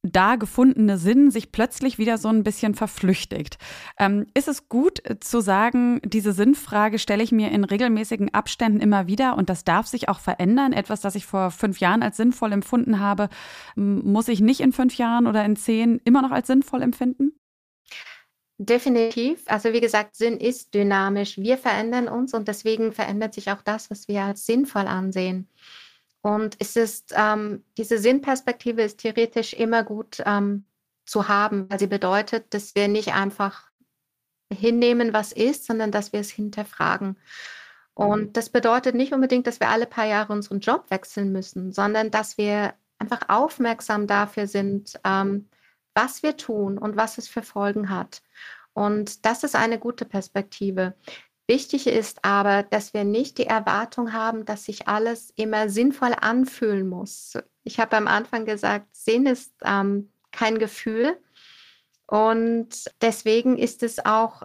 da 0.06 0.36
gefundene 0.36 0.98
Sinn 0.98 1.32
sich 1.32 1.52
plötzlich 1.52 1.98
wieder 1.98 2.18
so 2.18 2.30
ein 2.30 2.44
bisschen 2.44 2.76
verflüchtigt. 2.76 3.58
Ähm, 4.00 4.28
ist 4.34 4.48
es 4.48 4.70
gut 4.70 5.04
äh, 5.10 5.20
zu 5.20 5.42
sagen, 5.42 6.02
diese 6.04 6.32
Sinnfrage 6.32 7.00
stelle 7.00 7.24
ich 7.24 7.32
mir 7.32 7.52
in 7.52 7.64
regelmäßigen 7.64 8.34
Abständen 8.34 8.80
immer 8.80 9.08
wieder 9.08 9.38
und 9.38 9.50
das 9.50 9.64
darf 9.64 9.88
sich 9.88 10.10
auch 10.10 10.20
verändern? 10.20 10.74
Etwas, 10.74 11.02
das 11.02 11.16
ich 11.16 11.26
vor 11.26 11.52
fünf 11.52 11.80
Jahren 11.80 12.04
als 12.04 12.18
sinnvoll 12.18 12.52
empfunden 12.52 13.00
habe, 13.00 13.30
muss 13.76 14.28
ich 14.28 14.42
nicht 14.42 14.62
in 14.62 14.72
fünf 14.72 14.98
Jahren 14.98 15.28
oder 15.28 15.44
in 15.46 15.56
zehn 15.56 16.00
immer 16.06 16.22
noch 16.22 16.32
als 16.32 16.48
sinnvoll 16.48 16.82
empfinden? 16.82 17.34
Definitiv. 18.58 19.44
Also 19.48 19.74
wie 19.74 19.82
gesagt, 19.82 20.16
Sinn 20.16 20.38
ist 20.38 20.74
dynamisch. 20.74 21.38
Wir 21.38 21.58
verändern 21.58 22.08
uns 22.08 22.34
und 22.34 22.48
deswegen 22.48 22.94
verändert 22.94 23.34
sich 23.34 23.52
auch 23.52 23.62
das, 23.62 23.92
was 23.92 24.08
wir 24.08 24.24
als 24.24 24.46
sinnvoll 24.46 24.88
ansehen. 24.88 25.50
Und 26.26 26.56
es 26.58 26.76
ist, 26.76 27.14
ähm, 27.16 27.64
diese 27.78 28.00
Sinnperspektive 28.00 28.82
ist 28.82 28.98
theoretisch 29.02 29.54
immer 29.54 29.84
gut 29.84 30.24
ähm, 30.26 30.66
zu 31.06 31.28
haben, 31.28 31.70
weil 31.70 31.78
sie 31.78 31.86
bedeutet, 31.86 32.52
dass 32.56 32.74
wir 32.74 32.88
nicht 32.88 33.14
einfach 33.14 33.70
hinnehmen, 34.52 35.14
was 35.14 35.32
ist, 35.32 35.66
sondern 35.66 35.92
dass 35.92 36.14
wir 36.14 36.20
es 36.20 36.32
hinterfragen. 36.32 37.16
Und 37.94 38.38
das 38.38 38.50
bedeutet 38.50 38.96
nicht 38.96 39.14
unbedingt, 39.14 39.46
dass 39.46 39.60
wir 39.60 39.70
alle 39.70 39.86
paar 39.86 40.08
Jahre 40.08 40.34
unseren 40.34 40.62
Job 40.62 40.90
wechseln 40.90 41.32
müssen, 41.32 41.72
sondern 41.72 42.10
dass 42.10 42.40
wir 42.40 42.74
einfach 42.98 43.30
aufmerksam 43.30 44.08
dafür 44.08 44.48
sind, 44.48 45.00
ähm, 45.04 45.48
was 45.94 46.24
wir 46.24 46.38
tun 46.38 46.80
und 46.80 46.96
was 46.96 47.20
es 47.20 47.28
für 47.28 47.44
Folgen 47.44 47.92
hat. 47.92 48.24
Und 48.74 49.28
das 49.28 49.44
ist 49.44 49.56
eine 49.56 49.78
gute 49.78 50.06
Perspektive. 50.06 50.96
Wichtig 51.48 51.86
ist 51.86 52.26
aber, 52.26 52.64
dass 52.64 52.94
wir 52.94 53.04
nicht 53.04 53.38
die 53.38 53.46
Erwartung 53.46 54.14
haben, 54.14 54.46
dass 54.46 54.66
sich 54.66 54.88
alles 54.88 55.32
immer 55.36 55.70
sinnvoll 55.70 56.14
anfühlen 56.20 56.88
muss. 56.88 57.38
Ich 57.64 57.80
habe 57.80 57.98
am 57.98 58.08
Anfang 58.08 58.46
gesagt, 58.46 58.88
Sinn 58.96 59.28
ist 59.28 59.54
ähm, 59.64 60.12
kein 60.32 60.58
Gefühl. 60.58 61.18
Und 62.08 62.86
deswegen 63.02 63.58
ist 63.58 63.84
es 63.84 64.04
auch, 64.06 64.44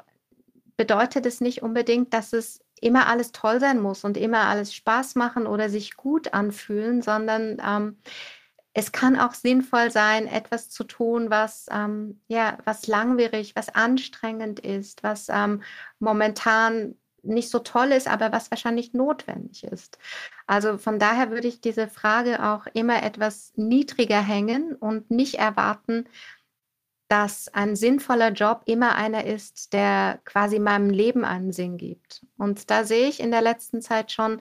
bedeutet 0.76 1.24
es 1.26 1.40
nicht 1.40 1.62
unbedingt, 1.62 2.12
dass 2.12 2.32
es 2.32 2.60
immer 2.80 3.06
alles 3.06 3.32
toll 3.32 3.60
sein 3.60 3.80
muss 3.80 4.04
und 4.04 4.16
immer 4.16 4.46
alles 4.46 4.74
Spaß 4.74 5.14
machen 5.14 5.46
oder 5.46 5.68
sich 5.68 5.96
gut 5.96 6.32
anfühlen, 6.32 7.02
sondern 7.02 7.60
ähm, 7.66 7.98
es 8.72 8.92
kann 8.92 9.18
auch 9.18 9.34
sinnvoll 9.34 9.90
sein, 9.90 10.26
etwas 10.26 10.70
zu 10.70 10.84
tun, 10.84 11.30
was, 11.30 11.66
ähm, 11.70 12.20
ja, 12.28 12.58
was 12.64 12.86
langwierig, 12.86 13.56
was 13.56 13.68
anstrengend 13.68 14.60
ist, 14.60 15.02
was 15.02 15.28
ähm, 15.28 15.62
momentan 15.98 16.94
nicht 17.22 17.50
so 17.50 17.58
toll 17.58 17.92
ist, 17.92 18.08
aber 18.08 18.32
was 18.32 18.50
wahrscheinlich 18.50 18.94
notwendig 18.94 19.64
ist. 19.64 19.98
Also 20.46 20.78
von 20.78 20.98
daher 20.98 21.30
würde 21.30 21.48
ich 21.48 21.60
diese 21.60 21.88
Frage 21.88 22.42
auch 22.42 22.66
immer 22.72 23.02
etwas 23.02 23.52
niedriger 23.56 24.20
hängen 24.20 24.74
und 24.74 25.10
nicht 25.10 25.34
erwarten, 25.34 26.08
dass 27.08 27.48
ein 27.48 27.74
sinnvoller 27.74 28.30
Job 28.30 28.62
immer 28.66 28.94
einer 28.94 29.26
ist, 29.26 29.72
der 29.72 30.20
quasi 30.24 30.60
meinem 30.60 30.90
Leben 30.90 31.24
einen 31.24 31.52
Sinn 31.52 31.76
gibt. 31.76 32.24
Und 32.38 32.70
da 32.70 32.84
sehe 32.84 33.08
ich 33.08 33.18
in 33.18 33.32
der 33.32 33.42
letzten 33.42 33.82
Zeit 33.82 34.12
schon, 34.12 34.40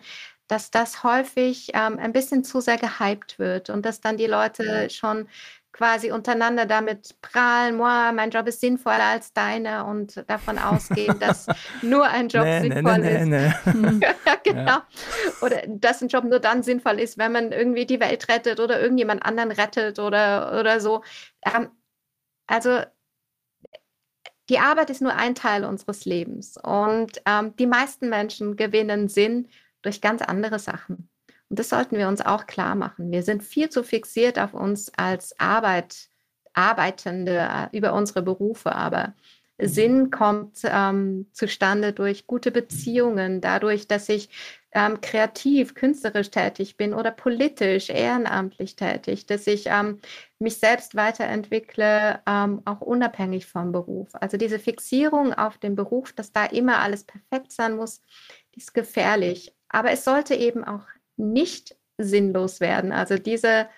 dass 0.50 0.72
das 0.72 1.04
häufig 1.04 1.70
ähm, 1.74 1.98
ein 2.00 2.12
bisschen 2.12 2.44
zu 2.44 2.60
sehr 2.60 2.78
gehypt 2.78 3.40
wird 3.40 3.70
und 3.70 3.86
dass 3.86 4.02
dann 4.02 4.18
die 4.18 4.26
Leute 4.26 4.90
schon 4.90 5.30
quasi 5.72 6.12
untereinander 6.12 6.66
damit 6.66 7.16
prahlen, 7.22 7.78
mein 7.78 8.32
Job 8.32 8.48
ist 8.48 8.60
sinnvoller 8.60 9.04
als 9.04 9.32
deiner 9.32 9.86
und 9.86 10.26
davon 10.28 10.58
ausgehen, 10.58 11.20
dass 11.20 11.48
nur 11.82 12.06
ein 12.06 12.28
Job 12.28 12.44
nee, 12.44 12.62
sinnvoll 12.62 12.98
nee, 12.98 13.26
nee, 13.26 13.48
ist. 13.48 13.56
ja, 14.26 14.36
genau. 14.44 14.66
Ja. 14.66 14.88
Oder 15.42 15.62
dass 15.68 16.02
ein 16.02 16.10
Job 16.10 16.24
nur 16.24 16.40
dann 16.40 16.64
sinnvoll 16.64 17.00
ist, 17.00 17.18
wenn 17.20 17.32
man 17.32 17.52
irgendwie 17.52 17.86
die 17.86 18.00
Welt 18.00 18.28
rettet 18.28 18.60
oder 18.60 18.82
irgendjemand 18.82 19.24
anderen 19.24 19.52
rettet 19.52 20.00
oder, 20.00 20.60
oder 20.60 20.82
so. 20.82 21.04
Ähm, 21.46 21.70
also 22.48 22.82
die 24.50 24.60
Arbeit 24.60 24.90
ist 24.90 25.02
nur 25.02 25.16
ein 25.16 25.36
Teil 25.36 25.64
unseres 25.64 26.06
Lebens 26.06 26.58
und 26.58 27.22
ähm, 27.26 27.56
die 27.58 27.68
meisten 27.68 28.10
Menschen 28.10 28.56
gewinnen 28.56 29.08
Sinn 29.08 29.48
durch 29.82 30.02
ganz 30.02 30.22
andere 30.22 30.60
Sachen. 30.60 31.10
Und 31.50 31.58
das 31.60 31.70
sollten 31.70 31.98
wir 31.98 32.08
uns 32.08 32.22
auch 32.22 32.46
klar 32.46 32.76
machen. 32.76 33.12
Wir 33.12 33.24
sind 33.24 33.44
viel 33.44 33.70
zu 33.70 33.84
fixiert 33.84 34.38
auf 34.38 34.54
uns 34.54 34.92
als 34.96 35.38
Arbeit, 35.40 36.10
Arbeitende 36.54 37.38
äh, 37.38 37.78
über 37.78 37.94
unsere 37.94 38.22
Berufe, 38.22 38.74
aber 38.76 39.14
mhm. 39.58 39.68
Sinn 39.68 40.12
kommt 40.12 40.60
ähm, 40.64 41.28
zustande 41.32 41.94
durch 41.94 42.28
gute 42.28 42.52
Beziehungen, 42.52 43.42
dadurch, 43.42 43.88
dass 43.88 44.10
ich 44.10 44.30
ähm, 44.72 45.02
kreativ, 45.02 45.74
künstlerisch 45.74 46.30
tätig 46.30 46.78
bin 46.78 46.94
oder 46.94 47.12
politisch, 47.12 47.90
ehrenamtlich 47.90 48.76
tätig, 48.76 49.26
dass 49.26 49.48
ich 49.48 49.66
ähm, 49.68 50.00
mich 50.38 50.58
selbst 50.58 50.96
weiterentwickle, 50.96 52.22
ähm, 52.28 52.62
auch 52.66 52.82
unabhängig 52.82 53.48
vom 53.48 53.72
Beruf. 53.72 54.10
Also 54.14 54.38
diese 54.38 54.60
Fixierung 54.60 55.34
auf 55.34 55.58
den 55.58 55.76
Beruf, 55.76 56.14
dass 56.14 56.32
da 56.32 56.46
immer 56.46 56.80
alles 56.80 57.04
perfekt 57.04 57.52
sein 57.52 57.76
muss, 57.76 58.02
die 58.54 58.60
ist 58.60 58.74
gefährlich. 58.74 59.56
Aber 59.70 59.92
es 59.92 60.04
sollte 60.04 60.36
eben 60.36 60.64
auch 60.64 60.86
nicht 61.18 61.76
sinnlos 61.98 62.60
werden. 62.60 62.92
Also 62.92 63.18
diese, 63.18 63.70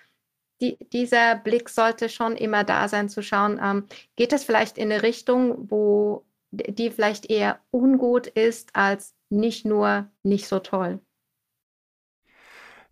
die, 0.60 0.78
dieser 0.92 1.36
Blick 1.36 1.68
sollte 1.68 2.08
schon 2.08 2.36
immer 2.36 2.64
da 2.64 2.88
sein, 2.88 3.08
zu 3.08 3.22
schauen, 3.22 3.60
ähm, 3.62 3.86
geht 4.16 4.32
das 4.32 4.44
vielleicht 4.44 4.78
in 4.78 4.90
eine 4.90 5.02
Richtung, 5.02 5.70
wo 5.70 6.24
die 6.50 6.90
vielleicht 6.90 7.30
eher 7.30 7.60
ungut 7.70 8.26
ist, 8.26 8.74
als 8.74 9.14
nicht 9.30 9.64
nur 9.64 10.10
nicht 10.22 10.46
so 10.46 10.58
toll. 10.58 11.00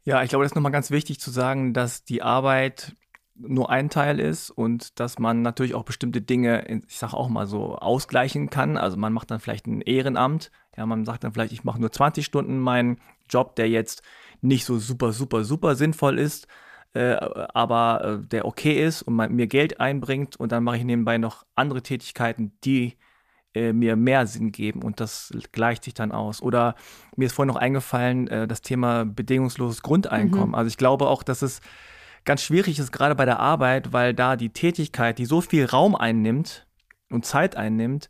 Ja, 0.02 0.22
ich 0.22 0.30
glaube, 0.30 0.44
das 0.44 0.52
ist 0.52 0.56
nochmal 0.56 0.72
ganz 0.72 0.90
wichtig 0.90 1.20
zu 1.20 1.30
sagen, 1.30 1.74
dass 1.74 2.04
die 2.04 2.22
Arbeit 2.22 2.96
nur 3.46 3.70
ein 3.70 3.90
Teil 3.90 4.20
ist 4.20 4.50
und 4.50 4.98
dass 5.00 5.18
man 5.18 5.42
natürlich 5.42 5.74
auch 5.74 5.84
bestimmte 5.84 6.20
Dinge, 6.20 6.82
ich 6.86 6.98
sage 6.98 7.14
auch 7.14 7.28
mal 7.28 7.46
so, 7.46 7.76
ausgleichen 7.76 8.50
kann. 8.50 8.76
Also 8.76 8.96
man 8.96 9.12
macht 9.12 9.30
dann 9.30 9.40
vielleicht 9.40 9.66
ein 9.66 9.80
Ehrenamt. 9.80 10.50
Ja, 10.76 10.86
man 10.86 11.04
sagt 11.04 11.24
dann 11.24 11.32
vielleicht, 11.32 11.52
ich 11.52 11.64
mache 11.64 11.80
nur 11.80 11.92
20 11.92 12.24
Stunden 12.24 12.58
meinen 12.58 12.98
Job, 13.28 13.56
der 13.56 13.68
jetzt 13.68 14.02
nicht 14.40 14.64
so 14.64 14.78
super, 14.78 15.12
super, 15.12 15.44
super 15.44 15.74
sinnvoll 15.74 16.18
ist, 16.18 16.46
äh, 16.94 17.14
aber 17.14 18.20
äh, 18.22 18.26
der 18.26 18.46
okay 18.46 18.84
ist 18.84 19.02
und 19.02 19.16
mir 19.16 19.46
Geld 19.46 19.80
einbringt 19.80 20.36
und 20.36 20.52
dann 20.52 20.64
mache 20.64 20.78
ich 20.78 20.84
nebenbei 20.84 21.18
noch 21.18 21.44
andere 21.54 21.82
Tätigkeiten, 21.82 22.52
die 22.64 22.96
äh, 23.54 23.72
mir 23.72 23.96
mehr 23.96 24.26
Sinn 24.26 24.52
geben 24.52 24.82
und 24.82 25.00
das 25.00 25.32
gleicht 25.52 25.84
sich 25.84 25.94
dann 25.94 26.12
aus. 26.12 26.40
Oder 26.42 26.74
mir 27.16 27.26
ist 27.26 27.32
vorhin 27.32 27.52
noch 27.52 27.60
eingefallen, 27.60 28.28
äh, 28.28 28.48
das 28.48 28.62
Thema 28.62 29.04
bedingungsloses 29.04 29.82
Grundeinkommen. 29.82 30.50
Mhm. 30.50 30.54
Also 30.54 30.68
ich 30.68 30.76
glaube 30.76 31.08
auch, 31.08 31.22
dass 31.22 31.42
es 31.42 31.60
ganz 32.24 32.42
schwierig 32.42 32.78
ist, 32.78 32.92
gerade 32.92 33.14
bei 33.14 33.24
der 33.24 33.40
Arbeit, 33.40 33.92
weil 33.92 34.14
da 34.14 34.36
die 34.36 34.50
Tätigkeit, 34.50 35.18
die 35.18 35.26
so 35.26 35.40
viel 35.40 35.64
Raum 35.64 35.94
einnimmt 35.94 36.66
und 37.10 37.24
Zeit 37.24 37.56
einnimmt, 37.56 38.08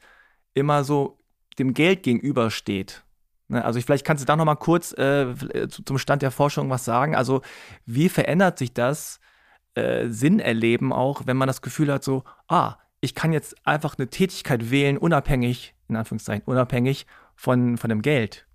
immer 0.55 0.85
so 0.85 1.19
dem 1.59 1.75
Geld 1.75 2.03
gegenübersteht. 2.03 3.05
Ne, 3.49 3.65
also 3.65 3.79
ich, 3.79 3.85
vielleicht 3.85 4.07
kannst 4.07 4.23
du 4.23 4.27
da 4.27 4.37
noch 4.37 4.45
mal 4.45 4.57
kurz 4.57 4.93
äh, 4.93 5.35
zum 5.69 5.99
Stand 5.99 6.23
der 6.23 6.31
Forschung 6.31 6.71
was 6.71 6.85
sagen. 6.85 7.17
Also 7.17 7.43
wie 7.87 8.09
verändert 8.09 8.59
sich 8.59 8.73
das 8.73 9.21
äh, 9.75 10.09
Sinn 10.09 10.41
erleben 10.41 10.93
auch, 10.93 11.23
wenn 11.27 11.37
man 11.37 11.49
das 11.49 11.63
Gefühl 11.63 11.93
hat, 11.93 12.05
so, 12.05 12.25
ah, 12.49 12.77
ich 13.01 13.15
kann 13.15 13.33
jetzt 13.33 13.57
einfach 13.67 13.99
eine 13.99 14.09
Tätigkeit 14.09 14.71
wählen, 14.71 14.99
unabhängig, 14.99 15.75
in 15.89 15.97
Anführungszeichen, 15.97 16.45
unabhängig 16.47 17.07
von, 17.35 17.79
von 17.79 17.89
dem 17.89 18.03
Geld. 18.03 18.47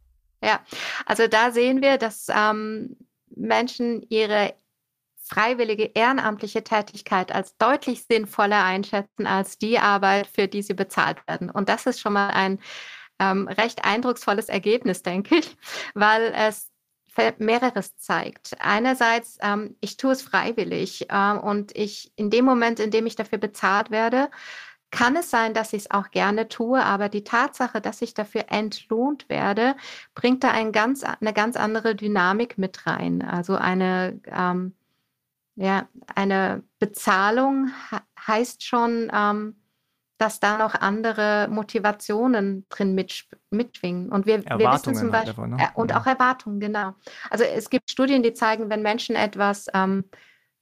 Ja, 0.44 0.60
also 1.06 1.28
da 1.28 1.52
sehen 1.52 1.82
wir, 1.82 1.98
dass 1.98 2.28
ähm, 2.30 2.98
Menschen 3.36 4.06
ihre 4.10 4.54
freiwillige 5.28 5.92
ehrenamtliche 5.94 6.64
Tätigkeit 6.64 7.34
als 7.34 7.58
deutlich 7.58 8.06
sinnvoller 8.06 8.64
einschätzen 8.64 9.28
als 9.28 9.58
die 9.58 9.80
Arbeit, 9.80 10.28
für 10.28 10.48
die 10.48 10.62
sie 10.62 10.74
bezahlt 10.74 11.28
werden. 11.28 11.50
Und 11.50 11.70
das 11.70 11.86
ist 11.86 12.00
schon 12.00 12.14
mal 12.14 12.30
ein 12.30 12.60
ähm, 13.20 13.48
recht 13.48 13.86
eindrucksvolles 13.86 14.50
Ergebnis, 14.50 15.02
denke 15.02 15.38
ich, 15.38 15.58
weil 15.94 16.34
es 16.36 16.70
mehreres 17.38 17.98
zeigt. 17.98 18.56
Einerseits, 18.60 19.38
ähm, 19.42 19.76
ich 19.80 19.98
tue 19.98 20.12
es 20.12 20.22
freiwillig 20.22 21.10
äh, 21.10 21.32
und 21.32 21.76
ich 21.76 22.12
in 22.16 22.30
dem 22.30 22.46
Moment, 22.46 22.80
in 22.80 22.92
dem 22.92 23.06
ich 23.06 23.16
dafür 23.16 23.38
bezahlt 23.38 23.90
werde, 23.90 24.30
kann 24.92 25.16
es 25.16 25.30
sein, 25.30 25.54
dass 25.54 25.74
ich 25.74 25.84
es 25.84 25.92
auch 25.92 26.12
gerne 26.12 26.48
tue, 26.48 26.82
aber 26.82 27.10
die 27.10 27.24
Tatsache, 27.24 27.82
dass 27.82 28.02
ich 28.02 28.14
dafür 28.14 28.46
entlohnt 28.50 29.28
werde, 29.30 29.76
bringt 30.14 30.44
da 30.44 30.52
ein 30.52 30.72
ganz, 30.72 31.04
eine 31.04 31.34
ganz 31.34 31.58
andere 31.58 31.96
Dynamik 31.96 32.58
mit 32.58 32.86
rein. 32.86 33.22
Also 33.22 33.56
eine, 33.56 34.20
ähm, 34.28 34.74
ja, 35.56 35.88
eine 36.14 36.64
Bezahlung 36.80 37.72
heißt 38.28 38.64
schon, 38.64 39.12
ähm, 39.14 39.56
dass 40.18 40.40
da 40.40 40.58
noch 40.58 40.76
andere 40.76 41.48
Motivationen 41.50 42.66
drin 42.70 42.96
mit, 42.96 43.26
mitschwingen. 43.50 44.10
Und 44.10 44.26
wir, 44.26 44.46
wir 44.46 44.72
wissen 44.72 44.96
zum 44.96 45.12
Beispiel, 45.12 45.36
halt 45.36 45.54
einfach, 45.54 45.68
ne? 45.68 45.70
und 45.76 45.94
auch 45.94 46.06
Erwartungen, 46.06 46.60
genau. 46.60 46.94
Also 47.30 47.44
es 47.44 47.70
gibt 47.70 47.92
Studien, 47.92 48.24
die 48.24 48.34
zeigen, 48.34 48.70
wenn 48.70 48.82
Menschen 48.82 49.16
etwas 49.16 49.68
ähm, 49.74 50.06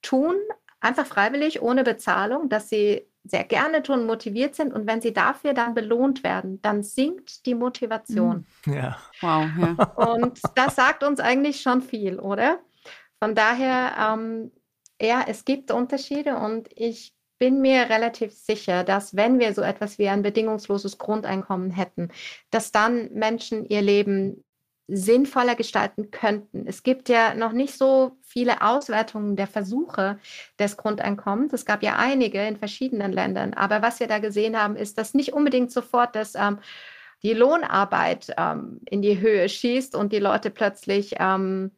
tun, 0.01 0.35
einfach 0.79 1.05
freiwillig, 1.05 1.61
ohne 1.61 1.83
Bezahlung, 1.83 2.49
dass 2.49 2.69
sie 2.69 3.07
sehr 3.23 3.43
gerne 3.45 3.83
tun, 3.83 4.05
motiviert 4.05 4.55
sind 4.55 4.73
und 4.73 4.85
wenn 4.85 5.01
sie 5.01 5.13
dafür 5.13 5.53
dann 5.53 5.73
belohnt 5.73 6.23
werden, 6.23 6.61
dann 6.61 6.83
sinkt 6.83 7.45
die 7.45 7.55
Motivation. 7.55 8.45
Hm. 8.65 8.73
Ja. 8.73 8.97
Wow. 9.21 9.45
Ja. 9.57 9.83
Und 9.95 10.41
das 10.55 10.75
sagt 10.75 11.03
uns 11.03 11.19
eigentlich 11.19 11.61
schon 11.61 11.81
viel, 11.81 12.19
oder? 12.19 12.59
Von 13.19 13.35
daher, 13.35 13.93
ähm, 13.97 14.51
ja, 15.01 15.25
es 15.27 15.45
gibt 15.45 15.71
Unterschiede 15.71 16.37
und 16.37 16.69
ich 16.75 17.13
bin 17.39 17.61
mir 17.61 17.89
relativ 17.89 18.31
sicher, 18.33 18.83
dass 18.83 19.15
wenn 19.15 19.39
wir 19.39 19.53
so 19.53 19.61
etwas 19.61 19.97
wie 19.97 20.07
ein 20.07 20.21
bedingungsloses 20.21 20.97
Grundeinkommen 20.97 21.71
hätten, 21.71 22.09
dass 22.51 22.71
dann 22.71 23.11
Menschen 23.13 23.65
ihr 23.65 23.81
Leben 23.81 24.43
sinnvoller 24.87 25.55
gestalten 25.55 26.11
könnten. 26.11 26.67
Es 26.67 26.83
gibt 26.83 27.07
ja 27.09 27.33
noch 27.35 27.53
nicht 27.53 27.77
so 27.77 28.17
viele 28.21 28.61
Auswertungen 28.61 29.35
der 29.35 29.47
Versuche 29.47 30.19
des 30.59 30.77
Grundeinkommens. 30.77 31.53
Es 31.53 31.65
gab 31.65 31.83
ja 31.83 31.95
einige 31.97 32.45
in 32.45 32.57
verschiedenen 32.57 33.13
Ländern. 33.13 33.53
Aber 33.53 33.81
was 33.81 33.99
wir 33.99 34.07
da 34.07 34.19
gesehen 34.19 34.57
haben, 34.57 34.75
ist, 34.75 34.97
dass 34.97 35.13
nicht 35.13 35.33
unbedingt 35.33 35.71
sofort 35.71 36.15
das, 36.15 36.35
ähm, 36.35 36.59
die 37.23 37.33
Lohnarbeit 37.33 38.33
ähm, 38.37 38.81
in 38.89 39.01
die 39.01 39.19
Höhe 39.19 39.47
schießt 39.47 39.95
und 39.95 40.11
die 40.11 40.19
Leute 40.19 40.49
plötzlich 40.49 41.15
ähm, 41.17 41.71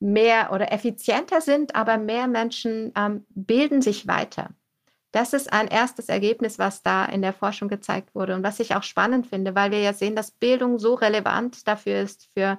mehr 0.00 0.52
oder 0.52 0.72
effizienter 0.72 1.40
sind, 1.40 1.74
aber 1.76 1.98
mehr 1.98 2.26
Menschen 2.26 2.92
ähm, 2.96 3.24
bilden 3.28 3.82
sich 3.82 4.08
weiter. 4.08 4.50
Das 5.12 5.32
ist 5.32 5.52
ein 5.52 5.68
erstes 5.68 6.08
Ergebnis, 6.08 6.58
was 6.58 6.82
da 6.82 7.04
in 7.04 7.20
der 7.20 7.32
Forschung 7.32 7.68
gezeigt 7.68 8.14
wurde 8.14 8.34
und 8.34 8.42
was 8.42 8.60
ich 8.60 8.74
auch 8.74 8.82
spannend 8.82 9.26
finde, 9.26 9.54
weil 9.54 9.70
wir 9.70 9.80
ja 9.80 9.92
sehen, 9.92 10.16
dass 10.16 10.30
Bildung 10.30 10.78
so 10.78 10.94
relevant 10.94 11.66
dafür 11.66 12.00
ist, 12.00 12.28
für, 12.32 12.58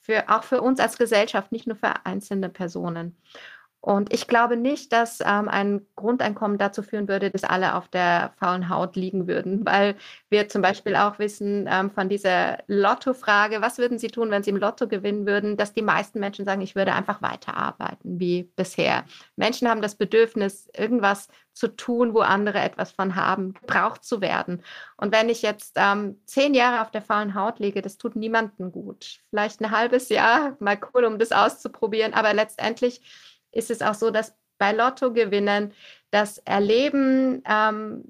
für, 0.00 0.28
auch 0.28 0.42
für 0.42 0.60
uns 0.60 0.80
als 0.80 0.98
Gesellschaft, 0.98 1.52
nicht 1.52 1.66
nur 1.66 1.76
für 1.76 2.04
einzelne 2.04 2.48
Personen. 2.48 3.16
Und 3.84 4.12
ich 4.14 4.28
glaube 4.28 4.56
nicht, 4.56 4.92
dass 4.92 5.18
ähm, 5.20 5.48
ein 5.48 5.84
Grundeinkommen 5.96 6.56
dazu 6.56 6.84
führen 6.84 7.08
würde, 7.08 7.30
dass 7.30 7.42
alle 7.42 7.74
auf 7.74 7.88
der 7.88 8.32
faulen 8.38 8.68
Haut 8.68 8.94
liegen 8.94 9.26
würden, 9.26 9.66
weil 9.66 9.96
wir 10.30 10.48
zum 10.48 10.62
Beispiel 10.62 10.94
auch 10.94 11.18
wissen 11.18 11.68
ähm, 11.68 11.90
von 11.90 12.08
dieser 12.08 12.58
Lotto-Frage, 12.68 13.60
was 13.60 13.78
würden 13.78 13.98
Sie 13.98 14.06
tun, 14.06 14.30
wenn 14.30 14.44
Sie 14.44 14.50
im 14.50 14.56
Lotto 14.56 14.86
gewinnen 14.86 15.26
würden, 15.26 15.56
dass 15.56 15.74
die 15.74 15.82
meisten 15.82 16.20
Menschen 16.20 16.44
sagen, 16.44 16.60
ich 16.60 16.76
würde 16.76 16.92
einfach 16.92 17.22
weiterarbeiten 17.22 18.20
wie 18.20 18.44
bisher. 18.54 19.02
Menschen 19.34 19.68
haben 19.68 19.82
das 19.82 19.96
Bedürfnis, 19.96 20.68
irgendwas 20.76 21.26
zu 21.52 21.66
tun, 21.66 22.14
wo 22.14 22.20
andere 22.20 22.60
etwas 22.60 22.92
von 22.92 23.16
haben, 23.16 23.54
gebraucht 23.54 24.04
zu 24.04 24.20
werden. 24.20 24.62
Und 24.96 25.12
wenn 25.12 25.28
ich 25.28 25.42
jetzt 25.42 25.72
ähm, 25.74 26.20
zehn 26.24 26.54
Jahre 26.54 26.82
auf 26.82 26.92
der 26.92 27.02
faulen 27.02 27.34
Haut 27.34 27.58
liege, 27.58 27.82
das 27.82 27.98
tut 27.98 28.14
niemandem 28.14 28.70
gut. 28.70 29.18
Vielleicht 29.30 29.60
ein 29.60 29.72
halbes 29.72 30.08
Jahr, 30.08 30.56
mal 30.60 30.78
cool, 30.94 31.04
um 31.04 31.18
das 31.18 31.32
auszuprobieren, 31.32 32.14
aber 32.14 32.32
letztendlich 32.32 33.00
ist 33.52 33.70
es 33.70 33.82
auch 33.82 33.94
so, 33.94 34.10
dass 34.10 34.34
bei 34.58 34.72
Lottogewinnen 34.72 35.72
das 36.10 36.38
Erleben 36.38 37.42
ähm, 37.48 38.04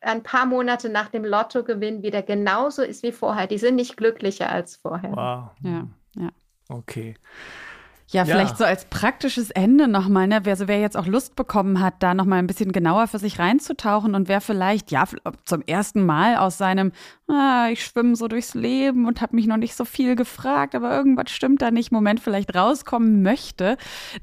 ein 0.00 0.22
paar 0.22 0.46
Monate 0.46 0.88
nach 0.88 1.08
dem 1.08 1.24
Lottogewinn 1.24 2.02
wieder 2.02 2.22
genauso 2.22 2.82
ist 2.82 3.02
wie 3.02 3.12
vorher. 3.12 3.46
Die 3.46 3.58
sind 3.58 3.76
nicht 3.76 3.96
glücklicher 3.96 4.50
als 4.50 4.76
vorher. 4.76 5.10
Wow. 5.10 5.50
Ja, 5.62 5.86
ja. 6.16 6.30
Okay. 6.68 7.14
Ja, 8.10 8.24
vielleicht 8.24 8.52
ja. 8.52 8.56
so 8.56 8.64
als 8.64 8.86
praktisches 8.86 9.50
Ende 9.50 9.86
nochmal, 9.86 10.26
ne? 10.28 10.40
Wer, 10.44 10.52
also 10.52 10.66
wer 10.66 10.80
jetzt 10.80 10.96
auch 10.96 11.06
Lust 11.06 11.36
bekommen 11.36 11.80
hat, 11.80 11.94
da 11.98 12.14
nochmal 12.14 12.38
ein 12.38 12.46
bisschen 12.46 12.72
genauer 12.72 13.06
für 13.06 13.18
sich 13.18 13.38
reinzutauchen 13.38 14.14
und 14.14 14.28
wer 14.28 14.40
vielleicht, 14.40 14.90
ja, 14.90 15.04
zum 15.44 15.62
ersten 15.62 16.06
Mal 16.06 16.36
aus 16.36 16.56
seinem, 16.56 16.92
ah, 17.28 17.68
ich 17.70 17.84
schwimme 17.84 18.16
so 18.16 18.26
durchs 18.26 18.54
Leben 18.54 19.06
und 19.06 19.20
habe 19.20 19.36
mich 19.36 19.46
noch 19.46 19.58
nicht 19.58 19.74
so 19.74 19.84
viel 19.84 20.16
gefragt, 20.16 20.74
aber 20.74 20.96
irgendwas 20.96 21.30
stimmt 21.30 21.62
da 21.62 21.70
nicht, 21.70 21.92
Moment 21.92 22.20
vielleicht 22.20 22.54
rauskommen 22.54 23.22
möchte, 23.22 23.76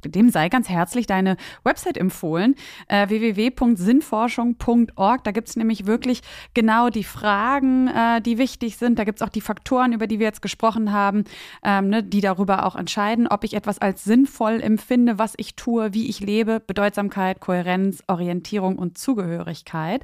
dem 0.04 0.30
sei 0.30 0.50
ganz 0.50 0.70
herzlich 0.70 1.08
deine 1.08 1.38
Website 1.64 1.98
empfohlen, 1.98 2.56
äh, 2.88 3.08
www.sinnforschung.org. 3.08 5.24
Da 5.24 5.32
gibt's 5.32 5.56
nämlich 5.56 5.86
wirklich 5.86 6.22
genau 6.54 6.90
die 6.90 7.04
Fragen, 7.04 7.88
äh, 7.88 8.22
die 8.22 8.38
wichtig 8.38 8.78
sind. 8.78 9.00
Da 9.00 9.04
gibt's 9.04 9.22
auch 9.22 9.30
die 9.30 9.42
Faktoren, 9.42 9.94
über 9.94 10.08
die 10.08 10.20
wir 10.20 10.26
jetzt 10.26 10.42
gesprochen 10.42 10.92
haben, 10.92 11.24
ähm, 11.64 11.90
ne, 11.90 12.04
die 12.04 12.22
darüber 12.22 12.66
auch 12.66 12.76
entscheiden, 12.76 13.28
ob 13.28 13.44
ich 13.44 13.54
etwas 13.54 13.80
als 13.80 14.04
sinnvoll 14.04 14.62
empfinde, 14.62 15.20
was 15.20 15.34
ich 15.38 15.56
tue, 15.56 15.94
wie 15.94 16.10
ich 16.10 16.20
lebe, 16.20 16.60
Bedeutsamkeit, 16.60 17.40
Kohärenz, 17.40 18.04
Orientierung 18.08 18.78
und 18.78 18.98
Zugehörigkeit. 18.98 20.04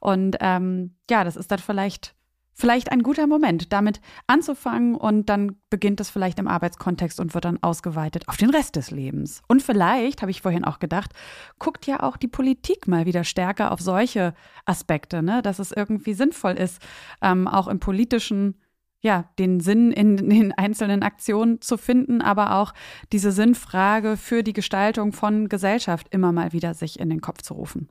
Und 0.00 0.36
ähm, 0.40 0.94
ja, 1.10 1.24
das 1.24 1.36
ist 1.36 1.50
dann 1.50 1.58
vielleicht 1.58 2.15
vielleicht 2.56 2.90
ein 2.90 3.02
guter 3.02 3.26
Moment, 3.26 3.72
damit 3.72 4.00
anzufangen 4.26 4.94
und 4.94 5.28
dann 5.28 5.56
beginnt 5.68 6.00
es 6.00 6.08
vielleicht 6.08 6.38
im 6.38 6.48
Arbeitskontext 6.48 7.20
und 7.20 7.34
wird 7.34 7.44
dann 7.44 7.62
ausgeweitet 7.62 8.26
auf 8.28 8.38
den 8.38 8.50
Rest 8.50 8.76
des 8.76 8.90
Lebens. 8.90 9.42
Und 9.46 9.62
vielleicht, 9.62 10.22
habe 10.22 10.30
ich 10.30 10.40
vorhin 10.40 10.64
auch 10.64 10.78
gedacht, 10.78 11.12
guckt 11.58 11.86
ja 11.86 12.02
auch 12.02 12.16
die 12.16 12.28
Politik 12.28 12.88
mal 12.88 13.04
wieder 13.04 13.24
stärker 13.24 13.72
auf 13.72 13.80
solche 13.80 14.34
Aspekte, 14.64 15.22
ne? 15.22 15.42
dass 15.42 15.58
es 15.58 15.70
irgendwie 15.70 16.14
sinnvoll 16.14 16.54
ist, 16.54 16.80
ähm, 17.20 17.46
auch 17.46 17.68
im 17.68 17.78
politischen 17.78 18.56
ja, 19.00 19.28
den 19.38 19.60
Sinn 19.60 19.92
in 19.92 20.16
den 20.16 20.52
einzelnen 20.52 21.02
Aktionen 21.02 21.60
zu 21.60 21.76
finden, 21.76 22.22
aber 22.22 22.56
auch 22.56 22.72
diese 23.12 23.30
Sinnfrage 23.30 24.16
für 24.16 24.42
die 24.42 24.54
Gestaltung 24.54 25.12
von 25.12 25.48
Gesellschaft 25.48 26.08
immer 26.10 26.32
mal 26.32 26.52
wieder 26.52 26.72
sich 26.72 26.98
in 26.98 27.10
den 27.10 27.20
Kopf 27.20 27.42
zu 27.42 27.54
rufen. 27.54 27.88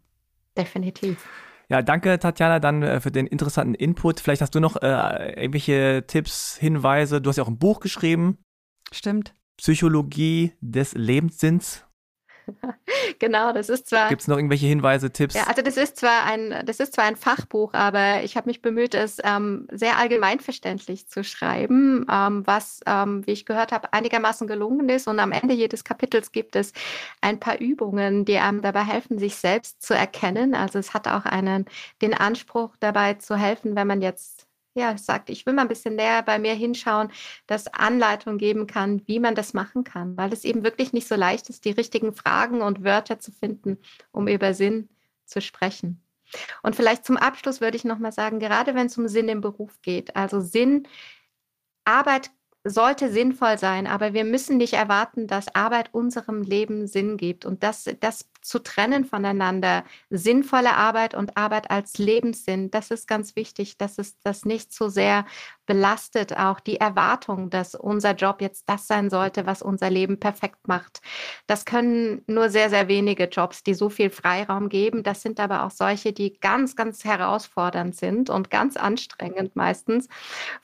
Definitiv. 0.57 1.23
Ja, 1.69 1.81
danke 1.81 2.19
Tatjana 2.19 2.59
dann 2.59 2.83
äh, 2.83 2.99
für 2.99 3.11
den 3.11 3.27
interessanten 3.27 3.73
Input. 3.73 4.19
Vielleicht 4.19 4.41
hast 4.41 4.53
du 4.55 4.59
noch 4.59 4.75
äh, 4.81 5.33
irgendwelche 5.41 6.03
Tipps, 6.07 6.57
Hinweise. 6.57 7.21
Du 7.21 7.29
hast 7.29 7.37
ja 7.37 7.43
auch 7.43 7.49
ein 7.49 7.57
Buch 7.57 7.79
geschrieben. 7.79 8.37
Stimmt. 8.91 9.33
Psychologie 9.57 10.53
des 10.61 10.93
Lebenssinns. 10.93 11.85
genau, 13.19 13.53
das 13.53 13.69
ist 13.69 13.87
zwar. 13.87 14.09
Gibt 14.09 14.21
es 14.21 14.27
noch 14.27 14.37
irgendwelche 14.37 14.67
Hinweise, 14.67 15.11
Tipps? 15.11 15.35
Ja, 15.35 15.43
also 15.43 15.61
das 15.61 15.77
ist 15.77 15.97
zwar 15.97 16.25
ein, 16.25 16.63
das 16.65 16.79
ist 16.79 16.93
zwar 16.93 17.05
ein 17.05 17.15
Fachbuch, 17.15 17.73
aber 17.73 18.23
ich 18.23 18.37
habe 18.37 18.49
mich 18.49 18.61
bemüht, 18.61 18.93
es 18.93 19.17
ähm, 19.23 19.67
sehr 19.71 19.97
allgemeinverständlich 19.97 21.07
zu 21.07 21.23
schreiben, 21.23 22.05
ähm, 22.11 22.45
was, 22.45 22.81
ähm, 22.85 23.25
wie 23.25 23.31
ich 23.31 23.45
gehört 23.45 23.71
habe, 23.71 23.93
einigermaßen 23.93 24.47
gelungen 24.47 24.89
ist. 24.89 25.07
Und 25.07 25.19
am 25.19 25.31
Ende 25.31 25.53
jedes 25.53 25.83
Kapitels 25.83 26.31
gibt 26.31 26.55
es 26.55 26.73
ein 27.21 27.39
paar 27.39 27.59
Übungen, 27.59 28.25
die 28.25 28.37
einem 28.37 28.61
dabei 28.61 28.83
helfen, 28.83 29.19
sich 29.19 29.35
selbst 29.35 29.81
zu 29.81 29.93
erkennen. 29.93 30.55
Also 30.55 30.79
es 30.79 30.93
hat 30.93 31.07
auch 31.07 31.25
einen, 31.25 31.65
den 32.01 32.13
Anspruch 32.13 32.75
dabei 32.79 33.15
zu 33.15 33.35
helfen, 33.35 33.75
wenn 33.75 33.87
man 33.87 34.01
jetzt 34.01 34.34
ja, 34.75 34.97
sagt, 34.97 35.29
ich 35.29 35.45
will 35.45 35.53
mal 35.53 35.63
ein 35.63 35.67
bisschen 35.69 35.95
näher 35.95 36.21
bei 36.21 36.37
mir 36.37 36.53
hinschauen, 36.53 37.09
dass 37.47 37.67
Anleitung 37.67 38.37
geben 38.37 38.67
kann, 38.67 39.01
wie 39.07 39.19
man 39.19 39.33
das 39.33 39.53
machen 39.53 39.83
kann, 39.85 40.17
weil 40.17 40.33
es 40.33 40.43
eben 40.43 40.63
wirklich 40.63 40.91
nicht 40.93 41.07
so 41.07 41.15
leicht 41.15 41.49
ist, 41.49 41.65
die 41.65 41.71
richtigen 41.71 42.13
Fragen 42.13 42.61
und 42.61 42.83
Wörter 42.83 43.17
zu 43.19 43.31
finden, 43.31 43.77
um 44.11 44.27
über 44.27 44.53
Sinn 44.53 44.89
zu 45.25 45.41
sprechen. 45.41 46.01
Und 46.61 46.75
vielleicht 46.75 47.05
zum 47.05 47.17
Abschluss 47.17 47.61
würde 47.61 47.77
ich 47.77 47.85
noch 47.85 47.99
mal 47.99 48.11
sagen, 48.11 48.39
gerade 48.39 48.75
wenn 48.75 48.87
es 48.87 48.97
um 48.97 49.07
Sinn 49.07 49.29
im 49.29 49.41
Beruf 49.41 49.81
geht, 49.81 50.15
also 50.15 50.41
Sinn, 50.41 50.87
Arbeit 51.85 52.31
sollte 52.65 53.11
sinnvoll 53.11 53.57
sein, 53.57 53.87
aber 53.87 54.13
wir 54.13 54.25
müssen 54.25 54.57
nicht 54.57 54.73
erwarten, 54.73 55.27
dass 55.27 55.53
Arbeit 55.53 55.93
unserem 55.93 56.41
Leben 56.41 56.87
Sinn 56.87 57.15
gibt. 57.15 57.45
Und 57.45 57.63
das, 57.63 57.85
das 57.99 58.27
zu 58.45 58.59
trennen 58.59 59.05
voneinander, 59.05 59.83
sinnvolle 60.09 60.75
Arbeit 60.75 61.15
und 61.15 61.37
Arbeit 61.37 61.71
als 61.71 61.97
Lebenssinn, 61.97 62.71
das 62.71 62.91
ist 62.91 63.07
ganz 63.07 63.35
wichtig, 63.35 63.77
dass 63.77 63.97
es 63.97 64.19
das 64.19 64.45
nicht 64.45 64.73
so 64.73 64.87
sehr 64.87 65.25
belastet, 65.65 66.37
auch 66.37 66.59
die 66.59 66.77
Erwartung, 66.77 67.49
dass 67.49 67.75
unser 67.75 68.13
Job 68.13 68.41
jetzt 68.41 68.69
das 68.69 68.87
sein 68.87 69.09
sollte, 69.09 69.45
was 69.45 69.61
unser 69.61 69.89
Leben 69.89 70.19
perfekt 70.19 70.67
macht. 70.67 71.01
Das 71.47 71.65
können 71.65 72.23
nur 72.27 72.49
sehr, 72.49 72.69
sehr 72.69 72.87
wenige 72.87 73.25
Jobs, 73.25 73.63
die 73.63 73.73
so 73.73 73.89
viel 73.89 74.09
Freiraum 74.09 74.69
geben. 74.69 75.03
Das 75.03 75.21
sind 75.21 75.39
aber 75.39 75.63
auch 75.63 75.71
solche, 75.71 76.13
die 76.13 76.39
ganz, 76.39 76.75
ganz 76.75 77.03
herausfordernd 77.03 77.95
sind 77.95 78.29
und 78.29 78.49
ganz 78.49 78.77
anstrengend 78.77 79.55
meistens. 79.55 80.07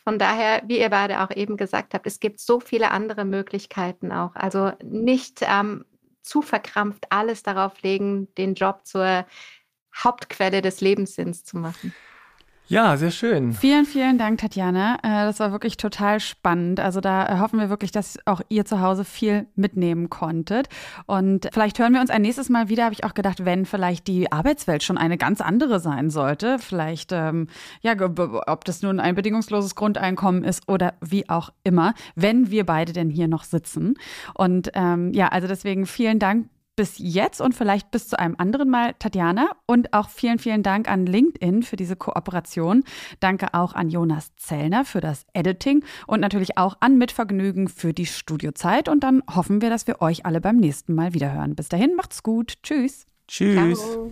Von 0.03 0.19
daher, 0.19 0.61
wie 0.67 0.79
ihr 0.79 0.89
beide 0.89 1.21
auch 1.21 1.31
eben 1.31 1.57
gesagt 1.57 1.93
habt, 1.93 2.05
es 2.05 2.19
gibt 2.19 2.39
so 2.39 2.59
viele 2.59 2.91
andere 2.91 3.25
Möglichkeiten 3.25 4.11
auch. 4.11 4.35
Also 4.35 4.71
nicht 4.83 5.39
ähm, 5.41 5.85
zu 6.21 6.41
verkrampft 6.41 7.05
alles 7.09 7.43
darauf 7.43 7.81
legen, 7.81 8.33
den 8.35 8.55
Job 8.55 8.81
zur 8.85 9.25
Hauptquelle 9.95 10.61
des 10.61 10.81
Lebenssinns 10.81 11.43
zu 11.43 11.57
machen. 11.57 11.95
Ja, 12.71 12.95
sehr 12.95 13.11
schön. 13.11 13.51
Vielen, 13.51 13.85
vielen 13.85 14.17
Dank, 14.17 14.39
Tatjana. 14.39 14.95
Äh, 15.03 15.25
das 15.25 15.41
war 15.41 15.51
wirklich 15.51 15.75
total 15.75 16.21
spannend. 16.21 16.79
Also 16.79 17.01
da 17.01 17.41
hoffen 17.41 17.59
wir 17.59 17.69
wirklich, 17.69 17.91
dass 17.91 18.17
auch 18.23 18.39
ihr 18.47 18.63
zu 18.63 18.79
Hause 18.79 19.03
viel 19.03 19.45
mitnehmen 19.55 20.09
konntet. 20.09 20.69
Und 21.05 21.49
vielleicht 21.51 21.79
hören 21.79 21.93
wir 21.93 21.99
uns 21.99 22.09
ein 22.09 22.21
nächstes 22.21 22.47
Mal 22.47 22.69
wieder, 22.69 22.85
habe 22.85 22.93
ich 22.93 23.03
auch 23.03 23.13
gedacht, 23.13 23.43
wenn 23.43 23.65
vielleicht 23.65 24.07
die 24.07 24.31
Arbeitswelt 24.31 24.83
schon 24.83 24.97
eine 24.97 25.17
ganz 25.17 25.41
andere 25.41 25.81
sein 25.81 26.09
sollte. 26.09 26.59
Vielleicht, 26.59 27.11
ähm, 27.11 27.47
ja, 27.81 27.93
ob 27.99 28.63
das 28.63 28.81
nun 28.81 29.01
ein 29.01 29.15
bedingungsloses 29.15 29.75
Grundeinkommen 29.75 30.45
ist 30.45 30.69
oder 30.69 30.93
wie 31.01 31.27
auch 31.27 31.49
immer, 31.65 31.93
wenn 32.15 32.51
wir 32.51 32.65
beide 32.65 32.93
denn 32.93 33.09
hier 33.09 33.27
noch 33.27 33.43
sitzen. 33.43 33.95
Und 34.33 34.71
ähm, 34.75 35.11
ja, 35.11 35.27
also 35.27 35.45
deswegen 35.45 35.85
vielen 35.85 36.19
Dank 36.19 36.47
bis 36.75 36.95
jetzt 36.97 37.41
und 37.41 37.53
vielleicht 37.53 37.91
bis 37.91 38.07
zu 38.07 38.17
einem 38.17 38.35
anderen 38.37 38.69
Mal, 38.69 38.93
Tatjana. 38.97 39.51
Und 39.65 39.93
auch 39.93 40.09
vielen, 40.09 40.39
vielen 40.39 40.63
Dank 40.63 40.89
an 40.89 41.05
LinkedIn 41.05 41.63
für 41.63 41.75
diese 41.75 41.95
Kooperation. 41.95 42.83
Danke 43.19 43.53
auch 43.53 43.73
an 43.73 43.89
Jonas 43.89 44.35
Zellner 44.37 44.85
für 44.85 45.01
das 45.01 45.25
Editing 45.33 45.83
und 46.07 46.19
natürlich 46.19 46.57
auch 46.57 46.77
an 46.79 46.97
Mitvergnügen 46.97 47.67
für 47.67 47.93
die 47.93 48.05
Studiozeit. 48.05 48.89
Und 48.89 49.03
dann 49.03 49.23
hoffen 49.33 49.61
wir, 49.61 49.69
dass 49.69 49.87
wir 49.87 50.01
euch 50.01 50.25
alle 50.25 50.41
beim 50.41 50.57
nächsten 50.57 50.93
Mal 50.93 51.13
wiederhören. 51.13 51.55
Bis 51.55 51.69
dahin, 51.69 51.95
macht's 51.95 52.23
gut. 52.23 52.53
Tschüss. 52.63 53.05
Tschüss. 53.27 53.79
Ciao. 53.79 54.11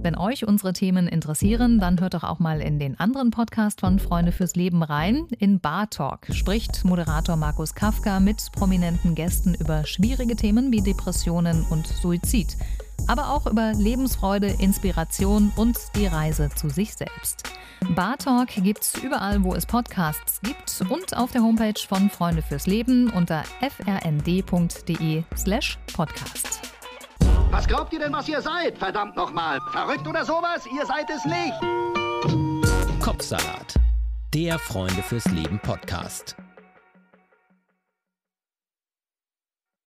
Wenn 0.00 0.16
euch 0.16 0.46
unsere 0.46 0.72
Themen 0.72 1.08
interessieren, 1.08 1.80
dann 1.80 2.00
hört 2.00 2.14
doch 2.14 2.22
auch 2.22 2.38
mal 2.38 2.60
in 2.60 2.78
den 2.78 2.98
anderen 3.00 3.32
Podcast 3.32 3.80
von 3.80 3.98
Freunde 3.98 4.30
fürs 4.30 4.54
Leben 4.54 4.84
rein. 4.84 5.26
In 5.38 5.58
Bar 5.58 5.90
Talk 5.90 6.28
spricht 6.30 6.84
Moderator 6.84 7.34
Markus 7.34 7.74
Kafka 7.74 8.20
mit 8.20 8.52
prominenten 8.52 9.16
Gästen 9.16 9.54
über 9.54 9.84
schwierige 9.84 10.36
Themen 10.36 10.70
wie 10.70 10.82
Depressionen 10.82 11.66
und 11.70 11.88
Suizid. 11.88 12.56
Aber 13.08 13.32
auch 13.32 13.46
über 13.46 13.72
Lebensfreude, 13.72 14.46
Inspiration 14.46 15.52
und 15.56 15.76
die 15.96 16.06
Reise 16.06 16.48
zu 16.54 16.68
sich 16.68 16.94
selbst. 16.94 17.42
Bar 17.96 18.18
Talk 18.18 18.50
gibt's 18.50 18.96
überall, 19.02 19.42
wo 19.42 19.54
es 19.54 19.66
Podcasts 19.66 20.40
gibt 20.42 20.80
und 20.90 21.16
auf 21.16 21.32
der 21.32 21.42
Homepage 21.42 21.80
von 21.88 22.08
Freunde 22.08 22.42
fürs 22.42 22.66
Leben 22.66 23.10
unter 23.10 23.42
frnd.de/slash 23.60 25.78
podcast. 25.92 26.77
Was 27.50 27.66
glaubt 27.66 27.92
ihr 27.92 27.98
denn, 27.98 28.12
was 28.12 28.28
ihr 28.28 28.42
seid? 28.42 28.76
Verdammt 28.78 29.16
nochmal. 29.16 29.58
Verrückt 29.72 30.06
oder 30.06 30.24
sowas? 30.24 30.66
Ihr 30.66 30.84
seid 30.84 31.08
es 31.10 31.24
nicht. 31.24 33.02
Kopfsalat. 33.02 33.74
Der 34.34 34.58
Freunde 34.58 35.02
fürs 35.02 35.24
Leben 35.26 35.58
Podcast. 35.60 36.36